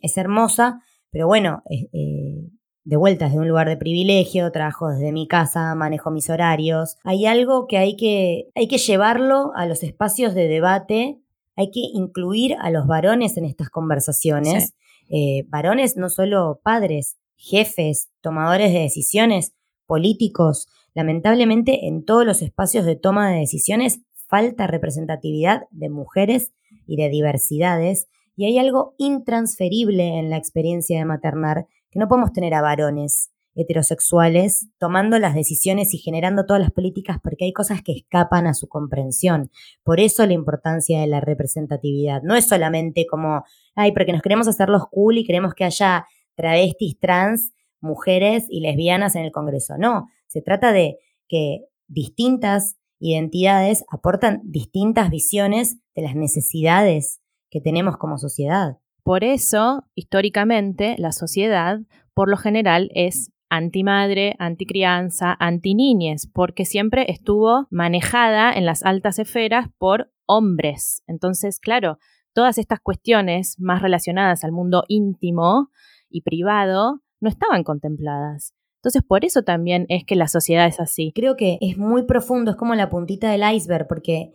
es 0.00 0.16
hermosa, 0.16 0.82
pero 1.10 1.26
bueno, 1.26 1.62
eh, 1.70 2.50
de 2.84 2.96
vuelta 2.96 3.26
desde 3.26 3.38
un 3.38 3.48
lugar 3.48 3.68
de 3.68 3.76
privilegio, 3.76 4.50
trabajo 4.50 4.88
desde 4.88 5.12
mi 5.12 5.28
casa, 5.28 5.74
manejo 5.74 6.10
mis 6.10 6.30
horarios. 6.30 6.96
Hay 7.04 7.26
algo 7.26 7.66
que 7.66 7.76
hay 7.76 7.96
que, 7.96 8.48
hay 8.54 8.66
que 8.66 8.78
llevarlo 8.78 9.52
a 9.54 9.66
los 9.66 9.82
espacios 9.82 10.34
de 10.34 10.48
debate, 10.48 11.18
hay 11.54 11.70
que 11.70 11.80
incluir 11.80 12.56
a 12.60 12.70
los 12.70 12.86
varones 12.86 13.36
en 13.36 13.44
estas 13.44 13.68
conversaciones. 13.68 14.74
Eh, 15.10 15.44
varones 15.48 15.96
no 15.96 16.08
solo 16.08 16.60
padres, 16.62 17.18
jefes, 17.36 18.08
tomadores 18.20 18.72
de 18.72 18.80
decisiones, 18.80 19.52
políticos. 19.86 20.68
Lamentablemente 20.94 21.88
en 21.88 22.04
todos 22.04 22.24
los 22.24 22.42
espacios 22.42 22.84
de 22.84 22.96
toma 22.96 23.30
de 23.30 23.40
decisiones 23.40 24.00
falta 24.28 24.66
representatividad 24.66 25.62
de 25.70 25.88
mujeres 25.88 26.52
y 26.88 26.96
de 26.96 27.08
diversidades 27.08 28.08
y 28.38 28.44
hay 28.44 28.58
algo 28.58 28.94
intransferible 28.98 30.18
en 30.18 30.30
la 30.30 30.36
experiencia 30.36 30.96
de 30.96 31.04
maternar 31.04 31.66
que 31.90 31.98
no 31.98 32.06
podemos 32.06 32.32
tener 32.32 32.54
a 32.54 32.62
varones 32.62 33.30
heterosexuales 33.56 34.68
tomando 34.78 35.18
las 35.18 35.34
decisiones 35.34 35.92
y 35.92 35.98
generando 35.98 36.46
todas 36.46 36.62
las 36.62 36.70
políticas 36.70 37.18
porque 37.20 37.46
hay 37.46 37.52
cosas 37.52 37.82
que 37.82 37.90
escapan 37.90 38.46
a 38.46 38.54
su 38.54 38.68
comprensión. 38.68 39.50
Por 39.82 39.98
eso 39.98 40.24
la 40.24 40.34
importancia 40.34 41.00
de 41.00 41.08
la 41.08 41.20
representatividad. 41.20 42.22
No 42.22 42.36
es 42.36 42.46
solamente 42.46 43.06
como, 43.06 43.42
ay, 43.74 43.90
porque 43.90 44.12
nos 44.12 44.22
queremos 44.22 44.46
hacer 44.46 44.68
los 44.68 44.86
cool 44.88 45.18
y 45.18 45.24
queremos 45.24 45.54
que 45.54 45.64
haya 45.64 46.06
travestis, 46.36 46.96
trans, 47.00 47.50
mujeres 47.80 48.44
y 48.48 48.60
lesbianas 48.60 49.16
en 49.16 49.24
el 49.24 49.32
Congreso. 49.32 49.74
No, 49.78 50.08
se 50.28 50.42
trata 50.42 50.72
de 50.72 50.98
que 51.26 51.64
distintas 51.88 52.76
identidades 52.98 53.84
aportan 53.90 54.40
distintas 54.44 55.10
visiones 55.10 55.78
de 55.94 56.02
las 56.02 56.14
necesidades 56.14 57.20
que 57.50 57.60
tenemos 57.60 57.96
como 57.96 58.18
sociedad. 58.18 58.78
Por 59.02 59.24
eso, 59.24 59.84
históricamente, 59.94 60.96
la 60.98 61.12
sociedad, 61.12 61.80
por 62.14 62.28
lo 62.28 62.36
general, 62.36 62.90
es 62.94 63.32
antimadre, 63.48 64.36
anticrianza, 64.38 65.34
antiniñez, 65.38 66.26
porque 66.26 66.64
siempre 66.64 67.06
estuvo 67.10 67.66
manejada 67.70 68.52
en 68.52 68.66
las 68.66 68.82
altas 68.82 69.18
esferas 69.18 69.68
por 69.78 70.12
hombres. 70.26 71.02
Entonces, 71.06 71.58
claro, 71.58 71.98
todas 72.34 72.58
estas 72.58 72.80
cuestiones 72.80 73.56
más 73.58 73.80
relacionadas 73.80 74.44
al 74.44 74.52
mundo 74.52 74.84
íntimo 74.88 75.70
y 76.10 76.22
privado 76.22 77.00
no 77.20 77.28
estaban 77.28 77.64
contempladas. 77.64 78.54
Entonces, 78.78 79.02
por 79.06 79.24
eso 79.24 79.42
también 79.42 79.86
es 79.88 80.04
que 80.04 80.16
la 80.16 80.28
sociedad 80.28 80.66
es 80.66 80.80
así. 80.80 81.12
Creo 81.14 81.36
que 81.36 81.58
es 81.60 81.76
muy 81.76 82.04
profundo, 82.04 82.52
es 82.52 82.56
como 82.56 82.74
la 82.74 82.88
puntita 82.88 83.30
del 83.30 83.42
iceberg, 83.54 83.88
porque 83.88 84.32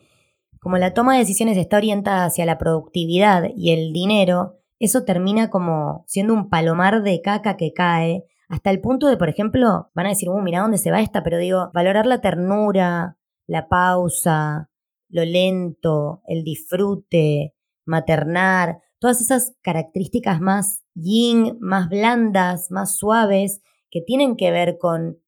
como 0.59 0.77
la 0.77 0.93
toma 0.93 1.13
de 1.13 1.19
decisiones 1.19 1.57
está 1.57 1.77
orientada 1.77 2.25
hacia 2.25 2.45
la 2.45 2.57
productividad 2.57 3.49
y 3.55 3.71
el 3.71 3.93
dinero, 3.93 4.59
eso 4.79 5.03
termina 5.03 5.49
como 5.49 6.03
siendo 6.07 6.33
un 6.33 6.49
palomar 6.49 7.03
de 7.03 7.21
caca 7.21 7.57
que 7.57 7.73
cae, 7.73 8.25
hasta 8.49 8.69
el 8.69 8.81
punto 8.81 9.07
de, 9.07 9.17
por 9.17 9.29
ejemplo, 9.29 9.89
van 9.95 10.05
a 10.05 10.09
decir, 10.09 10.29
uh, 10.29 10.41
mira 10.41 10.61
dónde 10.61 10.77
se 10.77 10.91
va 10.91 11.01
esta, 11.01 11.23
pero 11.23 11.37
digo, 11.37 11.71
valorar 11.73 12.05
la 12.05 12.21
ternura, 12.21 13.17
la 13.47 13.67
pausa, 13.67 14.69
lo 15.09 15.25
lento, 15.25 16.21
el 16.27 16.43
disfrute, 16.43 17.55
maternar, 17.85 18.79
todas 18.99 19.21
esas 19.21 19.55
características 19.61 20.39
más 20.39 20.83
yin, 20.93 21.57
más 21.59 21.89
blandas, 21.89 22.71
más 22.71 22.95
suaves, 22.95 23.61
que 23.93 24.01
tienen 24.01 24.35
que 24.35 24.49
ver 24.49 24.79
con 24.79 25.19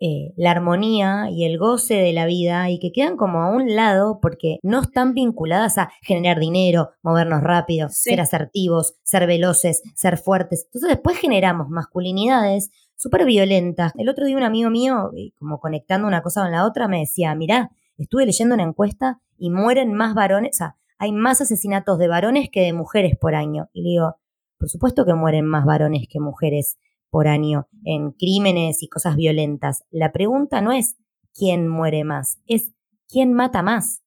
eh, 0.00 0.32
la 0.36 0.50
armonía 0.50 1.28
y 1.30 1.44
el 1.44 1.58
goce 1.58 1.94
de 1.94 2.12
la 2.12 2.26
vida 2.26 2.68
y 2.68 2.80
que 2.80 2.90
quedan 2.90 3.16
como 3.16 3.40
a 3.42 3.50
un 3.50 3.76
lado 3.76 4.18
porque 4.20 4.58
no 4.64 4.80
están 4.80 5.14
vinculadas 5.14 5.78
a 5.78 5.92
generar 6.02 6.40
dinero, 6.40 6.90
movernos 7.02 7.40
rápido, 7.40 7.88
Sí. 7.88 8.10
ser 8.10 8.20
asertivos, 8.20 8.96
ser 9.04 9.28
veloces, 9.28 9.82
ser 9.94 10.16
fuertes. 10.18 10.64
Entonces 10.64 10.88
después 10.90 11.18
generamos 11.18 11.68
masculinidades 11.68 12.70
súper 12.96 13.24
violentas. 13.26 13.92
El 13.96 14.08
otro 14.08 14.26
día 14.26 14.36
un 14.36 14.42
amigo 14.42 14.70
mío, 14.70 15.12
eh, 15.16 15.30
como 15.38 15.60
conectando 15.60 16.08
una 16.08 16.22
cosa 16.22 16.42
con 16.42 16.50
la 16.50 16.66
otra, 16.66 16.88
me 16.88 16.98
decía, 16.98 17.32
mirá, 17.36 17.70
estuve 17.96 18.26
leyendo 18.26 18.56
una 18.56 18.64
encuesta 18.64 19.20
y 19.38 19.50
mueren 19.50 19.92
más 19.92 20.14
varones, 20.14 20.56
o 20.56 20.58
sea, 20.58 20.76
hay 20.98 21.12
más 21.12 21.40
asesinatos 21.40 21.98
de 21.98 22.08
varones 22.08 22.48
que 22.50 22.62
de 22.62 22.72
mujeres 22.72 23.16
por 23.16 23.36
año. 23.36 23.68
Y 23.72 23.82
le 23.82 23.88
digo, 23.90 24.16
por 24.58 24.68
supuesto 24.68 25.04
que 25.04 25.14
mueren 25.14 25.44
más 25.44 25.64
varones 25.64 26.08
que 26.10 26.18
mujeres 26.18 26.76
por 27.10 27.28
año 27.28 27.68
en 27.84 28.12
crímenes 28.12 28.82
y 28.82 28.88
cosas 28.88 29.16
violentas. 29.16 29.84
La 29.90 30.12
pregunta 30.12 30.60
no 30.60 30.72
es 30.72 30.96
quién 31.34 31.68
muere 31.68 32.04
más, 32.04 32.38
es 32.46 32.72
quién 33.08 33.32
mata 33.32 33.62
más. 33.62 34.02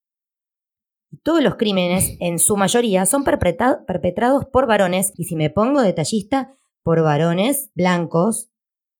Todos 1.23 1.43
los 1.43 1.55
crímenes, 1.55 2.15
en 2.19 2.39
su 2.39 2.57
mayoría, 2.57 3.05
son 3.05 3.23
perpetra- 3.23 3.85
perpetrados 3.85 4.45
por 4.45 4.67
varones, 4.67 5.11
y 5.15 5.25
si 5.25 5.35
me 5.35 5.49
pongo 5.49 5.81
detallista, 5.81 6.57
por 6.83 7.01
varones 7.01 7.71
blancos, 7.75 8.49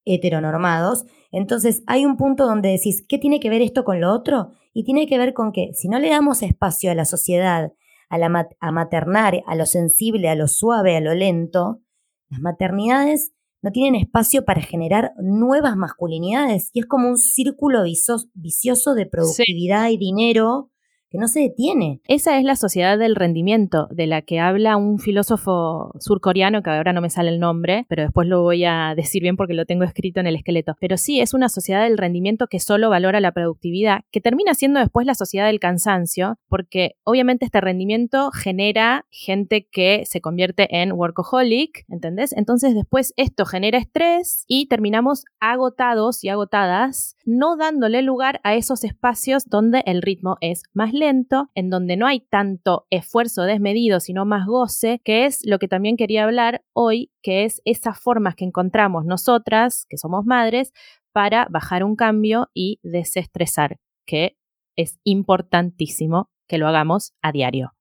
heteronormados. 0.06 1.06
Entonces 1.32 1.84
hay 1.88 2.06
un 2.06 2.18
punto 2.18 2.46
donde 2.46 2.70
decís, 2.70 3.06
¿qué 3.08 3.18
tiene 3.18 3.40
que 3.40 3.50
ver 3.50 3.62
esto 3.62 3.84
con 3.84 4.00
lo 4.02 4.12
otro? 4.14 4.52
Y 4.74 4.84
tiene 4.84 5.08
que 5.08 5.18
ver 5.18 5.34
con 5.34 5.52
que 5.52 5.72
si 5.74 5.88
no 5.88 6.00
le 6.00 6.10
damos 6.10 6.42
espacio 6.44 6.92
a 6.92 6.96
la 6.96 7.06
sociedad, 7.06 7.74
a, 8.10 8.18
la 8.18 8.30
mat- 8.30 8.54
a 8.60 8.72
maternar, 8.72 9.42
a 9.48 9.56
lo 9.56 9.66
sensible, 9.66 10.30
a 10.30 10.36
lo 10.36 10.48
suave, 10.48 10.96
a 10.96 11.02
lo 11.02 11.14
lento, 11.14 11.82
las 12.30 12.40
maternidades 12.42 13.34
no 13.64 13.72
tienen 13.72 14.00
espacio 14.00 14.46
para 14.46 14.62
generar 14.62 15.14
nuevas 15.18 15.76
masculinidades 15.76 16.70
y 16.74 16.82
es 16.82 16.86
como 16.86 17.08
un 17.08 17.18
círculo 17.18 17.84
vicioso 17.84 18.94
de 18.94 19.06
productividad 19.06 19.90
y 19.90 19.98
dinero 19.98 20.70
que 21.14 21.20
no 21.20 21.28
se 21.28 21.42
detiene. 21.42 22.02
Esa 22.08 22.40
es 22.40 22.44
la 22.44 22.56
sociedad 22.56 22.98
del 22.98 23.16
rendimiento, 23.16 23.88
de 23.92 24.08
la 24.08 24.24
que 24.24 24.40
habla 24.40 24.78
un 24.78 24.98
filósofo 24.98 25.92
surcoreano, 26.00 26.64
que 26.64 26.72
ahora 26.72 26.92
no 26.92 27.02
me 27.02 27.12
sale 27.12 27.30
el 27.30 27.40
nombre, 27.40 27.86
pero 27.88 28.02
después 28.02 28.28
lo 28.28 28.42
voy 28.42 28.66
a 28.66 28.96
decir 28.96 29.22
bien 29.22 29.38
porque 29.38 29.54
lo 29.54 29.68
tengo 29.68 29.84
escrito 29.84 30.20
en 30.20 30.26
el 30.26 30.36
esqueleto. 30.36 30.76
Pero 30.80 30.98
sí, 30.98 31.20
es 31.20 31.36
una 31.36 31.50
sociedad 31.50 31.84
del 31.84 32.00
rendimiento 32.00 32.48
que 32.48 32.60
solo 32.60 32.90
valora 32.90 33.20
la 33.20 33.32
productividad, 33.32 34.02
que 34.12 34.22
termina 34.22 34.56
siendo 34.56 34.80
después 34.80 35.06
la 35.06 35.14
sociedad 35.14 35.46
del 35.46 35.60
cansancio, 35.60 36.40
porque 36.50 36.96
obviamente 37.04 37.46
este 37.46 37.62
rendimiento 37.62 38.32
genera 38.32 39.06
gente 39.12 39.68
que 39.72 40.06
se 40.08 40.20
convierte 40.20 40.82
en 40.82 40.94
workaholic, 40.94 41.86
¿entendés? 41.90 42.34
Entonces 42.34 42.74
después 42.74 43.14
esto 43.18 43.46
genera 43.46 43.78
estrés 43.78 44.46
y 44.48 44.66
terminamos 44.66 45.26
agotados 45.40 46.24
y 46.24 46.30
agotadas, 46.30 47.18
no 47.24 47.56
dándole 47.56 48.02
lugar 48.02 48.42
a 48.44 48.56
esos 48.56 48.84
espacios 48.84 49.48
donde 49.48 49.84
el 49.86 50.02
ritmo 50.02 50.38
es 50.42 50.64
más 50.74 50.92
lento, 50.92 51.03
en 51.10 51.70
donde 51.70 51.98
no 51.98 52.08
hay 52.08 52.22
tanto 52.22 52.86
esfuerzo 52.90 53.44
desmedido, 53.44 54.00
sino 54.00 54.26
más 54.26 54.46
goce, 54.48 55.00
que 55.04 55.26
es 55.26 55.42
lo 55.46 55.60
que 55.60 55.68
también 55.68 55.98
quería 55.98 56.24
hablar 56.24 56.64
hoy, 56.74 57.12
que 57.22 57.46
es 57.46 57.62
esas 57.66 58.00
formas 58.00 58.36
que 58.36 58.46
encontramos 58.46 59.06
nosotras, 59.06 59.86
que 59.90 59.98
somos 59.98 60.26
madres, 60.26 60.74
para 61.12 61.48
bajar 61.50 61.84
un 61.84 61.96
cambio 61.96 62.50
y 62.54 62.80
desestresar, 62.84 63.78
que 64.06 64.38
es 64.76 65.00
importantísimo 65.04 66.30
que 66.48 66.58
lo 66.58 66.68
hagamos 66.68 67.14
a 67.22 67.32
diario. 67.32 67.74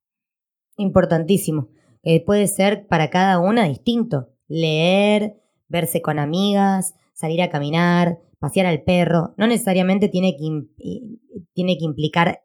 Importantísimo. 0.77 1.69
Eh, 2.03 2.23
puede 2.23 2.47
ser 2.47 2.87
para 2.87 3.09
cada 3.09 3.39
una 3.39 3.65
distinto. 3.65 4.29
Leer, 4.47 5.41
verse 5.67 6.01
con 6.01 6.19
amigas, 6.19 6.95
salir 7.13 7.41
a 7.41 7.49
caminar, 7.49 8.19
pasear 8.39 8.65
al 8.65 8.83
perro. 8.83 9.33
No 9.37 9.47
necesariamente 9.47 10.09
tiene 10.09 10.35
que, 10.35 11.07
tiene 11.53 11.77
que 11.77 11.85
implicar 11.85 12.41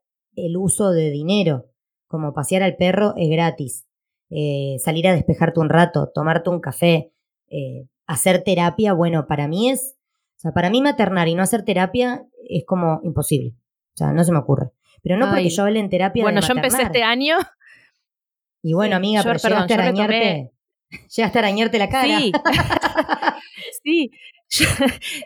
el 0.46 0.56
uso 0.56 0.90
de 0.90 1.10
dinero. 1.10 1.66
Como 2.06 2.32
pasear 2.32 2.62
al 2.62 2.76
perro 2.76 3.14
es 3.16 3.28
gratis. 3.28 3.86
Eh, 4.30 4.76
salir 4.78 5.08
a 5.08 5.14
despejarte 5.14 5.60
un 5.60 5.68
rato, 5.68 6.10
tomarte 6.14 6.50
un 6.50 6.60
café, 6.60 7.12
eh, 7.48 7.86
hacer 8.06 8.42
terapia, 8.44 8.92
bueno, 8.92 9.26
para 9.26 9.48
mí 9.48 9.70
es, 9.70 9.96
o 10.36 10.40
sea, 10.40 10.52
para 10.52 10.70
mí 10.70 10.82
maternar 10.82 11.28
y 11.28 11.34
no 11.34 11.42
hacer 11.42 11.64
terapia 11.64 12.26
es 12.48 12.64
como 12.66 13.00
imposible. 13.04 13.54
O 13.94 13.96
sea, 13.96 14.12
no 14.12 14.24
se 14.24 14.32
me 14.32 14.38
ocurre. 14.38 14.70
Pero 15.02 15.16
no 15.16 15.28
porque 15.28 15.48
yo 15.48 15.62
hable 15.64 15.80
en 15.80 15.90
terapia. 15.90 16.20
de 16.20 16.24
Bueno, 16.24 16.40
yo 16.40 16.52
empecé 16.54 16.82
este 16.82 17.02
año. 17.02 17.36
Y 18.62 18.74
bueno, 18.74 18.92
Sí, 18.92 18.96
amiga, 18.96 19.22
yo- 19.22 19.30
pero 19.30 19.40
perdón, 19.40 19.68
llegaste 19.68 19.74
a 19.74 19.78
arañarte. 19.78 20.52
Llegaste 21.16 21.38
a 21.38 21.42
arañarte 21.42 21.78
la 21.78 21.88
cara. 21.88 22.18
Sí. 22.18 22.32
sí. 23.82 24.10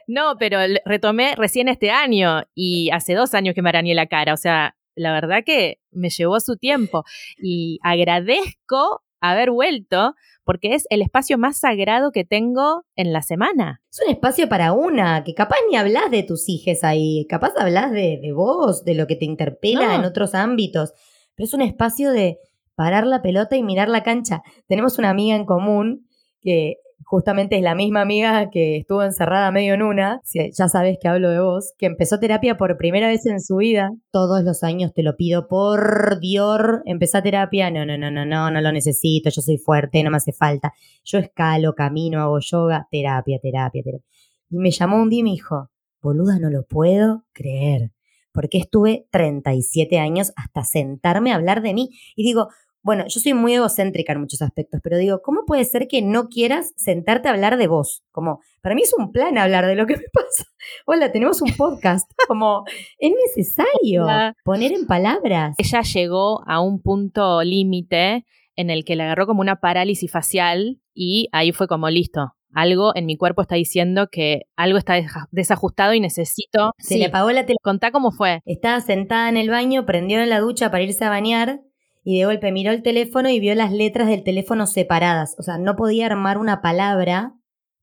no, 0.07 0.37
pero 0.39 0.59
retomé 0.85 1.35
recién 1.37 1.69
este 1.69 1.91
año 1.91 2.43
y 2.55 2.91
hace 2.91 3.15
dos 3.15 3.35
años 3.35 3.55
que 3.55 3.63
me 3.63 3.69
arañé 3.69 3.95
la 3.95 4.07
cara. 4.07 4.35
O 4.35 4.37
sea, 4.37 4.77
la 4.95 5.13
verdad 5.13 5.43
que 5.45 5.79
me 5.91 6.11
llevó 6.11 6.41
su 6.41 6.57
tiempo. 6.57 7.05
Y 7.43 7.79
agradezco 7.83 9.03
haber 9.21 9.51
vuelto 9.51 10.15
porque 10.45 10.75
es 10.75 10.87
el 10.91 11.03
espacio 11.03 11.39
más 11.39 11.59
sagrado 11.59 12.11
que 12.11 12.25
tengo 12.25 12.85
en 12.97 13.13
la 13.13 13.23
semana. 13.23 13.81
Es 13.91 14.01
un 14.05 14.13
espacio 14.13 14.49
para 14.49 14.73
una, 14.73 15.23
que 15.23 15.35
capaz 15.35 15.57
ni 15.71 15.77
hablas 15.77 16.11
de 16.11 16.25
tus 16.25 16.49
hijas 16.49 16.83
ahí, 16.83 17.27
capaz 17.29 17.53
hablas 17.57 17.93
de, 17.93 18.19
de 18.21 18.33
vos, 18.33 18.85
de 18.85 18.95
lo 18.95 19.07
que 19.07 19.15
te 19.17 19.25
interpela 19.25 19.87
No. 19.87 19.95
en 19.95 20.05
otros 20.05 20.35
ámbitos, 20.35 20.93
pero 21.37 21.45
es 21.47 21.55
un 21.55 21.63
espacio 21.63 22.11
de 22.11 22.39
parar 22.75 23.07
la 23.07 23.23
pelota 23.23 23.57
y 23.57 23.63
mirar 23.63 23.89
la 23.89 24.03
cancha. 24.03 24.43
Tenemos 24.67 24.99
una 24.99 25.11
amiga 25.11 25.37
en 25.37 25.45
común 25.45 26.09
que 26.41 26.79
justamente 27.05 27.57
es 27.57 27.63
la 27.63 27.75
misma 27.75 28.03
amiga 28.03 28.51
que 28.51 28.77
estuvo 28.77 29.03
encerrada 29.03 29.51
medio 29.51 29.75
en 29.75 29.83
una, 29.83 30.21
ya 30.33 30.69
sabes 30.69 30.99
que 31.01 31.09
hablo 31.09 31.31
de 31.31 31.41
vos, 31.41 31.73
que 31.79 31.87
empezó 31.87 32.19
terapia 32.19 32.57
por 32.57 32.77
primera 32.77 33.09
vez 33.09 33.27
en 33.27 33.41
su 33.41 33.57
vida. 33.57 33.91
Todos 34.11 34.43
los 34.45 34.63
años 34.63 34.93
te 34.95 35.03
lo 35.03 35.17
pido, 35.17 35.49
por 35.49 36.21
Dios, 36.21 36.61
empezá 36.85 37.23
terapia. 37.23 37.71
No, 37.71 37.85
no, 37.85 37.97
no, 37.99 38.11
no, 38.11 38.25
no, 38.25 38.51
no 38.51 38.61
lo 38.61 38.73
necesito, 38.73 39.31
yo 39.31 39.43
soy 39.43 39.59
fuerte, 39.59 40.03
no 40.03 40.11
me 40.11 40.17
hace 40.17 40.33
falta. 40.33 40.73
Yo 41.05 41.19
escalo, 41.19 41.75
camino, 41.75 42.21
hago 42.21 42.39
yoga, 42.41 42.87
terapia, 42.91 43.39
terapia, 43.41 43.83
terapia. 43.83 44.07
Y 44.51 44.59
me 44.59 44.71
llamó 44.71 45.01
un 45.01 45.09
día 45.09 45.21
y 45.21 45.25
me 45.25 45.31
dijo, 45.31 45.71
boluda, 46.01 46.39
no 46.39 46.51
lo 46.51 46.65
puedo 46.65 47.25
creer. 47.33 47.93
Porque 48.33 48.59
estuve 48.59 49.07
37 49.11 49.99
años 49.99 50.33
hasta 50.37 50.65
sentarme 50.65 51.33
a 51.33 51.37
hablar 51.37 51.63
de 51.63 51.75
mí. 51.75 51.91
Y 52.17 52.25
digo, 52.25 52.49
bueno, 52.83 53.05
yo 53.09 53.21
soy 53.21 53.33
muy 53.33 53.55
egocéntrica 53.55 54.13
en 54.13 54.21
muchos 54.21 54.43
aspectos, 54.43 54.81
pero 54.83 54.97
digo, 54.99 55.23
¿cómo 55.23 55.45
puede 55.47 55.65
ser 55.65 55.87
que 55.87 56.03
no 56.03 56.29
quieras 56.29 56.73
sentarte 56.77 57.29
a 57.29 57.33
hablar 57.33 57.57
de 57.57 57.69
vos? 57.69 58.03
Como, 58.11 58.41
para 58.61 58.75
mí 58.75 58.83
es 58.83 58.93
un 58.97 59.13
plan 59.13 59.39
hablar 59.39 59.67
de 59.67 59.77
lo 59.77 59.87
que 59.87 59.97
me 59.97 60.03
pasa. 60.13 60.45
Hola, 60.87 61.13
tenemos 61.13 61.41
un 61.43 61.53
podcast. 61.57 62.11
Como, 62.29 62.65
es 62.99 63.13
necesario 63.27 64.07
poner 64.45 64.73
en 64.73 64.87
palabras. 64.87 65.55
Ella 65.59 65.83
llegó 65.83 66.43
a 66.49 66.61
un 66.61 66.83
punto 66.83 67.43
límite 67.43 68.25
en 68.57 68.71
el 68.71 68.85
que 68.85 68.97
le 68.97 69.05
agarró 69.05 69.27
como 69.27 69.41
una 69.41 69.61
parálisis 69.61 70.11
facial 70.11 70.81
y 70.95 71.29
ahí 71.33 71.53
fue 71.53 71.69
como 71.69 71.89
listo. 71.89 72.35
Algo 72.55 72.93
en 72.95 73.07
mi 73.07 73.17
cuerpo 73.17 73.43
está 73.43 73.55
diciendo 73.55 74.09
que 74.13 74.43
algo 74.57 74.77
está 74.77 74.97
desajustado 75.31 75.95
y 75.95 76.01
necesito. 76.01 76.73
Se 76.79 76.95
Sí, 76.95 76.99
le 76.99 77.07
apagó 77.07 77.31
la 77.31 77.47
tele. 77.47 77.57
Contá 77.63 77.93
cómo 77.93 78.13
fue. 78.13 78.41
Estaba 78.45 78.81
sentada 78.83 79.31
en 79.31 79.39
el 79.39 79.49
baño, 79.49 79.87
prendió 79.87 80.21
en 80.21 80.29
la 80.29 80.41
ducha 80.41 80.71
para 80.71 80.83
irse 80.83 81.05
a 81.05 81.09
bañar 81.09 81.61
y 82.05 82.19
de 82.19 82.27
golpe 82.27 82.53
miró 82.53 82.73
el 82.73 82.83
teléfono 82.83 83.29
y 83.29 83.39
vio 83.39 83.55
las 83.55 83.73
letras 83.73 84.09
del 84.09 84.25
teléfono 84.25 84.67
separadas. 84.67 85.37
O 85.39 85.43
sea, 85.43 85.59
no 85.59 85.77
podía 85.77 86.07
armar 86.07 86.39
una 86.39 86.61
palabra, 86.61 87.35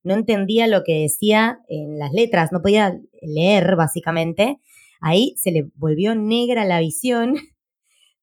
no 0.03 0.13
entendía 0.13 0.67
lo 0.67 0.83
que 0.83 1.01
decía 1.01 1.59
en 1.67 1.97
las 1.97 2.11
letras, 2.11 2.51
no 2.51 2.61
podía 2.61 2.99
leer 3.21 3.75
básicamente. 3.75 4.59
Ahí 5.01 5.35
se 5.37 5.51
le 5.51 5.69
volvió 5.75 6.15
negra 6.15 6.65
la 6.65 6.79
visión. 6.79 7.35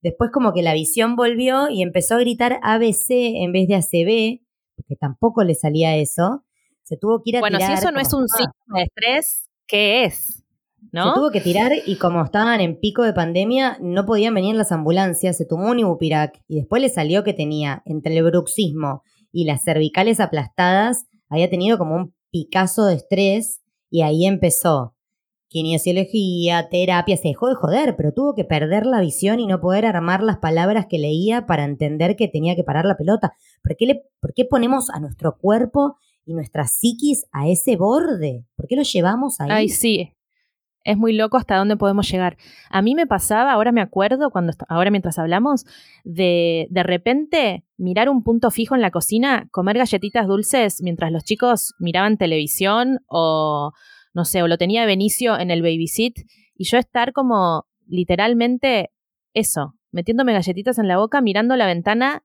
Después 0.03 0.30
como 0.32 0.53
que 0.53 0.62
la 0.62 0.74
visión 0.74 1.16
volvió 1.16 1.68
y 1.70 1.82
empezó 1.82 2.14
a 2.14 2.20
gritar 2.20 2.61
ABC 2.62 3.11
en 3.11 3.53
vez 3.53 3.66
de 3.66 3.74
ACB, 3.76 4.42
porque 4.76 4.97
tampoco 4.97 5.42
le 5.42 5.55
salía 5.55 5.97
eso. 5.97 6.44
Se 6.82 6.97
tuvo 6.97 7.22
que 7.22 7.30
ir 7.30 7.36
a 7.38 7.40
Bueno, 7.40 7.59
si 7.59 7.72
eso 7.72 7.90
no 7.90 7.99
es 7.99 8.12
un 8.12 8.28
síntoma 8.28 8.78
de 8.78 8.82
estrés, 8.82 9.51
¿qué 9.66 10.05
es? 10.05 10.45
Se 11.03 11.09
¿No? 11.09 11.14
tuvo 11.14 11.30
que 11.30 11.40
tirar 11.40 11.72
y 11.84 11.97
como 11.97 12.24
estaban 12.24 12.61
en 12.61 12.78
pico 12.80 13.03
de 13.03 13.12
pandemia, 13.12 13.78
no 13.80 14.07
podían 14.07 14.34
venir 14.34 14.55
las 14.57 14.72
ambulancias, 14.72 15.36
se 15.36 15.44
tomó 15.44 15.70
un 15.70 15.78
ibupirac 15.78 16.40
y 16.49 16.57
después 16.57 16.80
le 16.80 16.88
salió 16.88 17.22
que 17.22 17.34
tenía 17.34 17.82
entre 17.84 18.16
el 18.16 18.24
bruxismo 18.24 19.03
y 19.30 19.44
las 19.44 19.62
cervicales 19.62 20.20
aplastadas, 20.20 21.07
había 21.28 21.51
tenido 21.51 21.76
como 21.76 21.97
un 21.97 22.14
picazo 22.30 22.86
de 22.86 22.94
estrés 22.94 23.61
y 23.90 24.03
ahí 24.03 24.26
empezó 24.26 24.97
kinesiología, 25.49 26.68
terapia, 26.68 27.16
se 27.16 27.28
dejó 27.28 27.49
de 27.49 27.55
joder, 27.55 27.97
pero 27.97 28.12
tuvo 28.12 28.34
que 28.34 28.44
perder 28.44 28.86
la 28.86 29.01
visión 29.01 29.40
y 29.40 29.47
no 29.47 29.61
poder 29.61 29.86
armar 29.86 30.22
las 30.22 30.38
palabras 30.38 30.86
que 30.88 30.99
leía 30.99 31.47
para 31.47 31.64
entender 31.64 32.16
que 32.16 32.28
tenía 32.28 32.57
que 32.57 32.64
parar 32.64 32.84
la 32.84 32.97
pelota. 32.97 33.32
¿Por 33.62 33.76
qué, 33.76 33.86
le, 33.86 34.03
por 34.20 34.34
qué 34.34 34.44
ponemos 34.44 34.90
a 34.90 35.01
nuestro 35.01 35.38
cuerpo 35.38 35.97
y 36.24 36.34
nuestra 36.34 36.66
psiquis 36.66 37.26
a 37.32 37.49
ese 37.49 37.76
borde? 37.76 38.44
¿Por 38.57 38.66
qué 38.66 38.76
lo 38.76 38.82
llevamos 38.82 39.40
ahí? 39.40 39.49
Ay, 39.51 39.68
sí. 39.68 40.12
Es 40.87 40.97
muy 40.97 41.12
loco 41.12 41.37
hasta 41.37 41.57
dónde 41.57 41.76
podemos 41.76 42.09
llegar. 42.09 42.37
A 42.70 42.80
mí 42.80 42.95
me 42.95 43.09
pasaba, 43.09 43.53
ahora 43.53 43.72
me 43.72 43.80
acuerdo, 43.80 44.30
cuando 44.30 44.53
ahora 44.68 44.93
mientras 44.93 45.18
hablamos, 45.18 45.66
de 46.05 46.68
de 46.70 46.82
repente 46.84 47.64
mirar 47.76 48.09
un 48.09 48.22
punto 48.22 48.53
fijo 48.53 48.76
en 48.76 48.82
la 48.82 48.93
cocina, 48.93 49.49
comer 49.51 49.78
galletitas 49.78 50.28
dulces 50.28 50.80
mientras 50.82 51.11
los 51.11 51.24
chicos 51.24 51.74
miraban 51.80 52.18
televisión 52.18 53.01
o, 53.09 53.72
no 54.14 54.24
sé, 54.24 54.45
o 54.45 54.49
lo 54.49 54.59
tenía 54.59 54.87
Benicio 54.87 55.37
en 55.37 55.51
el 55.51 55.61
babysit 55.61 56.20
y 56.55 56.64
yo 56.64 56.78
estar 56.78 57.12
como 57.12 57.66
literalmente 57.89 58.93
eso, 59.34 59.74
metiéndome 59.91 60.34
galletitas 60.34 60.78
en 60.78 60.87
la 60.87 60.99
boca, 60.99 61.20
mirando 61.20 61.57
la 61.57 61.66
ventana 61.66 62.22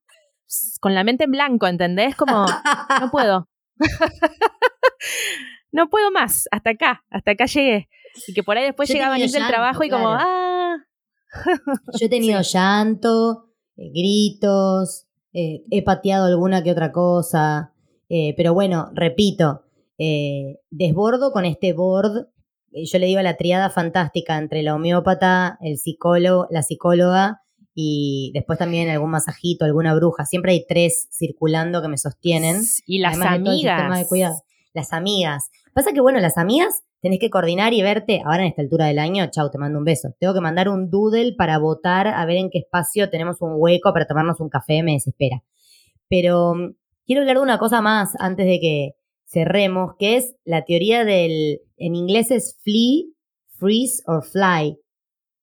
con 0.80 0.94
la 0.94 1.04
mente 1.04 1.24
en 1.24 1.32
blanco, 1.32 1.66
¿entendés? 1.66 2.16
Como, 2.16 2.46
no 3.00 3.10
puedo. 3.10 3.50
no 5.72 5.90
puedo 5.90 6.12
más, 6.12 6.48
hasta 6.52 6.70
acá, 6.70 7.04
hasta 7.10 7.32
acá 7.32 7.46
llegué. 7.48 7.90
Y 8.28 8.34
que 8.34 8.44
por 8.44 8.58
ahí 8.58 8.66
después 8.66 8.90
he 8.90 8.94
llegaba 8.94 9.18
del 9.18 9.32
trabajo 9.32 9.84
y 9.84 9.90
como, 9.90 10.10
ah, 10.10 10.78
Yo 12.00 12.06
he 12.06 12.10
tenido 12.10 12.42
llanto, 12.42 13.50
eh, 13.78 13.90
gritos, 13.94 15.08
eh, 15.34 15.64
he 15.72 15.84
pateado 15.84 16.26
alguna 16.26 16.64
que 16.64 16.72
otra 16.72 16.92
cosa, 16.92 17.74
eh, 18.10 18.34
pero 18.36 18.54
bueno, 18.54 18.90
repito, 18.94 19.64
eh, 19.98 20.60
desbordo 20.70 21.32
con 21.32 21.46
este 21.46 21.74
board, 21.74 22.28
yo 22.74 23.00
le 23.00 23.06
digo 23.06 23.20
a 23.20 23.24
la 23.24 23.38
triada 23.38 23.70
fantástica 23.70 24.38
entre 24.38 24.64
la 24.64 24.76
homeópata, 24.76 25.58
el 25.62 25.78
psicólogo, 25.78 26.48
la 26.50 26.64
psicóloga 26.64 27.42
y 27.74 28.32
después 28.34 28.60
también 28.60 28.90
algún 28.90 29.12
masajito, 29.12 29.66
alguna 29.66 29.94
bruja, 29.94 30.26
siempre 30.26 30.54
hay 30.54 30.66
tres 30.68 31.08
circulando 31.12 31.82
que 31.82 31.88
me 31.88 31.98
sostienen. 31.98 32.62
y 32.86 33.00
las 33.00 33.14
Además 33.14 33.32
de 33.32 33.40
todo 33.40 33.54
el 33.54 33.60
sistema 33.60 33.86
amigas. 33.86 34.00
de 34.00 34.08
cuidado. 34.08 34.36
Las 34.74 34.94
amigas. 34.94 35.50
Pasa 35.74 35.94
que, 35.94 36.02
bueno, 36.02 36.20
las 36.20 36.38
amigas 36.38 36.84
tenés 37.02 37.20
que 37.20 37.30
coordinar 37.30 37.74
y 37.74 37.82
verte. 37.82 38.22
Ahora 38.24 38.44
en 38.44 38.50
esta 38.50 38.62
altura 38.62 38.86
del 38.86 39.00
año, 39.00 39.26
chau, 39.32 39.50
te 39.50 39.58
mando 39.58 39.80
un 39.80 39.86
beso. 39.86 40.16
Tengo 40.20 40.34
que 40.34 40.42
mandar 40.42 40.70
un 40.70 40.90
doodle 40.90 41.34
para 41.38 41.58
votar, 41.58 42.08
a 42.08 42.26
ver 42.26 42.38
en 42.38 42.50
qué 42.50 42.60
espacio 42.60 43.10
tenemos 43.10 43.42
un 43.42 43.54
hueco 43.56 43.92
para 43.92 44.08
tomarnos 44.08 44.40
un 44.40 44.50
café, 44.50 44.84
me 44.84 44.94
desespera. 44.94 45.44
Pero 46.08 46.54
mm, 46.56 46.76
quiero 47.06 47.22
hablar 47.22 47.38
de 47.38 47.44
una 47.44 47.58
cosa 47.58 47.82
más 47.82 48.14
antes 48.20 48.46
de 48.46 48.60
que 48.60 48.92
cerremos, 49.26 49.96
que 49.98 50.18
es 50.18 50.36
la 50.46 50.64
teoría 50.64 51.04
del. 51.04 51.62
En 51.78 51.96
inglés 51.96 52.32
es 52.32 52.60
flee, 52.64 53.16
freeze 53.58 54.04
or 54.06 54.24
fly. 54.24 54.78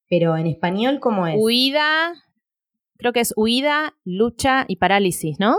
Pero 0.08 0.36
en 0.36 0.46
español, 0.46 1.00
¿cómo 1.00 1.26
es? 1.26 1.36
Huida, 1.38 2.14
creo 2.96 3.12
que 3.12 3.20
es 3.20 3.34
huida, 3.36 3.94
lucha 4.04 4.64
y 4.68 4.76
parálisis, 4.76 5.38
¿no? 5.38 5.56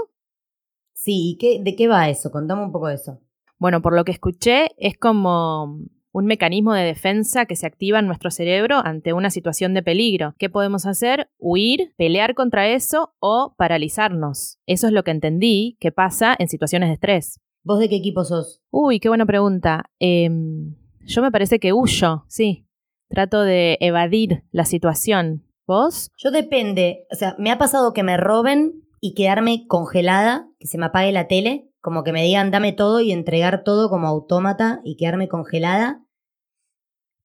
Sí, 0.93 1.31
¿y 1.31 1.37
qué, 1.37 1.61
de 1.63 1.75
qué 1.75 1.87
va 1.87 2.09
eso? 2.09 2.31
Contame 2.31 2.63
un 2.63 2.71
poco 2.71 2.87
de 2.87 2.95
eso. 2.95 3.21
Bueno, 3.59 3.81
por 3.81 3.93
lo 3.93 4.05
que 4.05 4.13
escuché, 4.13 4.69
es 4.77 4.97
como 4.97 5.79
un 6.11 6.25
mecanismo 6.25 6.73
de 6.73 6.83
defensa 6.83 7.45
que 7.45 7.55
se 7.55 7.67
activa 7.67 7.99
en 7.99 8.07
nuestro 8.07 8.31
cerebro 8.31 8.77
ante 8.83 9.13
una 9.13 9.29
situación 9.29 9.73
de 9.73 9.83
peligro. 9.83 10.33
¿Qué 10.37 10.49
podemos 10.49 10.85
hacer? 10.85 11.29
Huir, 11.37 11.93
pelear 11.97 12.35
contra 12.35 12.69
eso 12.69 13.13
o 13.19 13.55
paralizarnos. 13.57 14.59
Eso 14.65 14.87
es 14.87 14.93
lo 14.93 15.03
que 15.03 15.11
entendí 15.11 15.77
que 15.79 15.91
pasa 15.91 16.35
en 16.39 16.47
situaciones 16.47 16.89
de 16.89 16.93
estrés. 16.93 17.39
¿Vos 17.63 17.79
de 17.79 17.89
qué 17.89 17.97
equipo 17.97 18.23
sos? 18.23 18.61
Uy, 18.71 18.99
qué 18.99 19.09
buena 19.09 19.25
pregunta. 19.25 19.91
Em, 19.99 20.75
yo 21.05 21.21
me 21.21 21.31
parece 21.31 21.59
que 21.59 21.73
huyo, 21.73 22.23
sí. 22.27 22.65
Trato 23.09 23.41
de 23.41 23.77
evadir 23.81 24.43
la 24.51 24.65
situación. 24.65 25.43
¿Vos? 25.67 26.11
Yo 26.17 26.31
depende, 26.31 27.05
o 27.11 27.15
sea, 27.15 27.35
me 27.37 27.51
ha 27.51 27.59
pasado 27.59 27.93
que 27.93 28.03
me 28.03 28.17
roben 28.17 28.83
y 29.01 29.13
quedarme 29.13 29.65
congelada, 29.67 30.49
que 30.59 30.67
se 30.67 30.77
me 30.77 30.87
apague 30.87 31.11
la 31.11 31.27
tele, 31.27 31.68
como 31.81 32.03
que 32.03 32.11
me 32.11 32.23
digan 32.23 32.51
dame 32.51 32.73
todo 32.73 32.99
y 32.99 33.11
entregar 33.11 33.63
todo 33.63 33.89
como 33.89 34.07
autómata 34.07 34.81
y 34.83 34.95
quedarme 34.97 35.27
congelada. 35.27 36.03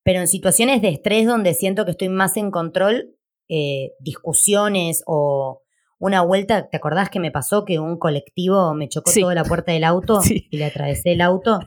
Pero 0.02 0.20
en 0.20 0.28
situaciones 0.28 0.82
de 0.82 0.88
estrés 0.90 1.26
donde 1.26 1.54
siento 1.54 1.84
que 1.84 1.92
estoy 1.92 2.08
más 2.10 2.36
en 2.36 2.50
control, 2.50 3.16
eh, 3.48 3.92
discusiones 4.00 5.02
o 5.06 5.62
una 5.98 6.22
vuelta, 6.22 6.68
¿te 6.68 6.76
acordás 6.76 7.08
que 7.08 7.20
me 7.20 7.30
pasó 7.30 7.64
que 7.64 7.78
un 7.78 7.98
colectivo 7.98 8.74
me 8.74 8.88
chocó 8.88 9.10
Sí. 9.10 9.22
toda 9.22 9.34
la 9.34 9.44
puerta 9.44 9.72
del 9.72 9.84
auto 9.84 10.20
Sí. 10.20 10.46
y 10.50 10.58
le 10.58 10.66
atravesé 10.66 11.12
el 11.12 11.20
auto? 11.22 11.60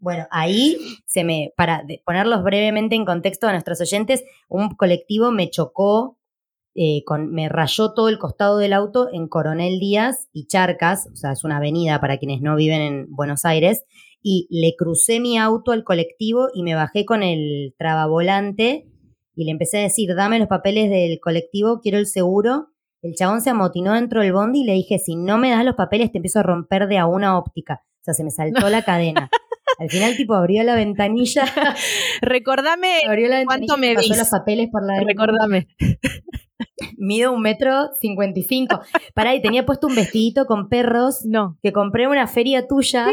Bueno, 0.00 0.26
ahí 0.30 0.76
se 1.06 1.24
me, 1.24 1.52
para 1.56 1.82
ponerlos 2.04 2.42
brevemente 2.42 2.94
en 2.94 3.06
contexto 3.06 3.46
a 3.46 3.52
nuestros 3.52 3.80
oyentes, 3.80 4.22
un 4.48 4.74
colectivo 4.74 5.30
me 5.30 5.48
chocó, 5.48 6.18
eh, 6.74 7.04
con, 7.04 7.32
me 7.32 7.48
rayó 7.48 7.92
todo 7.92 8.08
el 8.08 8.18
costado 8.18 8.58
del 8.58 8.72
auto 8.72 9.08
en 9.12 9.28
Coronel 9.28 9.78
Díaz 9.78 10.28
y 10.32 10.46
Charcas, 10.46 11.08
o 11.12 11.16
sea, 11.16 11.32
es 11.32 11.44
una 11.44 11.58
avenida 11.58 12.00
para 12.00 12.18
quienes 12.18 12.40
no 12.40 12.56
viven 12.56 12.80
en 12.80 13.06
Buenos 13.10 13.44
Aires, 13.44 13.84
y 14.22 14.48
le 14.50 14.74
crucé 14.76 15.20
mi 15.20 15.38
auto 15.38 15.72
al 15.72 15.84
colectivo 15.84 16.48
y 16.54 16.62
me 16.62 16.74
bajé 16.74 17.04
con 17.04 17.22
el 17.22 17.74
trabavolante 17.78 18.88
y 19.36 19.44
le 19.44 19.50
empecé 19.50 19.78
a 19.78 19.82
decir, 19.82 20.14
dame 20.14 20.38
los 20.38 20.48
papeles 20.48 20.90
del 20.90 21.20
colectivo, 21.20 21.80
quiero 21.80 21.98
el 21.98 22.06
seguro. 22.06 22.68
El 23.02 23.14
chabón 23.14 23.42
se 23.42 23.50
amotinó 23.50 23.92
dentro 23.92 24.22
del 24.22 24.32
bondi 24.32 24.62
y 24.62 24.64
le 24.64 24.72
dije, 24.72 24.98
si 24.98 25.16
no 25.16 25.36
me 25.36 25.50
das 25.50 25.64
los 25.64 25.74
papeles 25.74 26.10
te 26.10 26.18
empiezo 26.18 26.38
a 26.38 26.42
romper 26.42 26.88
de 26.88 26.98
a 26.98 27.06
una 27.06 27.36
óptica. 27.36 27.82
O 28.00 28.04
sea, 28.04 28.14
se 28.14 28.24
me 28.24 28.30
saltó 28.30 28.68
la 28.70 28.82
cadena. 28.82 29.30
Al 29.78 29.90
final, 29.90 30.16
tipo, 30.16 30.34
abrió 30.34 30.62
la 30.62 30.74
ventanilla, 30.74 31.44
Recordame, 32.22 33.00
abrió 33.06 33.28
la 33.28 33.44
¿Cuánto 33.44 33.74
ventanilla 33.74 33.88
me 33.88 33.94
pasó 33.94 34.08
vis? 34.08 34.18
los 34.18 34.30
papeles 34.30 34.68
por 34.70 34.86
la 34.86 35.00
recordame. 35.00 35.68
Mido 36.96 37.32
un 37.32 37.42
metro 37.42 37.90
cincuenta 38.00 38.38
y 38.38 38.42
cinco. 38.42 38.80
Pará, 39.14 39.34
y 39.34 39.42
tenía 39.42 39.66
puesto 39.66 39.86
un 39.86 39.94
vestidito 39.96 40.46
con 40.46 40.68
perros 40.68 41.24
No. 41.24 41.58
que 41.62 41.72
compré 41.72 42.04
en 42.04 42.10
una 42.10 42.26
feria 42.26 42.66
tuya 42.66 43.06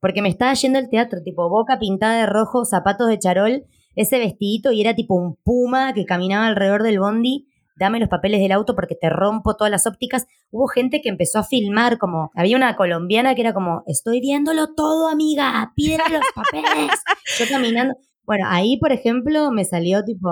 porque 0.00 0.22
me 0.22 0.28
estaba 0.28 0.54
yendo 0.54 0.78
al 0.78 0.88
teatro, 0.90 1.20
tipo 1.22 1.48
boca 1.48 1.78
pintada 1.78 2.18
de 2.18 2.26
rojo, 2.26 2.64
zapatos 2.64 3.08
de 3.08 3.18
charol, 3.18 3.64
ese 3.96 4.18
vestidito 4.18 4.72
y 4.72 4.80
era 4.80 4.94
tipo 4.94 5.14
un 5.14 5.36
puma 5.44 5.92
que 5.94 6.04
caminaba 6.04 6.46
alrededor 6.46 6.82
del 6.82 7.00
bondi. 7.00 7.46
Dame 7.76 7.98
los 7.98 8.08
papeles 8.08 8.40
del 8.40 8.52
auto 8.52 8.76
porque 8.76 8.94
te 8.94 9.10
rompo 9.10 9.56
todas 9.56 9.70
las 9.70 9.86
ópticas. 9.88 10.26
Hubo 10.52 10.68
gente 10.68 11.00
que 11.00 11.08
empezó 11.08 11.40
a 11.40 11.44
filmar, 11.44 11.98
como 11.98 12.30
había 12.36 12.56
una 12.56 12.76
colombiana 12.76 13.34
que 13.34 13.40
era 13.40 13.52
como, 13.52 13.82
estoy 13.88 14.20
viéndolo 14.20 14.74
todo, 14.74 15.08
amiga, 15.08 15.72
pídeme 15.74 16.04
los 16.10 16.22
papeles. 16.34 16.90
Yo 17.38 17.46
caminando. 17.50 17.94
Bueno, 18.22 18.46
ahí, 18.48 18.76
por 18.78 18.92
ejemplo, 18.92 19.50
me 19.50 19.64
salió 19.64 20.04
tipo, 20.04 20.28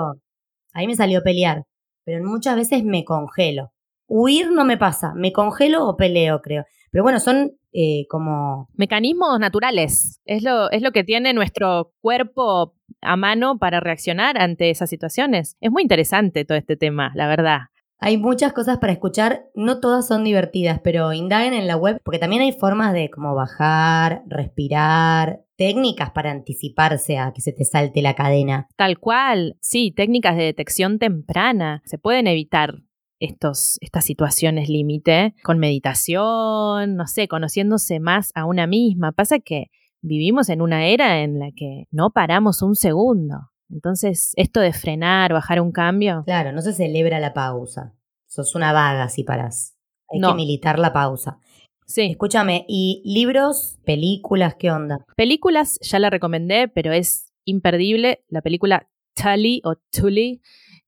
ahí 0.73 0.87
me 0.87 0.95
salió 0.95 1.21
pelear, 1.21 1.63
pero 2.03 2.23
muchas 2.23 2.55
veces 2.55 2.83
me 2.83 3.05
congelo. 3.05 3.71
Huir 4.07 4.51
no 4.51 4.65
me 4.65 4.77
pasa, 4.77 5.13
me 5.15 5.31
congelo 5.31 5.87
o 5.87 5.97
peleo, 5.97 6.41
creo. 6.41 6.65
Pero 6.91 7.03
bueno, 7.03 7.19
son 7.19 7.53
eh, 7.71 8.05
como 8.07 8.69
Mecanismos 8.75 9.39
naturales. 9.39 10.21
Es 10.25 10.43
lo, 10.43 10.69
es 10.71 10.81
lo 10.81 10.91
que 10.91 11.03
tiene 11.03 11.33
nuestro 11.33 11.91
cuerpo 12.01 12.75
a 13.01 13.15
mano 13.15 13.57
para 13.57 13.79
reaccionar 13.79 14.37
ante 14.39 14.69
esas 14.69 14.89
situaciones. 14.89 15.57
Es 15.59 15.71
muy 15.71 15.81
interesante 15.81 16.45
todo 16.45 16.57
este 16.57 16.77
tema, 16.77 17.11
la 17.15 17.27
verdad. 17.27 17.61
Hay 18.05 18.17
muchas 18.17 18.51
cosas 18.51 18.79
para 18.79 18.91
escuchar, 18.91 19.45
no 19.55 19.79
todas 19.79 20.05
son 20.05 20.25
divertidas, 20.25 20.81
pero 20.83 21.13
indaguen 21.13 21.53
en 21.53 21.67
la 21.67 21.77
web 21.77 22.01
porque 22.03 22.19
también 22.19 22.41
hay 22.41 22.51
formas 22.51 22.91
de 22.91 23.09
como 23.09 23.33
bajar, 23.33 24.23
respirar, 24.27 25.45
técnicas 25.55 26.11
para 26.11 26.31
anticiparse 26.31 27.17
a 27.17 27.31
que 27.31 27.39
se 27.39 27.53
te 27.53 27.63
salte 27.63 28.01
la 28.01 28.13
cadena. 28.13 28.67
Tal 28.75 28.99
cual, 28.99 29.55
sí, 29.61 29.93
técnicas 29.95 30.35
de 30.35 30.43
detección 30.43 30.99
temprana. 30.99 31.81
Se 31.85 31.97
pueden 31.97 32.27
evitar 32.27 32.83
estos, 33.19 33.77
estas 33.79 34.03
situaciones 34.03 34.67
límite 34.67 35.33
con 35.41 35.57
meditación, 35.57 36.97
no 36.97 37.07
sé, 37.07 37.29
conociéndose 37.29 38.01
más 38.01 38.33
a 38.35 38.43
una 38.43 38.67
misma. 38.67 39.13
Pasa 39.13 39.39
que 39.39 39.67
vivimos 40.01 40.49
en 40.49 40.61
una 40.61 40.87
era 40.87 41.21
en 41.21 41.39
la 41.39 41.51
que 41.55 41.85
no 41.89 42.09
paramos 42.09 42.63
un 42.63 42.75
segundo. 42.75 43.52
Entonces, 43.73 44.31
esto 44.35 44.59
de 44.59 44.71
frenar, 44.71 45.33
bajar 45.33 45.59
un 45.59 45.71
cambio, 45.71 46.23
Claro, 46.25 46.51
no 46.51 46.61
se 46.61 46.73
celebra 46.73 47.19
la 47.19 47.33
pausa. 47.33 47.93
Sos 48.27 48.55
una 48.55 48.71
vaga 48.71 49.09
si 49.09 49.23
parás. 49.23 49.75
Hay 50.09 50.19
No. 50.19 50.29
que 50.29 50.35
militar 50.35 50.77
la 50.79 50.93
pausa. 50.93 51.39
sí. 51.85 52.03
Escúchame, 52.11 52.65
¿y 52.67 53.01
libros, 53.05 53.77
películas, 53.83 54.55
qué 54.55 54.71
onda? 54.71 55.03
Películas, 55.17 55.79
ya 55.81 55.99
la 55.99 56.09
recomendé, 56.09 56.67
pero 56.67 56.91
es 56.93 57.31
imperdible. 57.45 58.23
La 58.29 58.41
película 58.41 58.87
Tully 59.15 59.61
o 59.65 59.75
Tully, 59.91 60.41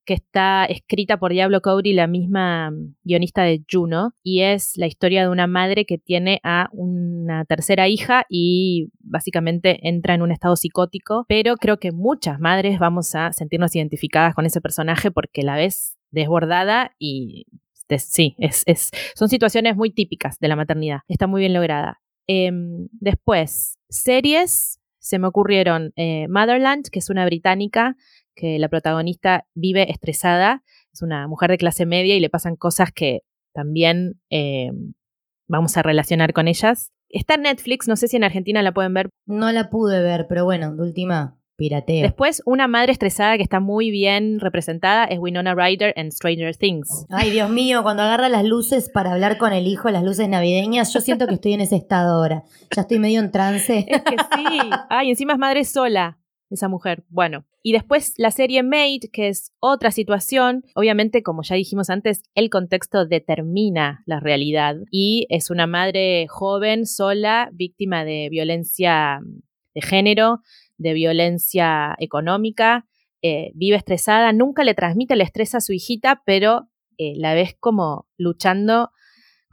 que 0.06 0.14
está 0.14 0.66
escrita 0.66 1.18
por 1.18 1.32
Diablo 1.32 1.62
Cody, 1.62 1.94
la 1.94 2.08
misma 2.08 2.72
mm, 2.72 2.96
guionista 3.04 3.44
de 3.44 3.64
Juno, 3.70 4.14
y 4.24 4.42
es 4.42 4.78
la 4.78 4.88
historia 4.88 5.24
de 5.24 5.30
una 5.30 5.48
madre 5.48 5.86
que 5.86 5.98
tiene 5.98 6.40
a 6.44 6.70
una 6.72 7.46
tercera 7.46 7.88
hija 7.88 8.26
y 8.30 8.90
básicamente 9.00 9.88
entra 9.88 10.14
en 10.14 10.22
un 10.22 10.32
estado 10.32 10.56
psicótico, 10.56 11.26
pero 11.28 11.56
creo 11.58 11.78
que 11.78 11.92
muchas 11.92 12.40
madres 12.40 12.80
vamos 12.80 13.16
a 13.16 13.34
sentirnos 13.34 13.76
identificadas 13.76 14.36
con 14.36 14.46
ese 14.46 14.62
personaje 14.62 15.12
porque 15.12 15.44
la 15.44 15.56
ves 15.56 15.98
desbordada 16.12 16.96
y 17.00 17.48
sí, 17.98 18.36
es, 18.40 18.64
es, 18.66 18.92
son 19.16 19.30
situaciones 19.30 19.76
muy 19.76 19.92
típicas 19.92 20.40
de 20.40 20.48
la 20.48 20.56
maternidad. 20.56 21.00
Está 21.08 21.28
muy 21.28 21.42
bien 21.42 21.54
lograda. 21.54 22.02
Em, 22.28 22.88
después, 22.92 23.78
series, 23.90 24.80
se 25.00 25.20
me 25.20 25.28
ocurrieron 25.28 25.94
eh, 25.96 26.28
Motherland, 26.30 26.88
que 26.92 27.00
es 27.00 27.10
una 27.10 27.26
británica 27.26 27.96
que 28.36 28.60
la 28.60 28.70
protagonista 28.70 29.46
vive 29.54 29.90
estresada, 29.92 30.64
es 30.94 31.02
una 31.02 31.28
mujer 31.28 31.52
de 31.52 31.58
clase 31.58 31.86
media 31.86 32.16
y 32.16 32.20
le 32.20 32.30
pasan 32.30 32.56
cosas 32.56 32.92
que 32.92 33.22
también 33.54 34.20
eh, 34.30 34.72
vamos 35.48 35.78
a 35.78 35.84
relacionar 35.84 36.34
con 36.34 36.48
ellas. 36.48 36.92
Está 37.10 37.36
en 37.36 37.44
Netflix, 37.44 37.88
no 37.88 37.96
sé 37.96 38.08
si 38.08 38.18
en 38.18 38.24
Argentina 38.24 38.62
la 38.62 38.74
pueden 38.74 38.94
ver. 38.94 39.10
No 39.26 39.52
la 39.52 39.70
pude 39.70 40.02
ver, 40.02 40.28
pero 40.28 40.44
bueno, 40.44 40.76
de 40.76 40.82
última, 40.82 41.38
pirateo. 41.56 42.04
Después, 42.04 42.42
una 42.46 42.68
madre 42.68 42.92
estresada 42.92 43.38
que 43.38 43.44
está 43.44 43.60
muy 43.60 43.92
bien 43.92 44.40
representada 44.40 45.06
es 45.06 45.20
Winona 45.20 45.56
Ryder 45.56 45.94
en 45.96 46.12
Stranger 46.12 46.56
Things. 46.56 47.06
Ay, 47.10 47.32
Dios 47.32 47.50
mío, 47.50 47.84
cuando 47.84 48.04
agarra 48.04 48.30
las 48.30 48.44
luces 48.44 48.90
para 48.90 49.14
hablar 49.14 49.38
con 49.38 49.54
el 49.54 49.68
hijo, 49.68 49.90
las 49.90 50.04
luces 50.04 50.28
navideñas, 50.28 50.94
yo 50.94 51.02
siento 51.02 51.28
que 51.28 51.36
estoy 51.36 51.54
en 51.54 51.62
ese 51.62 51.76
estado 51.76 52.16
ahora. 52.16 52.44
Ya 52.76 52.82
estoy 52.82 53.00
medio 53.00 53.20
en 53.20 53.32
trance. 53.32 53.86
Es 53.88 54.02
que 54.02 54.18
sí. 54.18 54.70
Ay, 54.90 55.10
encima 55.10 55.34
es 55.34 55.40
madre 55.40 55.64
sola, 55.64 56.18
esa 56.50 56.68
mujer. 56.68 57.04
Bueno. 57.10 57.46
Y 57.64 57.74
después 57.74 58.14
la 58.18 58.32
serie 58.32 58.62
Made, 58.62 59.10
que 59.12 59.28
es 59.28 59.52
otra 59.60 59.92
situación. 59.92 60.64
Obviamente, 60.76 61.24
como 61.24 61.42
ya 61.42 61.56
dijimos 61.56 61.90
antes, 61.90 62.22
el 62.36 62.50
contexto 62.50 63.06
determina 63.06 64.04
la 64.06 64.20
realidad. 64.20 64.76
Y 64.92 65.26
es 65.30 65.50
una 65.50 65.66
madre 65.66 66.28
joven, 66.28 66.86
sola, 66.86 67.50
víctima 67.54 68.06
de 68.06 68.30
violencia 68.30 69.20
de 69.74 69.82
género, 69.82 70.42
de 70.78 70.94
violencia 70.94 71.96
económica. 72.00 72.86
eh, 73.22 73.52
vive 73.56 73.76
estresada, 73.76 74.32
nunca 74.34 74.64
le 74.64 74.76
transmite 74.76 75.16
el 75.16 75.22
estrés 75.22 75.56
a 75.56 75.60
su 75.62 75.74
hijita, 75.74 76.22
pero 76.28 76.70
eh, 77.00 77.14
la 77.16 77.34
ves 77.34 77.56
como 77.60 78.08
luchando 78.18 78.92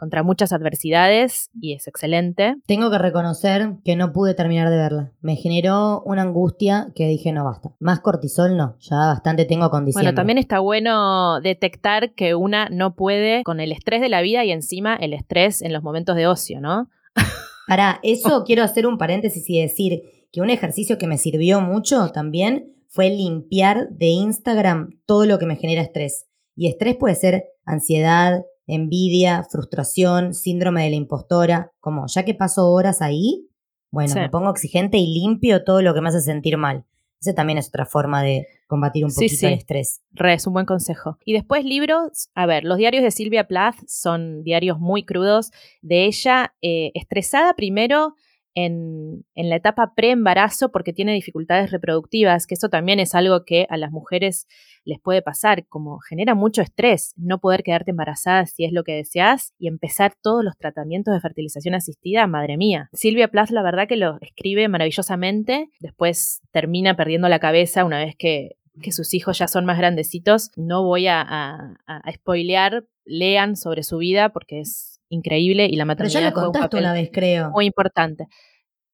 contra 0.03 0.25
muchas 0.25 0.53
adversidades 0.53 1.49
y 1.55 1.75
es 1.75 1.87
excelente. 1.87 2.57
Tengo 2.67 2.91
que 2.91 2.99
reconocer 2.99 3.77
que 3.85 3.95
no 3.95 4.13
pude 4.13 4.35
terminar 4.35 4.69
de 4.69 4.77
verla. 4.77 5.13
Me 5.21 5.37
generó 5.37 6.03
una 6.05 6.23
angustia 6.23 6.89
que 6.97 7.07
dije, 7.07 7.31
no 7.31 7.45
basta. 7.45 7.77
Más 7.79 8.01
cortisol 8.01 8.57
no, 8.57 8.77
ya 8.81 8.97
bastante 8.97 9.45
tengo 9.45 9.71
con 9.71 9.85
diciembre. 9.85 10.09
Bueno, 10.09 10.17
también 10.17 10.39
está 10.39 10.59
bueno 10.59 11.41
detectar 11.41 12.15
que 12.15 12.35
una 12.35 12.69
no 12.69 12.97
puede 12.97 13.45
con 13.45 13.61
el 13.61 13.71
estrés 13.71 14.01
de 14.01 14.09
la 14.09 14.23
vida 14.23 14.45
y 14.45 14.51
encima 14.51 14.97
el 14.97 15.13
estrés 15.13 15.63
en 15.63 15.73
los 15.73 15.85
momentos 15.85 16.17
de 16.17 16.27
ocio, 16.27 16.61
¿no? 16.61 16.89
Para 17.69 18.01
eso 18.03 18.43
quiero 18.45 18.65
hacer 18.65 18.89
un 18.89 18.99
paréntesis 18.99 19.49
y 19.49 19.63
decir 19.63 20.03
que 20.33 20.41
un 20.41 20.51
ejercicio 20.51 20.99
que 20.99 21.07
me 21.07 21.17
sirvió 21.17 21.61
mucho 21.61 22.11
también 22.11 22.75
fue 22.89 23.09
limpiar 23.09 23.89
de 23.91 24.07
Instagram 24.07 24.99
todo 25.07 25.27
lo 25.27 25.39
que 25.39 25.47
me 25.47 25.55
genera 25.55 25.81
estrés. 25.81 26.27
Y 26.57 26.67
estrés 26.67 26.97
puede 26.97 27.15
ser 27.15 27.45
ansiedad, 27.65 28.43
envidia, 28.67 29.45
frustración, 29.51 30.35
síndrome 30.35 30.85
de 30.85 30.91
la 30.91 30.97
impostora. 30.97 31.73
Como 31.81 32.07
ya 32.07 32.25
que 32.25 32.35
paso 32.35 32.71
horas 32.71 33.03
ahí, 33.03 33.49
bueno, 33.91 34.13
Sí. 34.13 34.19
me 34.21 34.31
pongo 34.31 34.51
exigente 34.51 34.99
y 34.99 35.13
limpio 35.21 35.65
todo 35.65 35.83
lo 35.83 35.95
que 35.95 36.01
me 36.01 36.09
hace 36.09 36.21
sentir 36.21 36.57
mal. 36.57 36.85
Esa 37.21 37.35
también 37.35 37.59
es 37.59 37.69
otra 37.69 37.87
forma 37.87 38.23
de 38.23 38.47
combatir 38.67 39.05
un 39.05 39.11
Sí, 39.11 39.27
poquito 39.27 39.37
sí. 39.37 39.47
el 39.47 39.53
estrés. 39.53 40.01
Re, 40.13 40.35
es 40.35 40.47
un 40.47 40.55
buen 40.55 40.67
consejo. 40.67 41.19
Y 41.25 41.35
después 41.35 41.65
libros, 41.65 42.31
a 42.35 42.47
ver, 42.47 42.65
los 42.65 42.79
diarios 42.79 43.05
de 43.05 43.11
Silvia 43.13 43.47
Plath 43.47 43.77
son 43.87 44.43
diarios 44.43 44.81
muy 44.81 45.05
crudos 45.05 45.53
de 45.83 46.07
ella, 46.07 46.55
eh, 46.63 46.91
estresada 46.95 47.55
primero 47.55 48.15
en, 48.55 49.25
en 49.35 49.49
la 49.49 49.57
etapa 49.57 49.95
pre-embarazo 49.95 50.71
porque 50.71 50.93
tiene 50.93 51.13
dificultades 51.15 51.71
reproductivas, 51.71 52.47
que 52.47 52.55
eso 52.55 52.69
también 52.69 53.01
es 53.01 53.15
algo 53.15 53.45
que 53.45 53.67
a 53.71 53.77
las 53.77 53.91
mujeres 53.91 54.47
les 54.85 55.01
puede 55.01 55.23
pasar, 55.23 55.67
como 55.69 55.99
genera 56.01 56.35
mucho 56.35 56.63
estrés 56.63 57.15
no 57.17 57.39
poder 57.39 57.63
quedarte 57.63 57.93
embarazada 57.93 58.47
si 58.47 58.65
es 58.65 58.73
lo 58.73 58.85
que 58.85 58.95
deseas 58.95 59.55
y 59.59 59.69
empezar 59.69 60.15
todos 60.21 60.45
los 60.45 60.57
tratamientos 60.57 61.15
de 61.15 61.21
fertilización 61.21 61.75
asistida, 61.75 62.27
madre 62.27 62.57
mía. 62.57 62.89
Silvia 62.93 63.29
Plath 63.29 63.51
la 63.51 63.63
verdad 63.63 63.89
que 63.89 63.97
lo 63.97 64.19
escribe 64.21 64.69
maravillosamente, 64.69 65.71
después 65.81 66.43
termina 66.51 66.97
perdiendo 66.97 67.29
la 67.29 67.39
cabeza 67.39 67.85
una 67.85 67.99
vez 67.99 68.17
que 68.17 68.57
que 68.81 68.93
sus 68.93 69.13
hijos 69.13 69.39
ya 69.39 69.49
son 69.49 69.67
más 69.67 69.77
grandecitos. 69.77 70.51
No 70.57 70.83
voy 70.83 71.07
a, 71.07 71.21
a, 71.21 71.77
a 71.87 72.13
spoilear, 72.13 72.87
lean 73.05 73.57
sobre 73.57 73.83
su 73.83 73.99
vida 73.99 74.31
porque 74.31 74.61
es 74.61 74.92
increíble 75.13 75.67
y 75.67 75.77
la 75.77 75.85
Pero 75.85 75.87
maternidad 75.87 76.21
ya 76.21 76.21
lo 76.31 76.37
un 76.37 76.45
contaste 76.45 76.67
papel 76.69 76.81
una 76.81 76.93
vez, 76.93 77.11
creo. 77.13 77.51
muy 77.51 77.67
importante. 77.67 78.27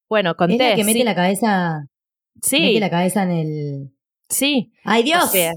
Bueno, 0.08 0.30
es 0.30 0.36
conté. 0.36 0.70
la 0.70 0.76
que 0.76 0.84
mete 0.84 0.98
sí. 0.98 1.04
la 1.04 1.14
cabeza 1.14 1.84
Sí, 2.42 2.60
Mete 2.60 2.80
la 2.80 2.90
cabeza 2.90 3.22
en 3.24 3.30
el. 3.32 3.90
sí. 4.28 4.72
¡Ay, 4.84 5.02
O 5.02 5.04
Dios! 5.04 5.30
sea, 5.30 5.52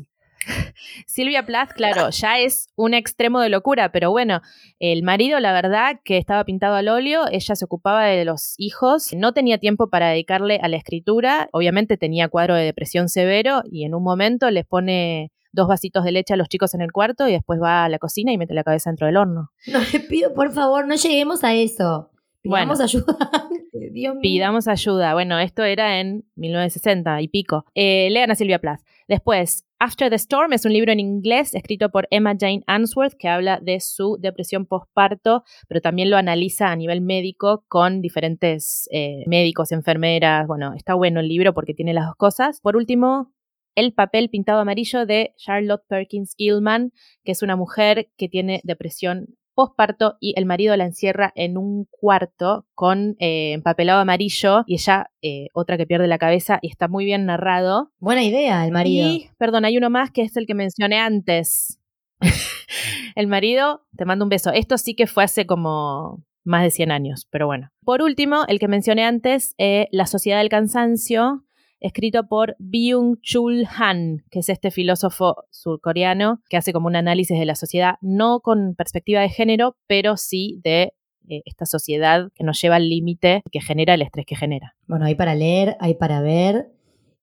Silvia 1.05 1.45
Plath, 1.45 1.73
claro, 1.73 2.09
ya 2.09 2.39
es 2.39 2.69
un 2.75 2.93
extremo 2.95 3.39
de 3.41 3.49
locura, 3.49 3.91
pero 3.91 4.09
bueno, 4.09 4.41
el 4.79 5.03
marido, 5.03 5.39
la 5.39 5.53
verdad, 5.53 5.99
que 6.03 6.17
estaba 6.17 6.43
pintado 6.43 6.75
al 6.75 6.87
óleo, 6.89 7.25
ella 7.31 7.55
se 7.55 7.65
ocupaba 7.65 8.05
de 8.05 8.25
los 8.25 8.55
hijos, 8.57 9.13
no 9.15 9.33
tenía 9.33 9.59
tiempo 9.59 9.89
para 9.89 10.09
dedicarle 10.09 10.59
a 10.61 10.67
la 10.67 10.77
escritura, 10.77 11.47
obviamente 11.53 11.97
tenía 11.97 12.27
cuadro 12.27 12.55
de 12.55 12.63
depresión 12.63 13.07
severo 13.09 13.61
y 13.71 13.85
en 13.85 13.93
un 13.93 14.03
momento 14.03 14.49
les 14.49 14.65
pone 14.65 15.31
dos 15.51 15.67
vasitos 15.67 16.03
de 16.03 16.11
leche 16.11 16.33
a 16.33 16.37
los 16.37 16.49
chicos 16.49 16.73
en 16.73 16.81
el 16.81 16.91
cuarto 16.91 17.27
y 17.27 17.31
después 17.33 17.61
va 17.61 17.83
a 17.85 17.89
la 17.89 17.99
cocina 17.99 18.31
y 18.31 18.37
mete 18.37 18.53
la 18.53 18.63
cabeza 18.63 18.89
dentro 18.89 19.07
del 19.07 19.17
horno. 19.17 19.51
No 19.67 19.79
le 19.93 19.99
pido, 19.99 20.33
por 20.33 20.51
favor, 20.51 20.87
no 20.87 20.95
lleguemos 20.95 21.43
a 21.43 21.53
eso. 21.53 22.09
Pidamos 22.41 22.79
Bueno. 22.79 22.83
ayuda. 22.83 23.17
Dios 23.91 24.15
mío. 24.15 24.21
Pidamos 24.21 24.67
ayuda. 24.67 25.13
Bueno, 25.13 25.37
esto 25.39 25.63
era 25.63 25.99
en 25.99 26.25
1960 26.35 27.21
y 27.21 27.27
pico. 27.27 27.65
Eh, 27.75 28.09
lean 28.11 28.31
a 28.31 28.35
Silvia 28.35 28.59
Plath. 28.59 28.81
Después, 29.07 29.65
After 29.79 30.09
the 30.09 30.15
Storm 30.15 30.53
es 30.53 30.65
un 30.65 30.73
libro 30.73 30.91
en 30.91 30.99
inglés 30.99 31.53
escrito 31.55 31.89
por 31.89 32.07
Emma 32.11 32.35
Jane 32.39 32.63
Answorth 32.67 33.13
que 33.17 33.27
habla 33.27 33.59
de 33.59 33.79
su 33.79 34.17
depresión 34.19 34.65
postparto, 34.65 35.43
pero 35.67 35.81
también 35.81 36.09
lo 36.09 36.17
analiza 36.17 36.71
a 36.71 36.75
nivel 36.75 37.01
médico 37.01 37.63
con 37.67 38.01
diferentes 38.01 38.87
eh, 38.91 39.23
médicos, 39.27 39.71
enfermeras. 39.71 40.47
Bueno, 40.47 40.73
está 40.75 40.93
bueno 40.93 41.19
el 41.19 41.27
libro 41.27 41.53
porque 41.53 41.73
tiene 41.73 41.93
las 41.93 42.05
dos 42.05 42.15
cosas. 42.15 42.61
Por 42.61 42.75
último, 42.75 43.31
El 43.75 43.93
papel 43.93 44.29
pintado 44.29 44.59
amarillo 44.59 45.05
de 45.05 45.33
Charlotte 45.37 45.83
Perkins 45.87 46.35
Gilman, 46.37 46.91
que 47.23 47.31
es 47.31 47.41
una 47.41 47.55
mujer 47.55 48.09
que 48.17 48.27
tiene 48.27 48.61
depresión 48.63 49.35
postparto 49.53 50.17
y 50.19 50.33
el 50.37 50.45
marido 50.45 50.75
la 50.75 50.85
encierra 50.85 51.31
en 51.35 51.57
un 51.57 51.85
cuarto 51.89 52.65
con 52.73 53.15
eh, 53.19 53.53
empapelado 53.53 53.99
amarillo 53.99 54.63
y 54.65 54.75
ella 54.75 55.11
eh, 55.21 55.47
otra 55.53 55.77
que 55.77 55.85
pierde 55.85 56.07
la 56.07 56.17
cabeza 56.17 56.59
y 56.61 56.69
está 56.69 56.87
muy 56.87 57.05
bien 57.05 57.25
narrado. 57.25 57.91
Buena 57.99 58.23
idea, 58.23 58.65
el 58.65 58.71
marido. 58.71 59.07
Y, 59.07 59.29
perdón, 59.37 59.65
hay 59.65 59.77
uno 59.77 59.89
más 59.89 60.11
que 60.11 60.23
es 60.23 60.35
el 60.37 60.47
que 60.47 60.55
mencioné 60.55 60.99
antes. 60.99 61.79
el 63.15 63.27
marido, 63.27 63.85
te 63.95 64.05
mando 64.05 64.25
un 64.25 64.29
beso. 64.29 64.51
Esto 64.51 64.77
sí 64.77 64.95
que 64.95 65.07
fue 65.07 65.23
hace 65.23 65.45
como 65.45 66.23
más 66.43 66.63
de 66.63 66.71
100 66.71 66.91
años, 66.91 67.27
pero 67.29 67.45
bueno. 67.45 67.69
Por 67.83 68.01
último, 68.01 68.45
el 68.47 68.59
que 68.59 68.67
mencioné 68.67 69.03
antes, 69.03 69.53
eh, 69.57 69.87
La 69.91 70.05
Sociedad 70.05 70.39
del 70.39 70.49
Cansancio, 70.49 71.43
escrito 71.81 72.27
por 72.27 72.55
Byung-Chul 72.59 73.67
Han, 73.77 74.23
que 74.29 74.39
es 74.39 74.49
este 74.49 74.71
filósofo 74.71 75.43
surcoreano 75.49 76.41
que 76.49 76.57
hace 76.57 76.71
como 76.71 76.87
un 76.87 76.95
análisis 76.95 77.37
de 77.37 77.45
la 77.45 77.55
sociedad, 77.55 77.95
no 78.01 78.39
con 78.39 78.75
perspectiva 78.75 79.21
de 79.21 79.29
género, 79.29 79.75
pero 79.87 80.15
sí 80.15 80.61
de 80.63 80.93
eh, 81.27 81.41
esta 81.45 81.65
sociedad 81.65 82.31
que 82.33 82.43
nos 82.43 82.61
lleva 82.61 82.75
al 82.75 82.87
límite 82.87 83.41
que 83.51 83.61
genera 83.61 83.95
el 83.95 84.03
estrés 84.03 84.25
que 84.25 84.35
genera. 84.35 84.75
Bueno, 84.87 85.05
hay 85.05 85.15
para 85.15 85.35
leer, 85.35 85.75
hay 85.79 85.95
para 85.95 86.21
ver. 86.21 86.71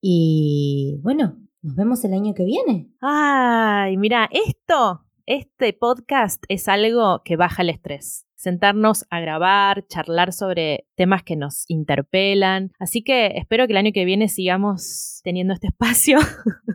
Y 0.01 0.99
bueno, 1.03 1.37
nos 1.63 1.75
vemos 1.75 2.05
el 2.05 2.13
año 2.13 2.35
que 2.35 2.45
viene. 2.45 2.89
Ay, 3.01 3.97
mira, 3.97 4.29
esto, 4.33 5.05
este 5.31 5.75
podcast 5.75 6.43
es 6.49 6.69
algo 6.69 7.21
que 7.23 7.37
baja 7.37 7.61
el 7.63 7.69
estrés. 7.69 8.25
Sentarnos 8.35 9.05
a 9.11 9.21
grabar, 9.21 9.85
charlar 9.89 10.33
sobre 10.33 10.87
temas 10.97 11.23
que 11.23 11.37
nos 11.37 11.65
interpelan. 11.69 12.73
Así 12.79 13.03
que 13.03 13.33
espero 13.37 13.67
que 13.67 13.73
el 13.75 13.77
año 13.77 13.91
que 13.93 14.05
viene 14.07 14.29
sigamos 14.29 15.21
teniendo 15.25 15.53
este 15.53 15.67
espacio 15.73 16.19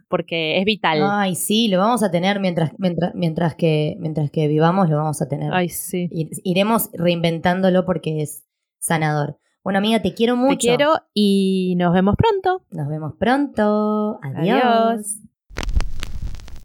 porque 0.08 0.60
es 0.60 0.66
vital. 0.66 1.00
Ay, 1.10 1.34
sí, 1.36 1.68
lo 1.68 1.80
vamos 1.80 2.04
a 2.04 2.12
tener 2.12 2.40
mientras, 2.40 2.74
mientras, 2.78 3.16
mientras, 3.16 3.56
que, 3.56 3.96
mientras 4.00 4.30
que 4.30 4.48
vivamos, 4.48 4.88
lo 4.90 4.98
vamos 4.98 5.20
a 5.24 5.28
tener. 5.28 5.52
Ay, 5.52 5.70
sí. 5.70 6.08
Ir- 6.12 6.40
Iremos 6.44 6.90
reinventándolo 6.94 7.86
porque 7.86 8.22
es 8.22 8.46
sanador. 8.80 9.40
Bueno, 9.64 9.80
amiga, 9.80 10.00
te 10.02 10.14
quiero 10.14 10.36
mucho. 10.36 10.58
Te 10.58 10.68
quiero 10.68 10.94
y 11.14 11.74
nos 11.78 11.92
vemos 11.94 12.16
pronto. 12.18 12.66
Nos 12.70 12.88
vemos 12.88 13.14
pronto. 13.18 14.20
Adiós. 14.22 15.20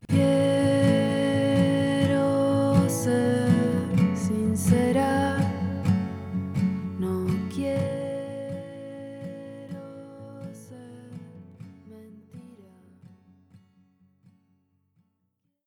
Adiós. 0.08 1.37